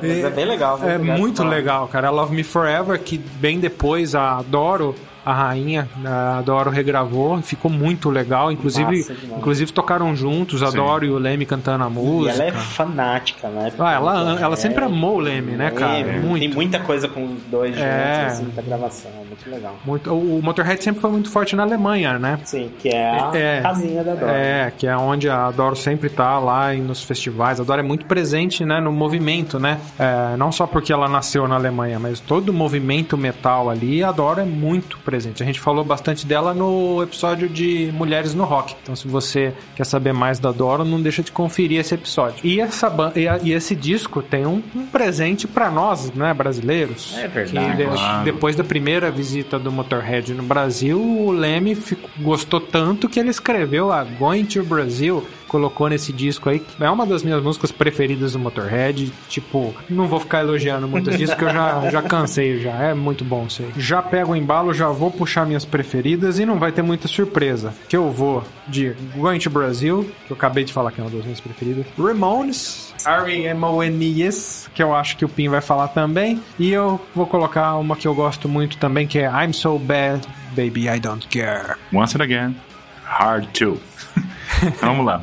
Mas 0.02 0.24
é 0.24 0.30
bem 0.30 0.44
legal. 0.44 0.80
É 0.82 0.98
bem 0.98 1.18
muito 1.18 1.38
falar. 1.38 1.50
legal, 1.50 1.88
cara. 1.88 2.09
Love 2.10 2.32
Me 2.32 2.42
Forever, 2.42 2.98
que 2.98 3.18
bem 3.18 3.60
depois 3.60 4.14
a 4.14 4.38
Adoro, 4.38 4.94
a 5.30 5.34
rainha, 5.34 5.88
a 6.04 6.38
Adoro 6.38 6.70
regravou, 6.70 7.40
ficou 7.42 7.70
muito 7.70 8.10
legal. 8.10 8.50
Inclusive, 8.52 9.06
inclusive 9.36 9.72
tocaram 9.72 10.14
juntos, 10.14 10.62
a 10.62 10.68
Adoro 10.68 11.04
e 11.04 11.10
o 11.10 11.18
Leme 11.18 11.46
cantando 11.46 11.84
a 11.84 11.88
E 11.88 11.90
música. 11.90 12.34
ela 12.34 12.44
é 12.44 12.52
fanática, 12.52 13.48
né? 13.48 13.72
Ah, 13.78 13.92
ela, 13.92 14.38
ela 14.40 14.54
É, 14.54 14.56
sempre 14.56 14.84
amou 14.84 15.16
o 15.16 15.20
Leme, 15.20 15.52
né, 15.52 15.70
cara? 15.70 15.92
Leme, 15.92 16.10
Tem 16.10 16.20
Muito. 16.20 16.54
muita 16.54 16.78
coisa 16.80 17.08
com 17.08 17.24
os 17.24 17.42
dois 17.50 17.76
É. 17.76 17.80
juntos, 18.20 18.32
assim, 18.32 18.42
muita 18.44 18.62
gravação. 18.62 19.10
É 19.10 19.24
muito 19.24 19.50
legal. 19.50 19.74
muito. 19.84 20.10
O 20.12 20.40
Motorhead 20.42 20.82
sempre 20.82 21.00
foi 21.00 21.10
muito 21.10 21.30
forte 21.30 21.54
na 21.56 21.62
Alemanha, 21.62 22.18
né? 22.18 22.38
Sim, 22.44 22.70
que 22.78 22.88
é 22.88 23.10
a 23.10 23.30
É. 23.34 23.60
casinha 23.60 24.02
da 24.04 24.14
Dora. 24.14 24.32
É, 24.32 24.72
que 24.76 24.86
é 24.86 24.96
onde 24.96 25.28
a 25.28 25.46
Adoro 25.46 25.76
sempre 25.76 26.08
tá 26.08 26.38
lá 26.38 26.74
e 26.74 26.80
nos 26.80 27.02
festivais. 27.02 27.60
A 27.60 27.62
Adoro 27.62 27.80
é 27.80 27.84
muito 27.84 28.06
presente, 28.06 28.64
né, 28.64 28.80
no 28.80 28.92
movimento, 28.92 29.58
né? 29.58 29.78
É, 29.98 30.36
não 30.36 30.50
só 30.52 30.66
porque 30.66 30.92
ela 30.92 31.08
nasceu 31.08 31.46
na 31.46 31.54
Alemanha, 31.56 31.98
mas 31.98 32.20
todo 32.20 32.48
o 32.48 32.52
movimento 32.52 33.16
metal 33.16 33.68
ali, 33.70 34.02
a 34.02 34.08
Adoro 34.08 34.40
é 34.40 34.44
muito 34.44 34.98
presente. 34.98 35.19
A 35.26 35.44
gente 35.44 35.60
falou 35.60 35.84
bastante 35.84 36.26
dela 36.26 36.54
no 36.54 37.02
episódio 37.02 37.48
de 37.48 37.90
Mulheres 37.94 38.34
no 38.34 38.44
Rock. 38.44 38.74
Então, 38.82 38.94
se 38.96 39.06
você 39.08 39.52
quer 39.76 39.84
saber 39.84 40.12
mais 40.12 40.38
da 40.38 40.48
Adoro, 40.50 40.84
não 40.84 41.00
deixa 41.00 41.22
de 41.22 41.32
conferir 41.32 41.80
esse 41.80 41.94
episódio. 41.94 42.38
E 42.44 42.60
essa 42.60 42.92
e, 43.16 43.26
a- 43.28 43.38
e 43.42 43.52
esse 43.52 43.74
disco 43.74 44.22
tem 44.22 44.46
um, 44.46 44.62
um 44.74 44.86
presente 44.86 45.46
pra 45.48 45.70
nós, 45.70 46.12
né, 46.12 46.32
brasileiros. 46.34 47.16
É 47.18 47.28
verdade. 47.28 47.76
De- 47.76 47.84
Claro. 47.84 48.24
depois 48.24 48.56
da 48.56 48.64
primeira 48.64 49.10
visita 49.10 49.58
do 49.58 49.70
Motorhead 49.72 50.32
no 50.34 50.42
Brasil, 50.42 51.00
o 51.00 51.30
Leme 51.32 51.74
ficou- 51.74 52.10
gostou 52.18 52.60
tanto 52.60 53.08
que 53.08 53.18
ele 53.18 53.30
escreveu 53.30 53.92
a 53.92 54.04
Going 54.04 54.44
to 54.44 54.62
Brazil, 54.64 55.24
colocou 55.50 55.88
nesse 55.88 56.12
disco 56.12 56.48
aí, 56.48 56.60
que 56.60 56.82
é 56.82 56.88
uma 56.88 57.04
das 57.04 57.24
minhas 57.24 57.42
músicas 57.42 57.72
preferidas 57.72 58.34
do 58.34 58.38
Motorhead. 58.38 59.12
Tipo, 59.28 59.74
não 59.90 60.06
vou 60.06 60.20
ficar 60.20 60.42
elogiando 60.42 60.86
muitos 60.86 61.18
discos, 61.18 61.36
que 61.36 61.44
eu 61.44 61.50
já, 61.50 61.90
já 61.90 62.00
cansei 62.02 62.60
já. 62.60 62.70
É 62.70 62.94
muito 62.94 63.24
bom 63.24 63.46
isso 63.48 63.62
aí. 63.62 63.72
Já 63.76 64.00
pego 64.00 64.32
o 64.32 64.36
embalo, 64.36 64.72
já 64.72 64.88
vou 64.88 65.10
puxar 65.10 65.44
minhas 65.44 65.64
preferidas 65.64 66.38
e 66.38 66.46
não 66.46 66.56
vai 66.56 66.70
ter 66.70 66.82
muita 66.82 67.08
surpresa. 67.08 67.74
Que 67.88 67.96
eu 67.96 68.12
vou 68.12 68.44
de 68.68 68.94
Going 69.16 69.40
to 69.40 69.50
Brazil, 69.50 70.08
que 70.24 70.32
eu 70.32 70.36
acabei 70.36 70.62
de 70.62 70.72
falar 70.72 70.92
que 70.92 71.00
é 71.00 71.04
uma 71.04 71.10
das 71.10 71.24
minhas 71.24 71.40
preferidas. 71.40 71.84
Ramones, 71.98 72.94
R-E-M-O-N-E-S, 73.04 74.70
que 74.72 74.80
eu 74.80 74.94
acho 74.94 75.16
que 75.16 75.24
o 75.24 75.28
Pim 75.28 75.48
vai 75.48 75.60
falar 75.60 75.88
também. 75.88 76.40
E 76.60 76.70
eu 76.70 77.00
vou 77.12 77.26
colocar 77.26 77.74
uma 77.74 77.96
que 77.96 78.06
eu 78.06 78.14
gosto 78.14 78.48
muito 78.48 78.76
também, 78.76 79.04
que 79.04 79.18
é 79.18 79.24
I'm 79.24 79.52
So 79.52 79.78
Bad, 79.80 80.28
Baby 80.50 80.88
I 80.88 81.00
Don't 81.00 81.26
Care. 81.26 81.74
Once 81.92 82.16
again, 82.16 82.54
hard 83.02 83.48
to. 83.54 83.80
Vamos 84.80 85.04
lá. 85.04 85.22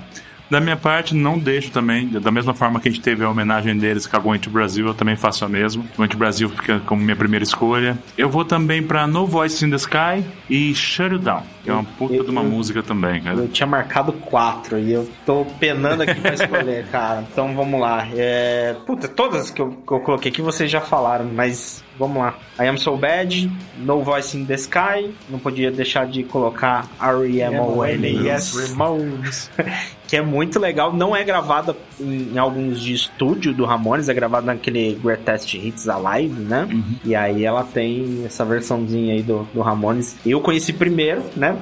Da 0.49 0.61
minha 0.61 0.77
parte, 0.77 1.13
não 1.13 1.37
deixo 1.37 1.71
também, 1.71 2.07
da 2.07 2.31
mesma 2.31 2.53
forma 2.53 2.79
que 2.79 2.87
a 2.87 2.91
gente 2.91 3.03
teve 3.03 3.21
a 3.23 3.29
homenagem 3.29 3.77
deles 3.77 4.07
com 4.07 4.15
a 4.15 4.19
Going 4.19 4.39
to 4.39 4.49
Brasil, 4.49 4.87
eu 4.87 4.93
também 4.93 5.17
faço 5.17 5.43
a 5.43 5.49
mesma. 5.49 5.83
Going 5.97 6.07
to 6.07 6.17
Brasil 6.17 6.49
fica 6.49 6.79
como 6.85 7.01
minha 7.01 7.17
primeira 7.17 7.43
escolha. 7.43 7.97
Eu 8.17 8.29
vou 8.29 8.45
também 8.45 8.81
pra 8.81 9.05
No 9.05 9.27
Voice 9.27 9.65
in 9.65 9.69
the 9.69 9.75
Sky 9.75 10.23
e 10.49 10.73
Shut 10.73 11.15
It 11.15 11.25
Down, 11.25 11.43
que 11.63 11.69
é 11.69 11.73
uma 11.73 11.83
puta 11.83 12.23
de 12.23 12.29
uma 12.29 12.43
música 12.43 12.81
também, 12.81 13.21
cara. 13.21 13.39
Eu 13.39 13.49
tinha 13.49 13.67
marcado 13.67 14.13
quatro 14.13 14.79
e 14.79 14.93
eu 14.93 15.09
tô 15.25 15.45
penando 15.59 16.03
aqui 16.03 16.15
pra 16.15 16.33
escolher, 16.33 16.87
cara. 16.91 17.25
Então 17.29 17.53
vamos 17.53 17.81
lá. 17.81 18.07
É... 18.13 18.73
Puta, 18.85 19.09
todas 19.09 19.51
que 19.51 19.61
eu, 19.61 19.71
que 19.71 19.91
eu 19.91 19.99
coloquei 19.99 20.31
aqui 20.31 20.41
vocês 20.41 20.71
já 20.71 20.79
falaram, 20.79 21.25
mas 21.25 21.83
vamos 21.97 22.17
lá. 22.17 22.37
I 22.59 22.67
Am 22.67 22.77
So 22.77 22.95
Bad, 22.97 23.51
No 23.77 24.03
Voice 24.03 24.37
in 24.37 24.45
the 24.45 24.55
Sky, 24.55 25.13
não 25.29 25.39
podia 25.39 25.71
deixar 25.71 26.07
de 26.07 26.23
colocar 26.23 26.87
R.E.M.O.N.E.S. 26.99 28.73
Ramones. 28.73 29.49
que 30.07 30.15
é 30.15 30.21
muito 30.21 30.59
legal. 30.59 30.93
Não 30.93 31.15
é 31.15 31.23
gravada 31.23 31.75
em, 31.99 32.33
em 32.33 32.37
alguns 32.37 32.79
de 32.79 32.93
estúdio 32.93 33.53
do 33.53 33.65
Ramones, 33.65 34.07
é 34.07 34.13
gravada 34.13 34.45
naquele 34.45 34.95
Greatest 34.95 35.53
Hits 35.53 35.87
Alive, 35.89 36.39
né? 36.39 36.67
E 37.03 37.13
aí 37.13 37.43
ela 37.43 37.63
tem 37.63 38.23
essa 38.25 38.45
versãozinha 38.45 39.13
aí 39.13 39.21
do, 39.21 39.47
do 39.53 39.61
Ramones. 39.61 40.17
Eu 40.25 40.39
conheci 40.39 40.71
primeiro, 40.71 41.23
né? 41.35 41.57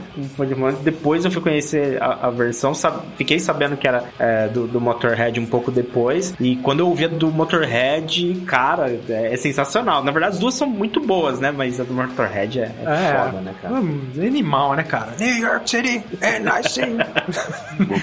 Depois 0.83 1.25
eu 1.25 1.31
fui 1.31 1.41
conhecer 1.41 2.01
a, 2.01 2.27
a 2.27 2.29
versão, 2.29 2.73
fiquei 3.17 3.39
sabendo 3.39 3.75
que 3.75 3.87
era 3.87 4.03
é, 4.19 4.47
do, 4.47 4.67
do 4.67 4.79
Motorhead 4.79 5.39
um 5.39 5.45
pouco 5.45 5.71
depois. 5.71 6.35
E 6.39 6.55
quando 6.57 6.81
eu 6.81 6.87
ouvia 6.87 7.09
do 7.09 7.31
Motorhead, 7.31 8.43
cara, 8.45 8.91
é, 9.09 9.33
é 9.33 9.37
sensacional. 9.37 10.03
Na 10.03 10.11
verdade, 10.11 10.24
as 10.25 10.39
duas 10.39 10.55
são 10.55 10.67
muito 10.67 10.99
boas, 10.99 11.39
né? 11.39 11.51
Mas 11.51 11.79
a 11.79 11.83
do 11.83 11.93
Motorhead 11.93 12.59
é, 12.59 12.63
é 12.63 13.25
foda, 13.25 13.41
né, 13.41 13.55
cara? 13.61 13.75
Hum, 13.75 14.01
Animal, 14.17 14.75
né, 14.75 14.83
cara? 14.83 15.15
New 15.19 15.37
York 15.37 15.69
City, 15.69 16.03
and 16.21 16.49
I 16.49 16.67
sing. 16.67 16.97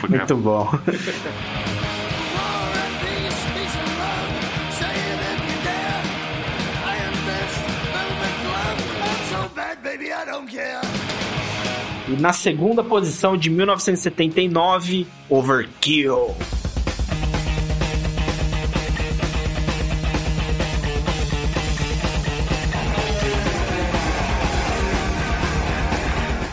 Muito 0.08 0.36
bom. 0.36 0.68
E 12.08 12.20
na 12.20 12.32
segunda 12.32 12.84
posição 12.84 13.36
de 13.36 13.48
1979, 13.48 15.06
Overkill. 15.28 16.34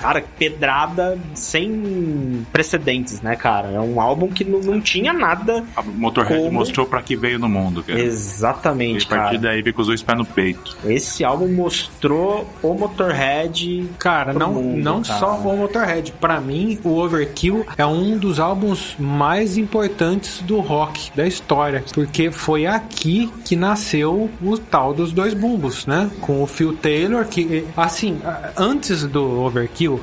Cara, 0.10 0.26
pedrada 0.40 1.20
sem 1.36 2.44
precedentes, 2.52 3.22
né, 3.22 3.36
cara? 3.36 3.68
É 3.70 3.80
um 3.80 4.02
álbum 4.02 4.28
que 4.28 4.44
não, 4.44 4.60
não 4.60 4.82
tinha 4.82 5.14
nada. 5.14 5.64
A 5.76 5.84
Motorhead 5.84 6.42
Como? 6.42 6.52
mostrou 6.52 6.88
pra 6.88 7.00
que 7.04 7.16
veio 7.16 7.38
no 7.38 7.48
mundo, 7.48 7.84
cara. 7.84 8.00
E 8.00 8.06
Exatamente, 8.06 9.06
a 9.06 9.10
partir 9.10 9.38
cara. 9.38 9.54
daí 9.54 9.62
veio 9.62 9.76
com 9.76 9.82
os 9.82 9.88
dois 9.88 10.02
pés 10.02 10.18
no 10.18 10.26
peito. 10.26 10.76
Esse 10.84 11.24
álbum 11.24 11.48
mostrou 11.48 12.50
o 12.64 12.74
Motorhead. 12.74 13.88
Cara, 14.00 14.32
pro 14.34 14.40
não, 14.40 14.54
mundo, 14.54 14.84
não 14.84 15.02
cara. 15.04 15.20
só 15.20 15.38
o 15.38 15.58
Motorhead. 15.58 16.12
Pra 16.14 16.42
mim, 16.42 16.80
o 16.84 16.98
Overkill 16.98 17.68
é 17.78 17.86
um 17.86 18.18
dos 18.18 18.40
álbuns 18.40 18.96
mais 18.98 19.58
importantes 19.58 20.42
do 20.42 20.60
rock 20.60 21.12
da 21.16 21.28
história, 21.28 21.84
porque 21.94 22.32
foi 22.32 22.66
aqui 22.66 23.32
que 23.46 23.56
nasceu 23.56 24.28
o 24.42 24.58
tal 24.58 24.92
dos 24.92 25.12
dois 25.12 25.36
bumbos, 25.36 25.86
né? 25.86 26.10
Com 26.20 26.42
o 26.42 26.48
Phil 26.48 26.76
Taylor, 26.76 27.26
que 27.26 27.64
assim, 27.78 28.20
antes 28.58 29.04
do 29.06 29.42
Overkill 29.42 29.99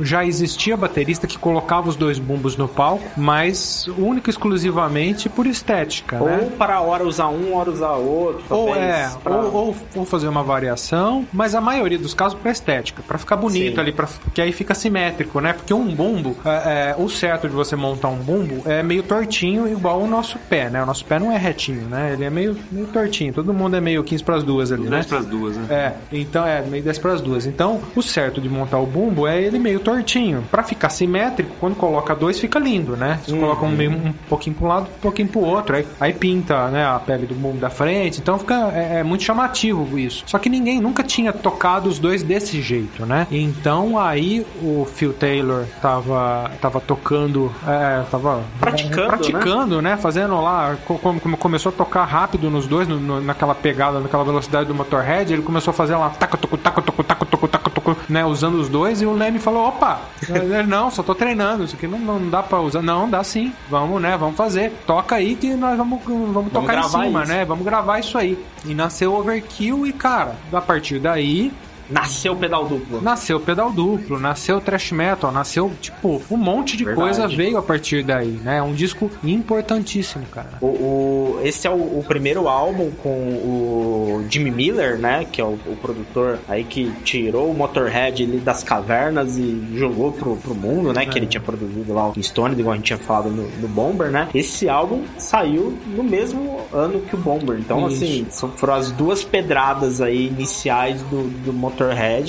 já 0.00 0.24
existia 0.24 0.76
baterista 0.76 1.26
que 1.26 1.38
colocava 1.38 1.88
os 1.88 1.96
dois 1.96 2.18
bumbos 2.18 2.56
no 2.56 2.68
palco, 2.68 3.04
mas 3.16 3.86
único 3.98 4.28
e 4.28 4.30
exclusivamente 4.30 5.28
por 5.28 5.46
estética, 5.46 6.18
né? 6.18 6.40
Ou 6.42 6.50
para 6.52 6.76
a 6.76 6.80
hora 6.80 7.04
usar 7.04 7.28
um, 7.28 7.54
hora 7.54 7.70
usar 7.70 7.92
outro. 7.92 8.44
Ou 8.50 8.66
talvez, 8.66 8.84
é, 8.84 9.10
pra- 9.22 9.36
ou, 9.36 9.52
ou, 9.54 9.76
ou 9.96 10.04
fazer 10.04 10.28
uma 10.28 10.42
variação, 10.42 11.26
mas 11.32 11.54
a 11.54 11.60
maioria 11.60 11.98
dos 11.98 12.14
casos 12.14 12.38
pra 12.38 12.50
estética, 12.50 13.02
pra 13.06 13.18
ficar 13.18 13.36
bonito 13.36 13.74
Sim. 13.74 13.80
ali, 13.80 13.92
pra, 13.92 14.06
porque 14.06 14.40
aí 14.40 14.52
fica 14.52 14.74
simétrico, 14.74 15.40
né? 15.40 15.52
Porque 15.52 15.72
um 15.74 15.94
bumbo, 15.94 16.36
é, 16.44 16.90
é, 16.90 16.94
o 16.98 17.08
certo 17.08 17.48
de 17.48 17.54
você 17.54 17.76
montar 17.76 18.08
um 18.08 18.16
bumbo 18.18 18.62
é 18.64 18.82
meio 18.82 19.02
tortinho, 19.02 19.68
igual 19.68 20.00
o 20.00 20.06
nosso 20.06 20.38
pé, 20.48 20.70
né? 20.70 20.82
O 20.82 20.86
nosso 20.86 21.04
pé 21.04 21.18
não 21.18 21.30
é 21.32 21.36
retinho, 21.36 21.88
né? 21.88 22.12
Ele 22.12 22.24
é 22.24 22.30
meio, 22.30 22.56
meio 22.70 22.86
tortinho. 22.86 23.32
Todo 23.32 23.52
mundo 23.52 23.76
é 23.76 23.80
meio 23.80 24.02
15 24.02 24.22
pras 24.24 24.42
duas 24.42 24.70
ali, 24.72 24.82
Os 24.84 24.90
né? 24.90 24.96
dois 24.96 25.06
pras 25.06 25.26
duas, 25.26 25.56
né? 25.56 25.66
É, 25.70 25.92
então 26.16 26.46
é 26.46 26.62
meio 26.62 26.82
10 26.82 26.98
para 26.98 27.12
as 27.12 27.20
duas. 27.20 27.46
Então, 27.46 27.80
o 27.94 28.02
certo 28.02 28.40
de 28.40 28.48
montar 28.48 28.78
o 28.78 28.86
bumbo 28.86 29.23
é 29.26 29.40
ele 29.42 29.58
meio 29.58 29.80
tortinho. 29.80 30.42
Pra 30.50 30.62
ficar 30.62 30.88
simétrico, 30.88 31.50
quando 31.60 31.74
coloca 31.76 32.14
dois, 32.14 32.38
fica 32.38 32.58
lindo, 32.58 32.96
né? 32.96 33.20
Você 33.24 33.36
coloca 33.36 33.64
um 33.64 33.70
meio 33.70 33.90
um 33.92 34.12
pouquinho 34.28 34.56
pro 34.56 34.66
lado, 34.66 34.86
um 34.96 35.00
pouquinho 35.00 35.28
pro 35.28 35.40
outro. 35.40 35.76
Aí, 35.76 35.86
aí 36.00 36.12
pinta, 36.12 36.68
né, 36.68 36.84
a 36.86 36.98
pele 36.98 37.26
do 37.26 37.34
bumbo 37.34 37.58
da 37.58 37.70
frente. 37.70 38.20
Então 38.20 38.38
fica 38.38 38.70
é, 38.74 39.00
é 39.00 39.02
muito 39.02 39.24
chamativo 39.24 39.98
isso. 39.98 40.22
Só 40.26 40.38
que 40.38 40.48
ninguém 40.48 40.80
nunca 40.80 41.02
tinha 41.02 41.32
tocado 41.32 41.88
os 41.88 41.98
dois 41.98 42.22
desse 42.22 42.60
jeito, 42.62 43.04
né? 43.06 43.26
Então 43.30 43.98
aí 43.98 44.44
o 44.62 44.86
Phil 44.94 45.12
Taylor 45.12 45.64
tava, 45.80 46.50
tava 46.60 46.80
tocando, 46.80 47.52
é, 47.66 48.02
tava 48.10 48.42
Praticando, 48.60 49.02
é, 49.02 49.06
praticando, 49.06 49.82
né? 49.82 49.96
Fazendo 49.96 50.40
lá, 50.40 50.76
co- 50.86 50.98
como 50.98 51.20
como 51.20 51.36
começou 51.36 51.70
a 51.70 51.72
tocar 51.72 52.04
rápido 52.04 52.50
nos 52.50 52.66
dois, 52.66 52.86
no- 52.88 52.98
no- 53.00 53.20
naquela 53.20 53.54
pegada, 53.54 54.00
naquela 54.00 54.24
velocidade 54.24 54.66
do 54.66 54.74
Motorhead, 54.74 55.32
ele 55.32 55.42
começou 55.42 55.70
a 55.70 55.74
fazer 55.74 55.94
lá 55.96 56.10
taco, 56.10 56.36
toco, 56.36 56.56
taco, 56.58 56.82
toco, 56.82 57.02
taco, 57.04 57.26
toco, 57.26 57.48
taco, 57.48 57.70
né? 58.08 58.24
Usando 58.24 58.54
os 58.54 58.68
dois, 58.68 59.02
e 59.02 59.06
o 59.06 59.12
Leme 59.12 59.38
falou: 59.38 59.68
opa, 59.68 60.00
não, 60.66 60.90
só 60.90 61.02
tô 61.02 61.14
treinando, 61.14 61.64
isso 61.64 61.76
aqui 61.76 61.86
não, 61.86 61.98
não 61.98 62.30
dá 62.30 62.42
pra 62.42 62.60
usar. 62.60 62.82
Não, 62.82 63.08
dá 63.08 63.22
sim, 63.24 63.52
vamos, 63.68 64.00
né? 64.00 64.16
Vamos 64.16 64.36
fazer. 64.36 64.72
Toca 64.86 65.16
aí 65.16 65.34
que 65.36 65.54
nós 65.54 65.76
vamos, 65.76 66.02
vamos, 66.04 66.52
tocar 66.52 66.78
em 66.78 66.82
cima, 66.82 67.22
isso. 67.22 67.32
né? 67.32 67.44
Vamos 67.44 67.64
gravar 67.64 67.98
isso 67.98 68.16
aí. 68.18 68.38
E 68.64 68.74
nasceu 68.74 69.12
o 69.12 69.18
Overkill, 69.18 69.86
e 69.86 69.92
cara, 69.92 70.36
a 70.52 70.60
partir 70.60 70.98
daí 70.98 71.52
Nasceu 71.90 72.34
pedal 72.36 72.66
duplo. 72.66 73.00
Nasceu 73.02 73.38
pedal 73.40 73.70
duplo, 73.70 74.18
nasceu 74.18 74.60
thrash 74.60 74.92
metal, 74.92 75.30
nasceu, 75.30 75.70
tipo, 75.80 76.22
um 76.30 76.36
monte 76.36 76.76
de 76.76 76.84
Verdade. 76.84 77.06
coisa 77.16 77.28
veio 77.28 77.58
a 77.58 77.62
partir 77.62 78.02
daí, 78.02 78.28
né? 78.42 78.58
É 78.58 78.62
um 78.62 78.72
disco 78.72 79.10
importantíssimo, 79.22 80.24
cara. 80.26 80.50
O, 80.60 80.66
o- 80.66 81.40
esse 81.44 81.66
é 81.66 81.70
o, 81.70 81.74
o 81.74 82.04
primeiro 82.06 82.48
álbum 82.48 82.90
com 83.02 83.08
o 83.10 84.24
Jimmy 84.30 84.50
Miller, 84.50 84.98
né? 84.98 85.26
Que 85.30 85.40
é 85.40 85.44
o, 85.44 85.58
o 85.66 85.76
produtor 85.80 86.38
aí 86.48 86.64
que 86.64 86.90
tirou 87.04 87.50
o 87.50 87.54
Motorhead 87.54 88.22
ali 88.22 88.38
das 88.38 88.62
cavernas 88.62 89.36
e 89.36 89.64
jogou 89.76 90.12
pro, 90.12 90.36
pro 90.36 90.54
mundo, 90.54 90.92
né? 90.92 91.06
Que 91.06 91.18
ele 91.18 91.26
tinha 91.26 91.40
produzido 91.40 91.92
lá 91.92 92.08
o 92.08 92.22
Stone, 92.22 92.58
igual 92.58 92.72
a 92.72 92.76
gente 92.76 92.86
tinha 92.86 92.98
falado 92.98 93.30
no, 93.30 93.48
no 93.60 93.68
Bomber, 93.68 94.10
né? 94.10 94.28
Esse 94.34 94.68
álbum 94.68 95.02
saiu 95.18 95.76
no 95.86 96.02
mesmo 96.02 96.60
ano 96.72 97.00
que 97.00 97.14
o 97.14 97.18
Bomber. 97.18 97.58
Então, 97.58 97.86
Isso. 97.88 98.04
assim, 98.04 98.26
foram 98.56 98.74
as 98.74 98.90
duas 98.90 99.22
pedradas 99.22 100.00
aí 100.00 100.26
iniciais 100.28 101.00
do, 101.02 101.28
do 101.44 101.52
Motorhead, 101.52 101.73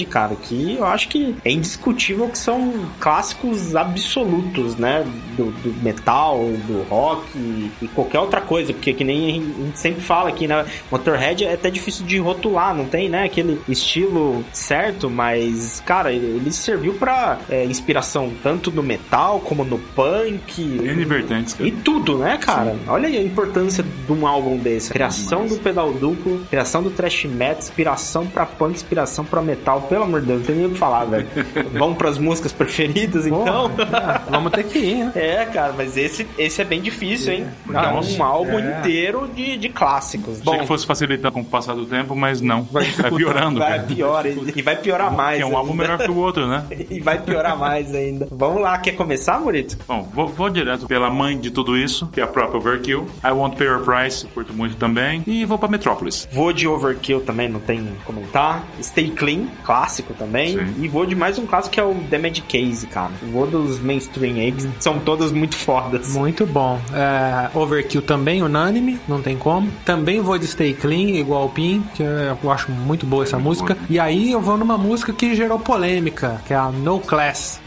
cara, 0.09 0.35
que 0.35 0.75
eu 0.77 0.85
acho 0.85 1.07
que 1.07 1.35
é 1.43 1.51
indiscutível 1.51 2.27
que 2.29 2.37
são 2.37 2.89
clássicos 2.99 3.75
absolutos, 3.75 4.75
né? 4.75 5.05
Do, 5.35 5.51
do 5.51 5.83
metal, 5.83 6.37
do 6.67 6.83
rock 6.89 7.25
e, 7.35 7.71
e 7.81 7.87
qualquer 7.89 8.19
outra 8.19 8.41
coisa, 8.41 8.73
porque 8.73 8.93
que 8.93 9.03
nem 9.03 9.29
a 9.29 9.33
gente 9.33 9.79
sempre 9.79 10.01
fala 10.01 10.29
aqui, 10.29 10.47
né? 10.47 10.65
Motorhead 10.91 11.45
é 11.45 11.53
até 11.53 11.69
difícil 11.69 12.05
de 12.05 12.17
rotular, 12.19 12.73
não 12.73 12.85
tem, 12.85 13.09
né? 13.09 13.23
Aquele 13.23 13.59
estilo 13.67 14.43
certo, 14.53 15.09
mas, 15.09 15.81
cara, 15.85 16.11
ele, 16.11 16.25
ele 16.25 16.51
serviu 16.51 16.93
pra 16.93 17.39
é, 17.49 17.65
inspiração 17.65 18.31
tanto 18.41 18.71
no 18.71 18.83
metal 18.83 19.39
como 19.39 19.63
no 19.63 19.77
punk. 19.77 20.61
N 20.61 21.05
vertentes, 21.05 21.53
cara. 21.53 21.67
E 21.67 21.71
tudo, 21.71 22.17
né, 22.17 22.37
cara? 22.37 22.75
Olha 22.87 23.07
aí 23.07 23.17
a 23.17 23.23
importância 23.23 23.83
de 23.83 24.11
um 24.11 24.25
álbum 24.25 24.57
desse. 24.57 24.91
Criação 24.91 25.43
Demais. 25.43 25.57
do 25.57 25.63
pedal 25.63 25.93
duplo, 25.93 26.45
criação 26.49 26.81
do 26.83 26.89
thrash 26.89 27.25
metal, 27.25 27.59
inspiração 27.59 28.25
pra 28.27 28.45
punk, 28.45 28.75
inspiração 28.75 29.25
pra 29.25 29.34
metal. 29.41 29.81
Pelo 29.83 30.03
amor 30.03 30.21
de 30.21 30.27
Deus, 30.27 30.39
não 30.39 30.45
tem 30.45 30.55
nem 30.55 30.65
o 30.67 30.69
que 30.71 30.77
falar, 30.77 31.05
velho. 31.05 31.27
Vamos 31.73 31.97
pras 31.97 32.17
músicas 32.17 32.51
preferidas, 32.51 33.25
então? 33.25 33.71
É, 33.77 34.31
vamos 34.31 34.51
ter 34.51 34.63
que 34.63 34.79
ir, 34.79 35.05
né? 35.05 35.11
É, 35.25 35.45
cara, 35.45 35.73
mas 35.75 35.97
esse, 35.97 36.27
esse 36.37 36.61
é 36.61 36.65
bem 36.65 36.81
difícil, 36.81 37.33
hein? 37.33 37.47
Porque 37.65 37.77
é 37.77 37.91
Nossa, 37.91 38.17
um 38.17 38.23
álbum 38.23 38.59
é. 38.59 38.79
inteiro 38.79 39.27
de, 39.33 39.57
de 39.57 39.69
clássicos. 39.69 40.41
Achei 40.41 40.59
que 40.59 40.67
fosse 40.67 40.85
facilitar 40.85 41.31
com 41.31 41.41
o 41.41 41.45
passar 41.45 41.73
do 41.73 41.85
tempo, 41.85 42.15
mas 42.15 42.41
não. 42.41 42.63
Vai, 42.63 42.85
dificultar. 42.85 43.17
piorando, 43.17 43.59
vai 43.59 43.69
cara. 43.71 43.83
pior 43.83 44.25
e 44.25 44.61
vai 44.61 44.75
piorar 44.75 45.11
mais. 45.11 45.41
É 45.41 45.45
um 45.45 45.57
álbum 45.57 45.71
ainda. 45.71 45.83
melhor 45.83 45.97
que 45.97 46.11
o 46.11 46.17
outro, 46.17 46.47
né? 46.47 46.63
E 46.89 46.99
vai 46.99 47.19
piorar 47.19 47.57
mais 47.57 47.93
ainda. 47.93 48.27
Vamos 48.31 48.61
lá, 48.61 48.77
quer 48.77 48.91
começar, 48.91 49.39
Murito? 49.39 49.77
Bom, 49.87 50.03
vou, 50.13 50.27
vou 50.27 50.49
direto 50.49 50.85
pela 50.85 51.09
mãe 51.09 51.37
de 51.37 51.49
tudo 51.49 51.77
isso, 51.77 52.07
que 52.07 52.21
é 52.21 52.23
a 52.23 52.27
própria 52.27 52.57
Overkill. 52.57 53.07
I 53.23 53.31
Want 53.31 53.55
Pay 53.55 53.67
Your 53.67 53.83
Price, 53.83 54.25
curto 54.27 54.53
muito 54.53 54.75
também. 54.75 55.23
E 55.25 55.45
vou 55.45 55.57
pra 55.57 55.67
Metrópolis. 55.67 56.27
Vou 56.31 56.53
de 56.53 56.67
Overkill 56.67 57.21
também, 57.21 57.49
não 57.49 57.59
tem 57.59 57.85
comentar. 58.05 58.63
Stay 58.81 59.09
Clean, 59.09 59.24
clássico 59.63 60.13
também. 60.13 60.57
Sim. 60.57 60.75
E 60.79 60.87
vou 60.87 61.05
de 61.05 61.15
mais 61.15 61.37
um 61.37 61.45
clássico 61.45 61.73
que 61.73 61.79
é 61.79 61.83
o 61.83 61.95
The 62.09 62.17
Mad 62.17 62.39
Case, 62.47 62.87
cara. 62.87 63.11
Vou 63.31 63.47
dos 63.47 63.79
mainstream 63.79 64.35
aí, 64.35 64.51
que 64.51 64.69
são 64.79 64.99
todas 64.99 65.31
muito 65.31 65.55
fodas. 65.55 66.13
Muito 66.13 66.45
bom. 66.45 66.79
É, 66.93 67.49
Overkill 67.57 68.01
também, 68.01 68.41
unânime, 68.41 68.99
não 69.07 69.21
tem 69.21 69.37
como. 69.37 69.69
Também 69.83 70.21
vou 70.21 70.37
de 70.37 70.47
Stay 70.47 70.73
Clean, 70.73 71.17
igual 71.19 71.45
o 71.45 71.49
Pin, 71.49 71.83
que 71.93 72.03
eu 72.03 72.51
acho 72.51 72.71
muito 72.71 73.05
boa 73.05 73.23
essa 73.23 73.37
música. 73.37 73.77
E 73.89 73.99
aí 73.99 74.31
eu 74.31 74.41
vou 74.41 74.57
numa 74.57 74.77
música 74.77 75.13
que 75.13 75.35
gerou 75.35 75.59
polêmica, 75.59 76.41
que 76.45 76.53
é 76.53 76.57
a 76.57 76.69
No 76.69 76.99
Class. 76.99 77.64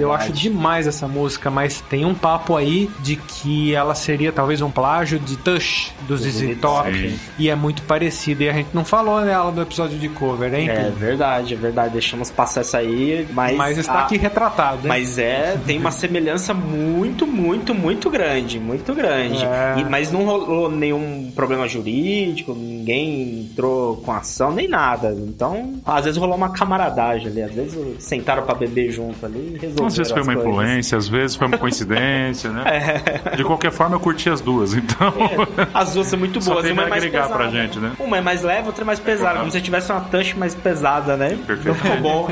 Eu 0.00 0.12
acho 0.12 0.32
demais 0.32 0.86
essa 0.86 1.06
música, 1.06 1.50
mas 1.50 1.80
tem 1.82 2.04
um 2.04 2.14
papo 2.14 2.56
aí 2.56 2.90
de 3.00 3.16
que 3.16 3.74
ela 3.74 3.94
seria 3.94 4.32
talvez 4.32 4.60
um 4.62 4.70
plágio 4.70 5.18
de 5.18 5.36
Tush 5.36 5.92
do 6.08 6.16
ZZ 6.16 6.30
ZZ 6.34 6.58
Top. 6.60 6.90
Top. 6.90 7.14
E 7.38 7.48
é 7.50 7.54
muito 7.54 7.82
parecida. 7.82 8.44
E 8.44 8.48
a 8.48 8.52
gente 8.52 8.68
não 8.72 8.84
falou 8.84 9.20
nela 9.20 9.50
no 9.50 9.62
episódio 9.62 9.98
de 9.98 10.08
cover, 10.08 10.52
hein? 10.54 10.68
É 10.70 10.90
verdade, 10.90 11.54
é 11.54 11.56
verdade. 11.56 11.92
Deixamos 11.92 12.30
passar 12.30 12.60
essa 12.62 12.78
aí, 12.78 13.26
mas. 13.32 13.56
Mas 13.56 13.78
está 13.78 13.92
a- 13.94 14.04
aqui 14.04 14.16
retratado, 14.16 14.78
hein? 14.82 14.88
Mas 14.88 15.18
é, 15.18 15.58
tem 15.66 15.78
uma 15.78 15.90
semelhança 15.90 16.54
muito, 16.54 17.26
muito, 17.26 17.74
muito 17.74 18.08
grande, 18.10 18.58
muito 18.58 18.94
grande. 18.94 19.44
É. 19.44 19.80
E- 19.80 19.84
mas 19.84 20.10
não 20.12 20.24
rolou 20.24 20.70
nenhum 20.70 21.30
problema 21.34 21.66
jurídico, 21.68 22.54
ninguém 22.54 23.40
entrou 23.50 23.96
com 23.98 24.12
ação, 24.12 24.52
nem 24.52 24.68
nada. 24.68 25.12
Então, 25.12 25.74
às 25.84 26.04
vezes 26.04 26.18
rolou 26.18 26.36
uma 26.36 26.50
camaradagem 26.50 27.28
ali, 27.28 27.42
às 27.42 27.52
vezes 27.52 28.02
sentaram 28.02 28.42
pra 28.44 28.54
beber 28.54 28.90
junto 28.90 29.24
ali 29.26 29.49
resolveram 29.58 29.86
Às 29.86 29.96
vezes 29.96 30.12
foi 30.12 30.22
uma 30.22 30.34
coisas. 30.34 30.50
influência, 30.52 30.98
às 30.98 31.08
vezes 31.08 31.36
foi 31.36 31.46
uma 31.46 31.58
coincidência, 31.58 32.50
né? 32.50 32.64
De 33.36 33.44
qualquer 33.44 33.70
forma, 33.72 33.96
eu 33.96 34.00
curti 34.00 34.28
as 34.30 34.40
duas, 34.40 34.74
então. 34.74 35.08
É, 35.56 35.68
as 35.74 35.92
duas 35.94 36.06
são 36.06 36.18
muito 36.18 36.40
Só 36.40 36.52
boas. 36.52 36.64
tem 36.64 36.72
Uma 36.72 36.82
é 36.82 36.86
a 36.86 36.88
mais 36.88 37.02
agregar 37.04 37.22
pesada. 37.28 37.38
pra 37.38 37.50
gente, 37.50 37.78
né? 37.78 37.92
Uma 37.98 38.18
é 38.18 38.20
mais 38.20 38.42
leve, 38.42 38.66
outra 38.66 38.82
é 38.82 38.86
mais 38.86 38.98
pesada. 38.98 39.38
Como 39.38 39.50
se 39.50 39.60
tivesse 39.60 39.90
uma 39.92 40.00
touch 40.02 40.38
mais 40.38 40.54
pesada, 40.54 41.16
né? 41.16 41.38
Perfeito. 41.46 41.60
Então 41.60 41.74
ficou 41.74 41.96
bom. 42.00 42.28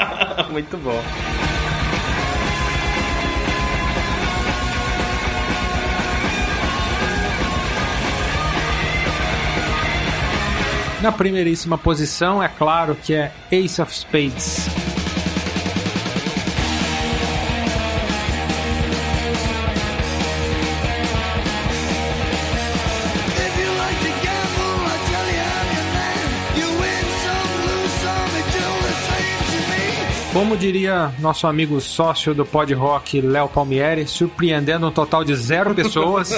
muito 0.50 0.76
bom. 0.78 1.00
Na 11.02 11.10
primeiríssima 11.10 11.78
posição, 11.78 12.42
é 12.42 12.48
claro 12.48 12.94
que 12.94 13.14
é 13.14 13.32
Ace 13.50 13.80
of 13.80 13.90
Spades. 13.96 14.68
Como 30.40 30.56
diria 30.56 31.12
nosso 31.18 31.46
amigo 31.46 31.78
sócio 31.82 32.32
do 32.34 32.46
Pod 32.46 32.72
Rock, 32.72 33.20
Léo 33.20 33.46
Palmieri, 33.46 34.06
surpreendendo 34.06 34.86
um 34.86 34.90
total 34.90 35.22
de 35.22 35.34
zero 35.36 35.74
pessoas. 35.74 36.30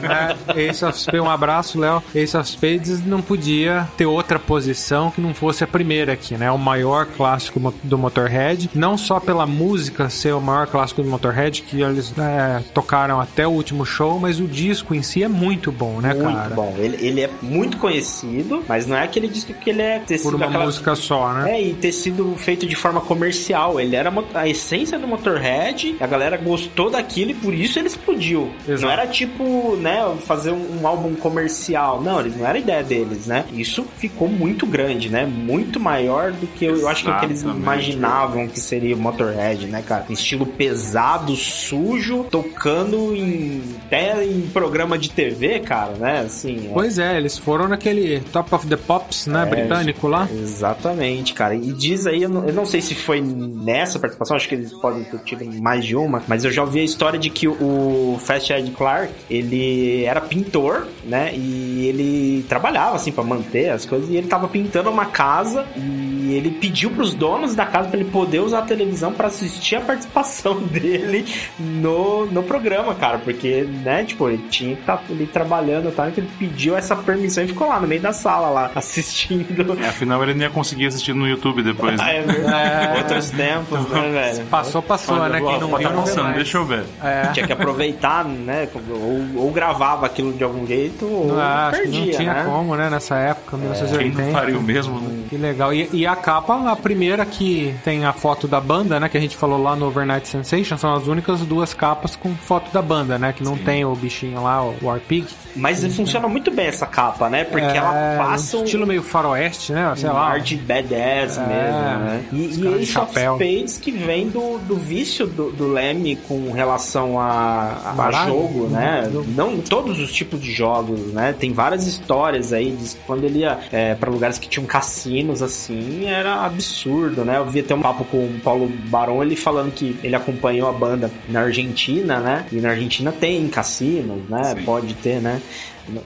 né? 0.00 0.34
Ace 0.56 0.82
of 0.82 0.98
Spades, 0.98 1.20
um 1.20 1.28
abraço, 1.28 1.78
Léo. 1.78 2.02
Ace 2.14 2.34
of 2.34 2.48
Spades 2.48 3.04
não 3.04 3.20
podia 3.20 3.86
ter 3.94 4.06
outra 4.06 4.38
posição 4.38 5.10
que 5.10 5.20
não 5.20 5.34
fosse 5.34 5.62
a 5.62 5.66
primeira 5.66 6.14
aqui, 6.14 6.34
né? 6.38 6.50
O 6.50 6.56
maior 6.56 7.04
clássico 7.04 7.60
do 7.84 7.98
Motorhead. 7.98 8.70
Não 8.74 8.96
só 8.96 9.20
pela 9.20 9.46
música 9.46 10.08
ser 10.08 10.32
o 10.32 10.40
maior 10.40 10.66
clássico 10.66 11.02
do 11.02 11.10
Motorhead, 11.10 11.60
que 11.60 11.82
eles 11.82 12.14
é, 12.18 12.62
tocaram 12.72 13.20
até 13.20 13.46
o 13.46 13.50
último 13.50 13.84
show, 13.84 14.18
mas 14.18 14.40
o 14.40 14.46
disco 14.48 14.94
em 14.94 15.02
si 15.02 15.22
é 15.22 15.28
muito 15.28 15.70
bom, 15.70 16.00
né, 16.00 16.14
Muito 16.14 16.34
cara? 16.34 16.54
bom. 16.54 16.74
Ele, 16.78 16.96
ele 17.06 17.20
é 17.20 17.30
muito 17.42 17.76
conhecido, 17.76 18.64
mas 18.66 18.86
não 18.86 18.96
é 18.96 19.04
aquele 19.04 19.28
disco 19.28 19.52
que 19.52 19.68
ele 19.68 19.82
é 19.82 19.98
ter 19.98 20.16
Por 20.16 20.30
sido 20.30 20.36
uma 20.36 20.46
aquela- 20.46 20.64
música 20.64 20.94
só, 20.94 21.34
né? 21.34 21.52
É, 21.52 21.62
e 21.62 21.74
ter 21.74 21.92
sido 21.92 22.34
feito 22.38 22.66
de 22.66 22.74
forma 22.74 23.09
comercial. 23.10 23.80
Ele 23.80 23.96
era 23.96 24.12
a 24.34 24.48
essência 24.48 24.96
do 24.96 25.06
Motorhead, 25.08 25.96
a 25.98 26.06
galera 26.06 26.36
gostou 26.36 26.88
daquilo 26.90 27.32
e 27.32 27.34
por 27.34 27.52
isso 27.52 27.76
ele 27.78 27.88
explodiu. 27.88 28.50
Exato. 28.68 28.82
Não 28.82 28.90
era 28.90 29.06
tipo, 29.08 29.74
né, 29.76 30.00
fazer 30.24 30.52
um, 30.52 30.80
um 30.80 30.86
álbum 30.86 31.16
comercial. 31.16 32.00
Não, 32.00 32.20
eles 32.20 32.36
não 32.36 32.46
era 32.46 32.56
ideia 32.56 32.84
deles, 32.84 33.26
né? 33.26 33.44
Isso 33.52 33.84
ficou 33.98 34.28
muito 34.28 34.64
grande, 34.64 35.08
né? 35.10 35.26
Muito 35.26 35.80
maior 35.80 36.30
do 36.30 36.46
que 36.46 36.64
eu, 36.64 36.76
eu 36.76 36.88
acho 36.88 37.02
que, 37.04 37.10
o 37.10 37.18
que 37.18 37.24
eles 37.24 37.42
imaginavam 37.42 38.46
que 38.46 38.60
seria 38.60 38.94
o 38.94 38.98
Motorhead, 38.98 39.66
né, 39.66 39.82
cara? 39.86 40.06
Estilo 40.08 40.46
pesado, 40.46 41.34
sujo, 41.34 42.24
tocando 42.30 43.14
em 43.16 43.60
até 43.86 44.24
em 44.24 44.42
programa 44.52 44.96
de 44.96 45.10
TV, 45.10 45.58
cara, 45.60 45.94
né? 45.94 46.20
Assim, 46.20 46.68
é- 46.68 46.72
Pois 46.72 46.96
é, 46.98 47.16
eles 47.16 47.36
foram 47.36 47.66
naquele 47.66 48.20
Top 48.32 48.54
of 48.54 48.66
the 48.68 48.76
Pops, 48.76 49.26
né, 49.26 49.42
É, 49.42 49.46
britânico 49.46 50.06
lá. 50.06 50.28
Exatamente, 50.32 51.34
cara. 51.34 51.54
E 51.56 51.72
diz 51.72 52.06
aí, 52.06 52.22
eu 52.22 52.28
não, 52.28 52.46
eu 52.46 52.54
não 52.54 52.64
sei 52.66 52.80
se 52.80 52.89
foi 52.94 53.20
nessa 53.20 53.98
participação, 53.98 54.36
acho 54.36 54.48
que 54.48 54.54
eles 54.54 54.72
podem 54.72 55.04
ter 55.04 55.18
tido 55.20 55.44
mais 55.60 55.84
de 55.84 55.96
uma, 55.96 56.22
mas 56.26 56.44
eu 56.44 56.50
já 56.50 56.62
ouvi 56.62 56.80
a 56.80 56.84
história 56.84 57.18
de 57.18 57.30
que 57.30 57.48
o 57.48 58.18
Fast 58.20 58.52
Ed 58.52 58.70
Clark, 58.72 59.12
ele 59.28 60.04
era 60.04 60.20
pintor, 60.20 60.86
né? 61.04 61.32
E 61.34 61.86
ele 61.86 62.44
trabalhava, 62.48 62.96
assim, 62.96 63.12
pra 63.12 63.24
manter 63.24 63.70
as 63.70 63.84
coisas, 63.84 64.08
e 64.08 64.16
ele 64.16 64.26
tava 64.26 64.48
pintando 64.48 64.90
uma 64.90 65.06
casa 65.06 65.66
e 65.76 66.34
ele 66.34 66.50
pediu 66.50 66.90
pros 66.90 67.14
donos 67.14 67.54
da 67.54 67.66
casa 67.66 67.88
pra 67.88 67.98
ele 67.98 68.10
poder 68.10 68.40
usar 68.40 68.60
a 68.60 68.62
televisão 68.62 69.12
pra 69.12 69.28
assistir 69.28 69.76
a 69.76 69.80
participação 69.80 70.60
dele 70.68 71.24
no, 71.58 72.26
no 72.26 72.42
programa, 72.42 72.94
cara, 72.94 73.18
porque, 73.18 73.62
né, 73.62 74.04
tipo, 74.04 74.28
ele 74.28 74.44
tinha 74.48 74.74
que 74.74 74.82
estar 74.82 75.02
ali 75.08 75.26
trabalhando, 75.26 75.90
tá? 75.94 76.08
Então 76.08 76.24
ele 76.24 76.32
pediu 76.38 76.76
essa 76.76 76.94
permissão 76.96 77.44
e 77.44 77.48
ficou 77.48 77.68
lá 77.68 77.80
no 77.80 77.86
meio 77.86 78.00
da 78.00 78.12
sala, 78.12 78.48
lá, 78.48 78.70
assistindo. 78.74 79.76
É, 79.82 79.88
afinal, 79.88 80.22
ele 80.22 80.34
nem 80.34 80.42
ia 80.42 80.50
conseguir 80.50 80.86
assistir 80.86 81.14
no 81.14 81.26
YouTube 81.26 81.62
depois. 81.62 81.96
Né? 81.98 82.16
é 82.18 82.22
verdade. 82.22 82.79
Outros 82.98 83.30
tempos, 83.30 83.88
né, 83.88 84.10
velho? 84.12 84.46
Passou, 84.46 84.82
passou, 84.82 85.16
Olha, 85.18 85.28
né? 85.34 85.40
Quem 85.40 85.60
não 85.60 85.70
tá 85.70 85.76
viu, 85.78 85.88
vê 85.88 85.94
passando, 85.94 86.34
deixa 86.34 86.58
eu 86.58 86.64
ver. 86.64 86.84
É. 87.02 87.26
Tinha 87.32 87.46
que 87.46 87.52
aproveitar, 87.52 88.24
né? 88.24 88.68
Ou, 88.90 89.42
ou 89.44 89.50
gravava 89.52 90.06
aquilo 90.06 90.32
de 90.32 90.42
algum 90.44 90.66
jeito, 90.66 91.06
ou 91.06 91.38
Ah, 91.38 91.68
acho 91.68 91.76
que 91.76 91.82
perdia, 91.88 92.04
não 92.12 92.18
tinha 92.18 92.34
né? 92.34 92.44
como, 92.46 92.76
né? 92.76 92.90
Nessa 92.90 93.16
época, 93.16 93.56
Quem 93.56 93.60
não 93.68 93.74
1980. 93.74 94.32
faria 94.32 94.58
o 94.58 94.62
mesmo, 94.62 95.00
né? 95.00 95.24
Que 95.28 95.36
legal. 95.36 95.72
E, 95.72 95.88
e 95.92 96.06
a 96.06 96.16
capa, 96.16 96.70
a 96.70 96.76
primeira 96.76 97.24
que 97.24 97.74
tem 97.84 98.04
a 98.04 98.12
foto 98.12 98.46
da 98.48 98.60
banda, 98.60 98.98
né? 99.00 99.08
Que 99.08 99.16
a 99.16 99.20
gente 99.20 99.36
falou 99.36 99.60
lá 99.62 99.74
no 99.76 99.86
Overnight 99.86 100.28
Sensation, 100.28 100.76
são 100.76 100.94
as 100.94 101.06
únicas 101.06 101.40
duas 101.40 101.72
capas 101.74 102.16
com 102.16 102.34
foto 102.34 102.72
da 102.72 102.82
banda, 102.82 103.18
né? 103.18 103.32
Que 103.32 103.42
não 103.42 103.56
tem 103.56 103.84
o 103.84 103.94
bichinho 103.94 104.42
lá, 104.42 104.62
o 104.62 104.74
Warpig. 104.82 105.26
Mas 105.56 105.84
funciona 105.94 106.28
muito 106.28 106.50
bem 106.50 106.66
essa 106.66 106.86
capa, 106.86 107.28
né? 107.28 107.44
Porque 107.44 107.66
É, 107.66 107.76
ela 107.76 108.16
passa 108.18 108.56
um 108.58 108.64
estilo 108.64 108.86
meio 108.86 109.02
faroeste, 109.02 109.72
né? 109.72 109.92
Sei 109.96 110.08
um 110.08 110.12
lá. 110.12 110.30
ar 110.32 110.40
de 110.40 110.56
badass 110.56 111.38
É, 111.38 111.46
mesmo, 111.46 111.80
né? 112.04 112.24
E, 112.32 112.36
e 112.36 112.66
Ace 112.76 112.98
of. 112.98 113.12
Spades 113.12 113.78
que 113.78 113.90
vem 113.90 114.28
do, 114.28 114.58
do 114.58 114.76
vício 114.76 115.26
do, 115.26 115.50
do 115.50 115.68
Leme 115.72 116.16
com 116.16 116.50
relação 116.52 117.18
a, 117.18 117.80
a 117.84 117.92
Baralho? 117.92 118.32
jogo, 118.32 118.66
né? 118.68 119.08
Jogo. 119.12 119.30
Não 119.34 119.58
todos 119.58 119.98
os 119.98 120.12
tipos 120.12 120.40
de 120.40 120.52
jogos, 120.52 121.12
né? 121.12 121.34
Tem 121.38 121.52
várias 121.52 121.86
histórias 121.86 122.52
aí 122.52 122.70
de 122.72 122.96
quando 123.06 123.24
ele 123.24 123.40
ia 123.40 123.58
é, 123.72 123.94
para 123.94 124.10
lugares 124.10 124.38
que 124.38 124.48
tinham 124.48 124.66
cassinos, 124.66 125.42
assim, 125.42 126.06
era 126.06 126.44
absurdo, 126.44 127.24
né? 127.24 127.38
Eu 127.38 127.46
vi 127.46 127.60
até 127.60 127.74
um 127.74 127.80
papo 127.82 128.04
com 128.04 128.18
o 128.18 128.40
Paulo 128.42 128.70
Barão, 128.86 129.22
ele 129.22 129.36
falando 129.36 129.72
que 129.72 129.96
ele 130.02 130.14
acompanhou 130.14 130.68
a 130.68 130.72
banda 130.72 131.10
na 131.28 131.40
Argentina, 131.40 132.20
né? 132.20 132.46
E 132.52 132.56
na 132.56 132.70
Argentina 132.70 133.12
tem 133.12 133.48
cassinos, 133.48 134.28
né? 134.28 134.54
Sim. 134.56 134.64
Pode 134.64 134.94
ter, 134.94 135.20
né? 135.20 135.40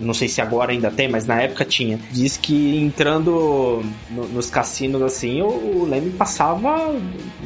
Não 0.00 0.14
sei 0.14 0.28
se 0.28 0.40
agora 0.40 0.72
ainda 0.72 0.90
tem, 0.90 1.08
mas 1.08 1.26
na 1.26 1.40
época 1.42 1.64
tinha. 1.64 1.98
Diz 2.10 2.36
que 2.36 2.78
entrando 2.78 3.82
no- 4.10 4.28
nos 4.28 4.48
cassinos 4.50 5.02
assim, 5.02 5.42
o, 5.42 5.46
o 5.46 5.86
Leme 5.88 6.10
passava 6.10 6.94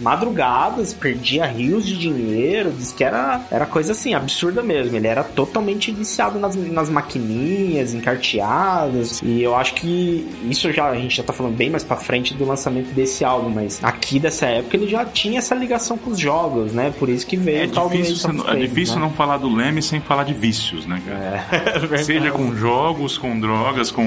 madrugadas, 0.01 0.93
perdia 0.95 1.47
rios 1.47 1.85
de 1.87 1.97
dinheiro. 1.97 2.73
Diz 2.77 2.93
que 2.93 3.03
era, 3.05 3.41
era 3.51 3.67
coisa 3.67 3.93
assim, 3.93 4.15
absurda 4.15 4.63
mesmo. 4.63 4.97
Ele 4.97 5.07
era 5.07 5.23
totalmente 5.25 5.91
viciado 5.93 6.39
nas, 6.39 6.55
nas 6.57 6.89
maquininhas, 6.89 7.95
encarteadas. 7.95 9.21
E 9.23 9.43
eu 9.43 9.55
acho 9.57 9.75
que 9.75 10.27
isso 10.49 10.73
já 10.73 10.89
a 10.89 10.95
gente 10.95 11.17
já 11.17 11.23
tá 11.23 11.33
falando 11.33 11.57
bem 11.57 11.71
mais 11.71 11.85
pra 11.85 11.97
frente 11.97 12.35
do 12.35 12.45
lançamento 12.45 12.93
desse 12.95 13.25
álbum, 13.25 13.51
mas 13.51 13.81
aqui 13.83 14.19
dessa 14.19 14.47
época 14.47 14.77
ele 14.77 14.89
já 14.89 15.05
tinha 15.05 15.39
essa 15.39 15.55
ligação 15.55 15.97
com 15.99 16.11
os 16.11 16.19
jogos, 16.19 16.73
né? 16.73 16.93
Por 16.99 17.09
isso 17.09 17.27
que 17.27 17.37
veio 17.37 17.63
É 17.63 17.67
do 17.67 17.89
difícil, 17.89 18.31
é 18.49 18.57
difícil 18.57 18.95
né? 18.97 19.01
não 19.03 19.11
falar 19.11 19.39
do 19.39 19.53
Leme 19.55 19.83
sem 19.83 20.01
falar 20.01 20.25
de 20.25 20.35
vícios, 20.35 20.87
né, 20.87 21.01
cara? 21.07 21.47
É, 21.51 21.79
verdade. 21.87 22.18
Seja 22.19 22.33
com 22.33 22.55
jogos, 22.55 23.17
com 23.17 23.39
drogas, 23.39 23.91
com 23.91 24.05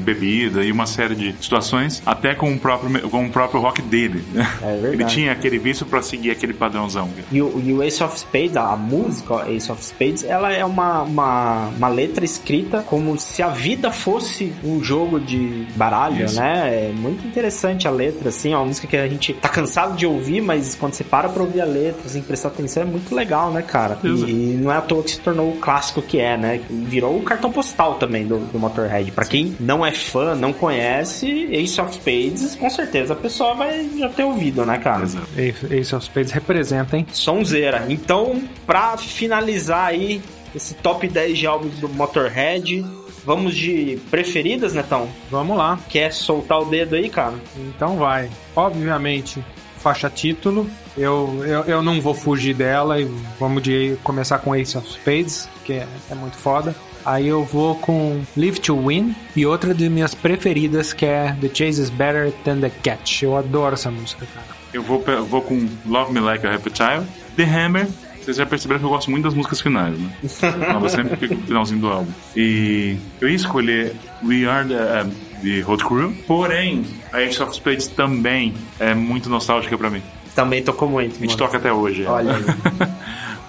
bebida 0.00 0.62
e 0.62 0.70
uma 0.70 0.86
série 0.86 1.14
de 1.14 1.34
situações, 1.40 2.02
até 2.04 2.34
com 2.34 2.52
o 2.52 2.58
próprio, 2.58 3.08
com 3.08 3.26
o 3.26 3.30
próprio 3.30 3.60
rock 3.60 3.80
dele. 3.80 4.22
né? 4.32 4.46
É 4.62 4.66
verdade. 4.72 4.94
Ele 4.94 5.04
tinha 5.06 5.32
aquele 5.32 5.58
vício 5.58 5.86
pra 5.86 6.02
seguir 6.02 6.30
aquele 6.30 6.52
padrãozão. 6.52 7.08
E 7.32 7.40
o, 7.40 7.62
e 7.64 7.72
o 7.72 7.82
Ace 7.82 8.02
of 8.02 8.18
Spades, 8.18 8.56
a 8.56 8.76
música 8.76 9.48
Ace 9.50 9.72
of 9.72 9.82
Spades, 9.82 10.24
ela 10.24 10.52
é 10.52 10.64
uma, 10.64 11.02
uma, 11.02 11.68
uma 11.68 11.88
letra 11.88 12.24
escrita 12.24 12.82
como 12.82 13.18
se 13.18 13.42
a 13.42 13.48
vida 13.48 13.90
fosse 13.90 14.52
um 14.62 14.82
jogo 14.82 15.18
de 15.18 15.66
baralho, 15.74 16.24
Isso. 16.24 16.38
né? 16.38 16.88
É 16.88 16.92
muito 16.92 17.26
interessante 17.26 17.88
a 17.88 17.90
letra, 17.90 18.28
assim, 18.28 18.52
é 18.52 18.56
uma 18.56 18.66
música 18.66 18.86
que 18.86 18.96
a 18.96 19.08
gente 19.08 19.32
tá 19.32 19.48
cansado 19.48 19.96
de 19.96 20.06
ouvir, 20.06 20.40
mas 20.42 20.74
quando 20.74 20.92
você 20.92 21.04
para 21.04 21.28
pra 21.28 21.42
ouvir 21.42 21.60
a 21.60 21.64
letra, 21.64 22.08
sem 22.08 22.22
prestar 22.22 22.48
atenção, 22.48 22.82
é 22.82 22.86
muito 22.86 23.14
legal, 23.14 23.50
né, 23.50 23.62
cara? 23.62 23.98
E, 24.04 24.08
e 24.08 24.58
não 24.60 24.70
é 24.70 24.76
à 24.76 24.82
toa 24.82 25.02
que 25.02 25.12
se 25.12 25.20
tornou 25.20 25.50
o 25.50 25.56
clássico 25.56 26.02
que 26.02 26.18
é, 26.20 26.36
né? 26.36 26.60
Virou 26.68 27.16
o 27.16 27.22
cartão 27.22 27.53
postal 27.54 27.94
também 27.94 28.26
do, 28.26 28.38
do 28.38 28.58
Motorhead. 28.58 29.12
Pra 29.12 29.24
quem 29.24 29.56
não 29.60 29.86
é 29.86 29.92
fã, 29.92 30.34
não 30.34 30.52
conhece, 30.52 31.48
Ace 31.52 31.80
of 31.80 31.94
Spades, 31.94 32.54
com 32.56 32.68
certeza 32.68 33.14
a 33.14 33.16
pessoa 33.16 33.54
vai 33.54 33.88
já 33.96 34.08
ter 34.08 34.24
ouvido, 34.24 34.66
né, 34.66 34.78
cara? 34.78 35.04
Ace 35.04 35.66
Ace 35.70 35.94
of 35.94 36.04
Spades 36.04 36.32
representa, 36.32 36.96
hein? 36.96 37.06
Sonzeira. 37.12 37.86
Então, 37.88 38.42
pra 38.66 38.96
finalizar 38.96 39.86
aí 39.86 40.20
esse 40.54 40.74
top 40.74 41.08
10 41.08 41.38
de 41.38 41.46
álbuns 41.46 41.78
do 41.78 41.88
Motorhead, 41.88 42.84
vamos 43.24 43.54
de 43.54 43.98
preferidas, 44.10 44.74
Netão? 44.74 45.08
Vamos 45.30 45.56
lá. 45.56 45.78
Quer 45.88 46.12
soltar 46.12 46.60
o 46.60 46.64
dedo 46.64 46.94
aí, 46.94 47.08
cara? 47.08 47.34
Então 47.56 47.96
vai. 47.96 48.30
Obviamente, 48.54 49.44
faixa 49.78 50.08
título. 50.08 50.68
Eu, 50.96 51.42
eu, 51.44 51.60
eu 51.64 51.82
não 51.82 52.00
vou 52.00 52.14
fugir 52.14 52.54
dela 52.54 53.00
e 53.00 53.04
vamos 53.38 53.62
de 53.62 53.96
começar 54.04 54.38
com 54.38 54.54
Ace 54.54 54.78
of 54.78 54.88
Spades, 54.88 55.48
que 55.64 55.74
é, 55.74 55.86
é 56.10 56.14
muito 56.14 56.36
foda. 56.36 56.74
Aí 57.04 57.28
eu 57.28 57.44
vou 57.44 57.74
com 57.76 58.22
Live 58.36 58.60
to 58.60 58.86
Win 58.86 59.14
e 59.36 59.44
outra 59.44 59.74
de 59.74 59.88
minhas 59.90 60.14
preferidas 60.14 60.92
que 60.92 61.04
é 61.04 61.36
The 61.40 61.48
Chase 61.48 61.82
is 61.82 61.90
Better 61.90 62.32
Than 62.44 62.60
the 62.60 62.70
Catch. 62.70 63.22
Eu 63.22 63.36
adoro 63.36 63.74
essa 63.74 63.90
música, 63.90 64.26
cara. 64.32 64.46
Eu 64.72 64.82
vou, 64.82 65.02
eu 65.06 65.24
vou 65.24 65.42
com 65.42 65.68
Love 65.86 66.12
Me 66.12 66.20
Like 66.20 66.46
a 66.46 66.50
Reptile, 66.50 67.04
The 67.36 67.44
Hammer. 67.44 67.86
Vocês 68.20 68.38
já 68.38 68.46
perceberam 68.46 68.80
que 68.80 68.86
eu 68.86 68.90
gosto 68.90 69.10
muito 69.10 69.24
das 69.24 69.34
músicas 69.34 69.60
finais, 69.60 69.98
né? 69.98 70.10
Mas 70.22 70.42
eu 70.82 70.88
sempre 70.88 71.16
fico 71.16 71.34
no 71.34 71.42
finalzinho 71.42 71.80
do 71.80 71.88
álbum. 71.88 72.10
E 72.34 72.96
eu 73.20 73.28
ia 73.28 73.36
escolher 73.36 73.94
We 74.24 74.46
Are 74.46 74.66
the, 74.66 75.02
um, 75.04 75.10
the 75.42 75.60
Road 75.60 75.84
Crew, 75.84 76.14
porém, 76.26 76.86
a 77.12 77.20
Ace 77.20 77.42
of 77.42 77.54
Spades 77.54 77.86
também 77.88 78.54
é 78.80 78.94
muito 78.94 79.28
nostálgica 79.28 79.76
pra 79.76 79.90
mim. 79.90 80.02
Também 80.34 80.62
tocou 80.62 80.88
muito. 80.88 81.16
A 81.16 81.18
gente 81.18 81.26
mano. 81.26 81.38
toca 81.38 81.58
até 81.58 81.72
hoje. 81.72 82.02
ela. 82.02 82.16
Olha 82.16 82.34
aí. 82.34 82.44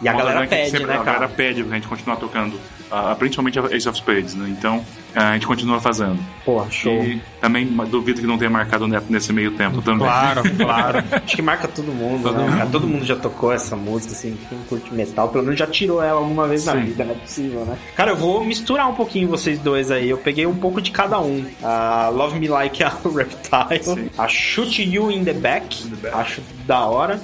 E 0.06 0.08
a 0.08 0.14
galera 0.14 0.46
pede, 0.48 0.70
sempre- 0.70 0.86
né, 0.88 0.94
A 0.94 0.98
galera 0.98 1.14
cara? 1.14 1.28
pede 1.30 1.64
pra 1.64 1.76
gente 1.76 1.88
continuar 1.88 2.16
tocando, 2.18 2.60
ah, 2.92 3.16
principalmente 3.18 3.58
a 3.60 3.64
Ace 3.76 3.90
of 3.90 3.98
Spades, 3.98 4.36
né? 4.36 4.48
Então, 4.50 4.86
a 5.16 5.34
gente 5.34 5.48
continua 5.48 5.82
fazendo. 5.82 6.20
Porra, 6.46 6.70
show. 6.70 6.94
E 7.04 7.20
também 7.42 7.66
duvido 7.66 8.22
que 8.22 8.28
não 8.28 8.38
tenha 8.38 8.52
marcado 8.52 8.86
o 8.86 8.88
Neto 8.88 9.08
nesse 9.10 9.34
meio 9.34 9.52
tempo 9.52 9.82
também. 9.82 10.06
Claro, 10.06 10.44
claro. 10.58 11.04
Acho 11.26 11.36
que 11.36 11.42
marca 11.42 11.68
todo 11.68 11.92
mundo, 11.92 12.32
né? 12.32 12.48
cara? 12.58 12.70
Todo 12.70 12.88
mundo 12.88 13.04
já 13.04 13.16
tocou 13.16 13.52
essa 13.52 13.76
música, 13.76 14.14
assim, 14.14 14.38
quem 14.48 14.60
curte 14.70 14.94
metal, 14.94 15.28
pelo 15.30 15.44
menos 15.44 15.58
já 15.58 15.66
tirou 15.66 16.04
ela 16.04 16.20
alguma 16.20 16.48
vez 16.48 16.66
na 16.66 16.74
Sim. 16.74 16.82
vida, 16.82 17.04
não 17.04 17.12
é 17.14 17.16
possível, 17.16 17.66
né? 17.66 17.76
Cara, 17.96 18.12
eu 18.12 18.16
vou 18.16 18.44
misturar 18.46 18.88
um 18.88 18.94
pouquinho 18.94 19.28
vocês 19.28 19.58
dois 19.58 19.90
aí. 19.90 20.08
Eu 20.10 20.20
peguei 20.20 20.46
um 20.46 20.56
pouco 20.56 20.80
de 20.82 20.92
cada 20.92 21.20
um. 21.20 21.44
A 21.64 22.10
Love 22.10 22.40
Me 22.40 22.48
Like 22.48 22.84
a 22.84 22.90
Reptile, 23.04 23.82
Sim. 23.84 24.10
a 24.18 24.28
Shoot 24.28 24.84
You 24.84 25.10
in 25.12 25.24
the 25.24 25.34
Back, 25.34 25.84
the 25.90 25.96
Back. 25.96 26.16
acho 26.16 26.42
da 26.68 26.86
hora. 26.86 27.20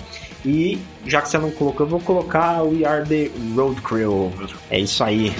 E 0.46 0.80
já 1.06 1.22
que 1.22 1.30
você 1.30 1.38
não 1.38 1.52
colocou, 1.52 1.86
eu 1.86 1.90
vou 1.90 2.00
colocar 2.00 2.64
We 2.64 2.86
Are 2.86 3.06
the 3.06 3.30
Road 3.56 3.80
Crew. 3.82 4.32
É 4.70 4.80
isso 4.80 5.04
aí. 5.04 5.34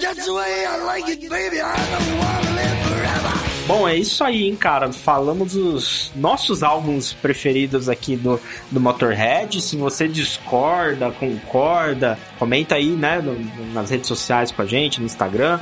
That's 0.00 0.26
the 0.26 0.32
way 0.32 0.66
I 0.66 0.84
like 0.84 1.08
it, 1.08 1.28
baby. 1.28 1.60
I 1.60 1.76
don't 1.76 2.18
want 2.18 2.44
to 2.44 2.52
live 2.54 2.78
forever. 2.88 3.37
Bom, 3.68 3.86
é 3.86 3.94
isso 3.94 4.24
aí, 4.24 4.44
hein, 4.44 4.56
cara. 4.56 4.90
Falamos 4.90 5.52
dos 5.52 6.10
nossos 6.16 6.62
álbuns 6.62 7.12
preferidos 7.12 7.86
aqui 7.86 8.16
do, 8.16 8.40
do 8.70 8.80
Motorhead. 8.80 9.60
Se 9.60 9.76
você 9.76 10.08
discorda, 10.08 11.10
concorda, 11.10 12.18
comenta 12.38 12.76
aí, 12.76 12.88
né, 12.88 13.20
no- 13.20 13.36
nas 13.74 13.90
redes 13.90 14.08
sociais 14.08 14.50
com 14.50 14.62
a 14.62 14.64
gente, 14.66 15.00
no 15.00 15.04
Instagram. 15.04 15.60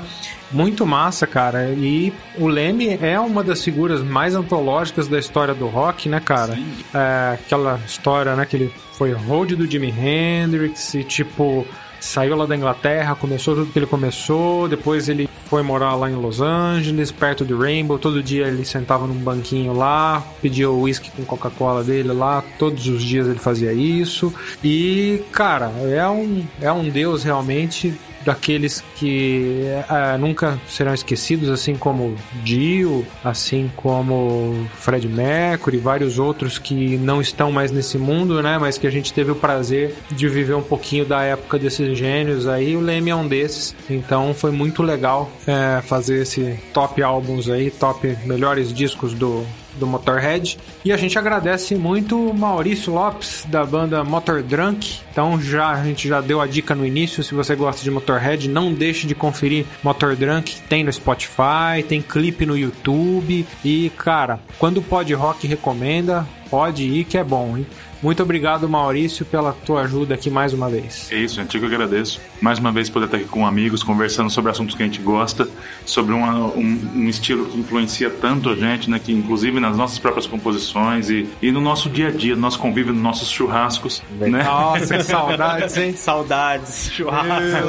Muito 0.52 0.86
massa, 0.86 1.26
cara. 1.26 1.70
E 1.72 2.12
o 2.38 2.46
Leme 2.46 2.96
é 3.02 3.18
uma 3.18 3.42
das 3.42 3.64
figuras 3.64 4.00
mais 4.04 4.36
antológicas 4.36 5.08
da 5.08 5.18
história 5.18 5.52
do 5.52 5.66
rock, 5.66 6.08
né, 6.08 6.20
cara? 6.20 6.56
É, 6.94 7.34
aquela 7.34 7.80
história, 7.84 8.36
né, 8.36 8.46
que 8.46 8.54
ele 8.54 8.72
foi 8.92 9.10
road 9.14 9.56
do 9.56 9.68
Jimi 9.68 9.90
Hendrix 9.90 10.94
e, 10.94 11.02
tipo, 11.02 11.66
saiu 12.06 12.36
lá 12.36 12.46
da 12.46 12.56
Inglaterra, 12.56 13.14
começou 13.14 13.54
tudo 13.54 13.72
que 13.72 13.78
ele 13.78 13.86
começou, 13.86 14.68
depois 14.68 15.08
ele 15.08 15.28
foi 15.46 15.62
morar 15.62 15.94
lá 15.94 16.10
em 16.10 16.14
Los 16.14 16.40
Angeles, 16.40 17.10
perto 17.10 17.44
de 17.44 17.54
Rainbow, 17.54 17.98
todo 17.98 18.22
dia 18.22 18.46
ele 18.46 18.64
sentava 18.64 19.06
num 19.06 19.14
banquinho 19.14 19.72
lá, 19.72 20.22
pedia 20.40 20.70
o 20.70 20.82
whisky 20.82 21.10
com 21.10 21.24
Coca-Cola 21.24 21.84
dele 21.84 22.12
lá, 22.12 22.42
todos 22.58 22.86
os 22.86 23.02
dias 23.02 23.26
ele 23.26 23.38
fazia 23.38 23.72
isso. 23.72 24.32
E, 24.62 25.22
cara, 25.32 25.72
é 25.82 26.06
um, 26.08 26.44
é 26.60 26.70
um 26.72 26.88
deus 26.88 27.22
realmente 27.22 27.94
daqueles 28.26 28.82
que 28.96 29.62
eh, 29.88 30.18
nunca 30.18 30.58
serão 30.68 30.92
esquecidos, 30.92 31.48
assim 31.48 31.76
como 31.76 32.16
Dio, 32.42 33.06
assim 33.24 33.70
como 33.76 34.66
Fred 34.74 35.06
Mercury, 35.06 35.78
vários 35.78 36.18
outros 36.18 36.58
que 36.58 36.98
não 36.98 37.20
estão 37.20 37.52
mais 37.52 37.70
nesse 37.70 37.96
mundo, 37.96 38.42
né? 38.42 38.58
Mas 38.58 38.76
que 38.76 38.86
a 38.86 38.90
gente 38.90 39.12
teve 39.12 39.30
o 39.30 39.36
prazer 39.36 39.94
de 40.10 40.28
viver 40.28 40.54
um 40.54 40.62
pouquinho 40.62 41.06
da 41.06 41.22
época 41.22 41.56
desses 41.56 41.96
gênios 41.96 42.48
aí. 42.48 42.76
O 42.76 42.80
Leme 42.80 43.10
é 43.10 43.14
um 43.14 43.28
desses, 43.28 43.76
então 43.88 44.34
foi 44.34 44.50
muito 44.50 44.82
legal 44.82 45.30
eh, 45.46 45.80
fazer 45.86 46.22
esse 46.22 46.58
top 46.74 47.00
álbuns 47.02 47.48
aí, 47.48 47.70
top 47.70 48.18
melhores 48.24 48.74
discos 48.74 49.14
do 49.14 49.46
do 49.78 49.86
Motorhead. 49.86 50.58
E 50.84 50.92
a 50.92 50.96
gente 50.96 51.18
agradece 51.18 51.74
muito 51.74 52.30
o 52.30 52.34
Maurício 52.34 52.92
Lopes, 52.92 53.44
da 53.48 53.64
banda 53.64 54.02
Motor 54.04 54.42
Drunk. 54.42 54.98
Então 55.10 55.40
já 55.40 55.70
a 55.70 55.84
gente 55.84 56.08
já 56.08 56.20
deu 56.20 56.40
a 56.40 56.46
dica 56.46 56.74
no 56.74 56.84
início, 56.84 57.22
se 57.22 57.34
você 57.34 57.54
gosta 57.54 57.82
de 57.82 57.90
Motorhead, 57.90 58.48
não 58.48 58.72
deixe 58.72 59.06
de 59.06 59.14
conferir 59.14 59.64
Motor 59.82 60.16
Drunk, 60.16 60.60
tem 60.68 60.84
no 60.84 60.92
Spotify, 60.92 61.82
tem 61.88 62.02
clipe 62.02 62.44
no 62.46 62.56
YouTube. 62.56 63.46
E, 63.64 63.90
cara, 63.96 64.40
quando 64.58 64.82
pode 64.82 65.12
rock 65.14 65.46
recomenda, 65.46 66.26
pode 66.50 66.84
ir 66.84 67.04
que 67.04 67.18
é 67.18 67.24
bom, 67.24 67.56
hein? 67.56 67.66
Muito 68.06 68.22
obrigado, 68.22 68.68
Maurício, 68.68 69.26
pela 69.26 69.52
tua 69.52 69.80
ajuda 69.82 70.14
aqui 70.14 70.30
mais 70.30 70.52
uma 70.52 70.70
vez. 70.70 71.10
É 71.10 71.16
isso, 71.16 71.34
gente. 71.34 71.52
Eu 71.56 71.60
que 71.60 71.66
agradeço. 71.74 72.20
Mais 72.40 72.56
uma 72.60 72.70
vez 72.70 72.88
poder 72.88 73.06
estar 73.06 73.16
aqui 73.16 73.26
com 73.26 73.44
amigos, 73.44 73.82
conversando 73.82 74.30
sobre 74.30 74.48
assuntos 74.52 74.76
que 74.76 74.82
a 74.84 74.86
gente 74.86 75.00
gosta, 75.00 75.48
sobre 75.84 76.14
uma- 76.14 76.46
um, 76.54 76.80
um 76.94 77.08
estilo 77.08 77.46
que 77.46 77.58
influencia 77.58 78.08
tanto 78.08 78.48
a 78.50 78.54
gente, 78.54 78.88
né? 78.88 79.00
Que 79.04 79.10
inclusive 79.12 79.58
nas 79.58 79.76
nossas 79.76 79.98
próprias 79.98 80.24
composições 80.24 81.10
e, 81.10 81.28
e 81.42 81.50
no 81.50 81.60
nosso 81.60 81.90
dia 81.90 82.06
a 82.06 82.10
dia, 82.12 82.36
no 82.36 82.42
nosso 82.42 82.60
convívio, 82.60 82.92
nos 82.94 83.02
nossos 83.02 83.28
churrascos, 83.28 84.00
né? 84.20 84.44
Nossa, 84.44 84.98
que 84.98 85.02
saudades, 85.02 85.76
hein? 85.76 85.92
Saudades, 85.98 86.90
churrasco. 86.92 87.66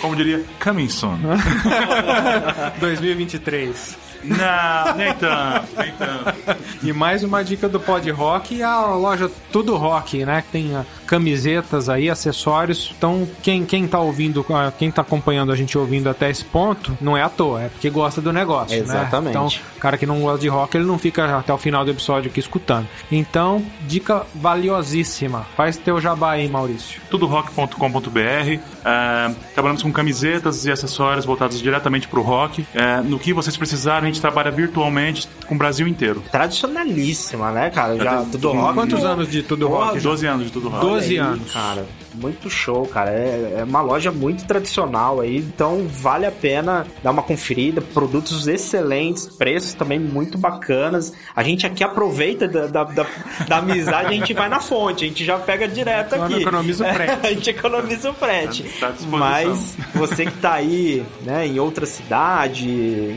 Como 0.00 0.14
diria, 0.14 0.44
coming 0.62 0.88
soon. 0.88 1.18
2023. 2.78 3.98
Não, 4.24 4.94
nem 4.96 5.14
tanto, 5.14 5.68
nem 5.76 5.92
tanto. 5.92 6.58
E 6.82 6.92
mais 6.92 7.22
uma 7.22 7.42
dica 7.42 7.68
do 7.68 7.78
Pod 7.78 8.10
Rock 8.10 8.56
e 8.56 8.62
a 8.62 8.86
loja 8.86 9.30
Tudo 9.52 9.76
Rock, 9.76 10.24
né? 10.24 10.42
Que 10.42 10.48
tem 10.52 10.76
ah, 10.76 10.84
camisetas 11.06 11.88
aí, 11.88 12.10
acessórios. 12.10 12.94
Então, 12.96 13.28
quem, 13.42 13.64
quem 13.64 13.86
tá 13.86 14.00
ouvindo, 14.00 14.44
ah, 14.50 14.72
quem 14.76 14.90
tá 14.90 15.02
acompanhando 15.02 15.52
a 15.52 15.56
gente 15.56 15.76
ouvindo 15.78 16.08
até 16.08 16.30
esse 16.30 16.44
ponto, 16.44 16.96
não 17.00 17.16
é 17.16 17.22
à 17.22 17.28
toa, 17.28 17.62
é 17.62 17.68
porque 17.68 17.90
gosta 17.90 18.20
do 18.20 18.32
negócio, 18.32 18.76
Exatamente. 18.76 19.24
né? 19.24 19.30
Então, 19.30 19.46
o 19.46 19.80
cara 19.80 19.96
que 19.96 20.06
não 20.06 20.20
gosta 20.20 20.40
de 20.40 20.48
rock, 20.48 20.76
ele 20.76 20.86
não 20.86 20.98
fica 20.98 21.38
até 21.38 21.52
o 21.52 21.58
final 21.58 21.84
do 21.84 21.90
episódio 21.90 22.30
aqui 22.30 22.40
escutando. 22.40 22.88
Então, 23.10 23.64
dica 23.86 24.26
valiosíssima. 24.34 25.46
Faz 25.56 25.76
teu 25.76 26.00
jabá 26.00 26.32
aí, 26.32 26.48
Maurício. 26.48 27.00
tudorock.com.br. 27.10 28.60
É, 28.84 29.34
trabalhamos 29.54 29.82
com 29.82 29.92
camisetas 29.92 30.64
e 30.64 30.70
acessórios 30.70 31.24
voltados 31.24 31.60
diretamente 31.60 32.08
para 32.08 32.18
o 32.18 32.22
rock. 32.22 32.66
É, 32.74 33.00
no 33.00 33.18
que 33.18 33.32
vocês 33.32 33.56
precisarem, 33.56 34.07
gente 34.08 34.20
trabalha 34.20 34.50
virtualmente 34.50 35.28
com 35.46 35.54
o 35.54 35.58
Brasil 35.58 35.86
inteiro. 35.86 36.22
Tradicionalíssima, 36.30 37.50
né, 37.52 37.70
cara? 37.70 37.96
Já 37.96 38.22
tudo 38.24 38.52
rock. 38.52 38.74
Quantos 38.74 39.04
anos 39.04 39.30
de 39.30 39.42
Tudo 39.42 39.68
Rock? 39.68 39.94
já? 40.00 40.08
12 40.10 40.26
anos 40.26 40.46
de 40.46 40.52
tudo 40.52 40.68
rock. 40.68 40.84
12 40.84 41.06
Olha 41.18 41.26
aí, 41.26 41.32
anos. 41.32 41.52
cara. 41.52 41.86
Muito 42.20 42.50
show, 42.50 42.86
cara. 42.86 43.10
É, 43.10 43.58
é 43.58 43.64
uma 43.64 43.80
loja 43.80 44.10
muito 44.10 44.46
tradicional 44.46 45.20
aí, 45.20 45.38
então 45.38 45.86
vale 45.88 46.26
a 46.26 46.32
pena 46.32 46.86
dar 47.02 47.10
uma 47.10 47.22
conferida. 47.22 47.80
Produtos 47.80 48.46
excelentes, 48.46 49.26
preços 49.26 49.74
também 49.74 49.98
muito 49.98 50.36
bacanas. 50.36 51.12
A 51.34 51.42
gente 51.42 51.66
aqui 51.66 51.84
aproveita 51.84 52.48
da, 52.48 52.66
da, 52.66 52.84
da, 52.84 53.06
da 53.46 53.56
amizade, 53.58 54.08
a 54.08 54.12
gente 54.12 54.34
vai 54.34 54.48
na 54.48 54.60
fonte, 54.60 55.04
a 55.04 55.08
gente 55.08 55.24
já 55.24 55.38
pega 55.38 55.68
direto 55.68 56.14
aqui. 56.14 56.42
economiza 56.42 56.84
o 56.84 56.88
frete. 56.94 57.26
a 57.26 57.30
gente 57.30 57.50
economiza 57.50 58.10
o 58.10 58.14
frete. 58.14 58.62
Tá. 58.80 58.92
Mas 59.06 59.76
você 59.94 60.26
que 60.26 60.38
tá 60.38 60.54
aí, 60.54 61.04
né, 61.22 61.46
em 61.46 61.58
outra 61.58 61.86
cidade, 61.86 62.68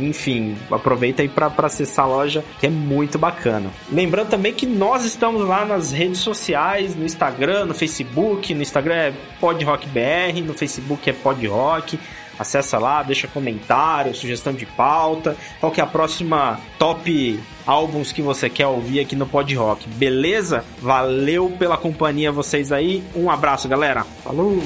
enfim, 0.02 0.56
aproveita 0.70 1.22
aí 1.22 1.30
pra, 1.30 1.49
pra 1.49 1.68
acessar 1.68 2.06
a 2.06 2.08
loja, 2.08 2.43
que 2.60 2.68
é 2.68 2.70
muito 2.70 3.18
bacana. 3.18 3.70
Lembrando 3.91 4.30
também 4.30 4.54
que 4.54 4.66
nós 4.66 5.06
estamos 5.06 5.47
lá 5.47 5.66
nas 5.66 5.91
redes 5.91 6.20
sociais, 6.20 6.95
no 6.95 7.06
Instagram, 7.06 7.66
no 7.66 7.74
Facebook, 7.74 8.54
no 8.54 8.62
Instagram 8.92 8.96
é 8.96 9.14
PodRockBR, 9.39 10.42
no 10.42 10.54
Facebook 10.54 11.10
é 11.10 11.14
PodRock. 11.14 11.98
Acessa 12.38 12.80
lá, 12.80 13.04
deixa 13.04 13.28
comentário, 13.28 14.16
sugestão 14.16 14.52
de 14.52 14.66
pauta, 14.66 15.38
qual 15.60 15.72
que 15.72 15.80
é 15.80 15.84
a 15.84 15.88
próxima 15.88 16.60
top 16.80 17.39
álbuns 17.68 18.12
que 18.12 18.22
você 18.22 18.50
quer 18.50 18.66
ouvir 18.66 19.00
aqui 19.00 19.16
no 19.16 19.28
Pod 19.28 19.54
Rock, 19.54 19.88
beleza? 19.89 20.66
Valeu 20.80 21.52
pela 21.60 21.78
companhia 21.78 22.32
vocês 22.32 22.72
aí, 22.72 23.04
um 23.16 23.30
abraço 23.30 23.68
galera, 23.68 24.04
falou! 24.24 24.60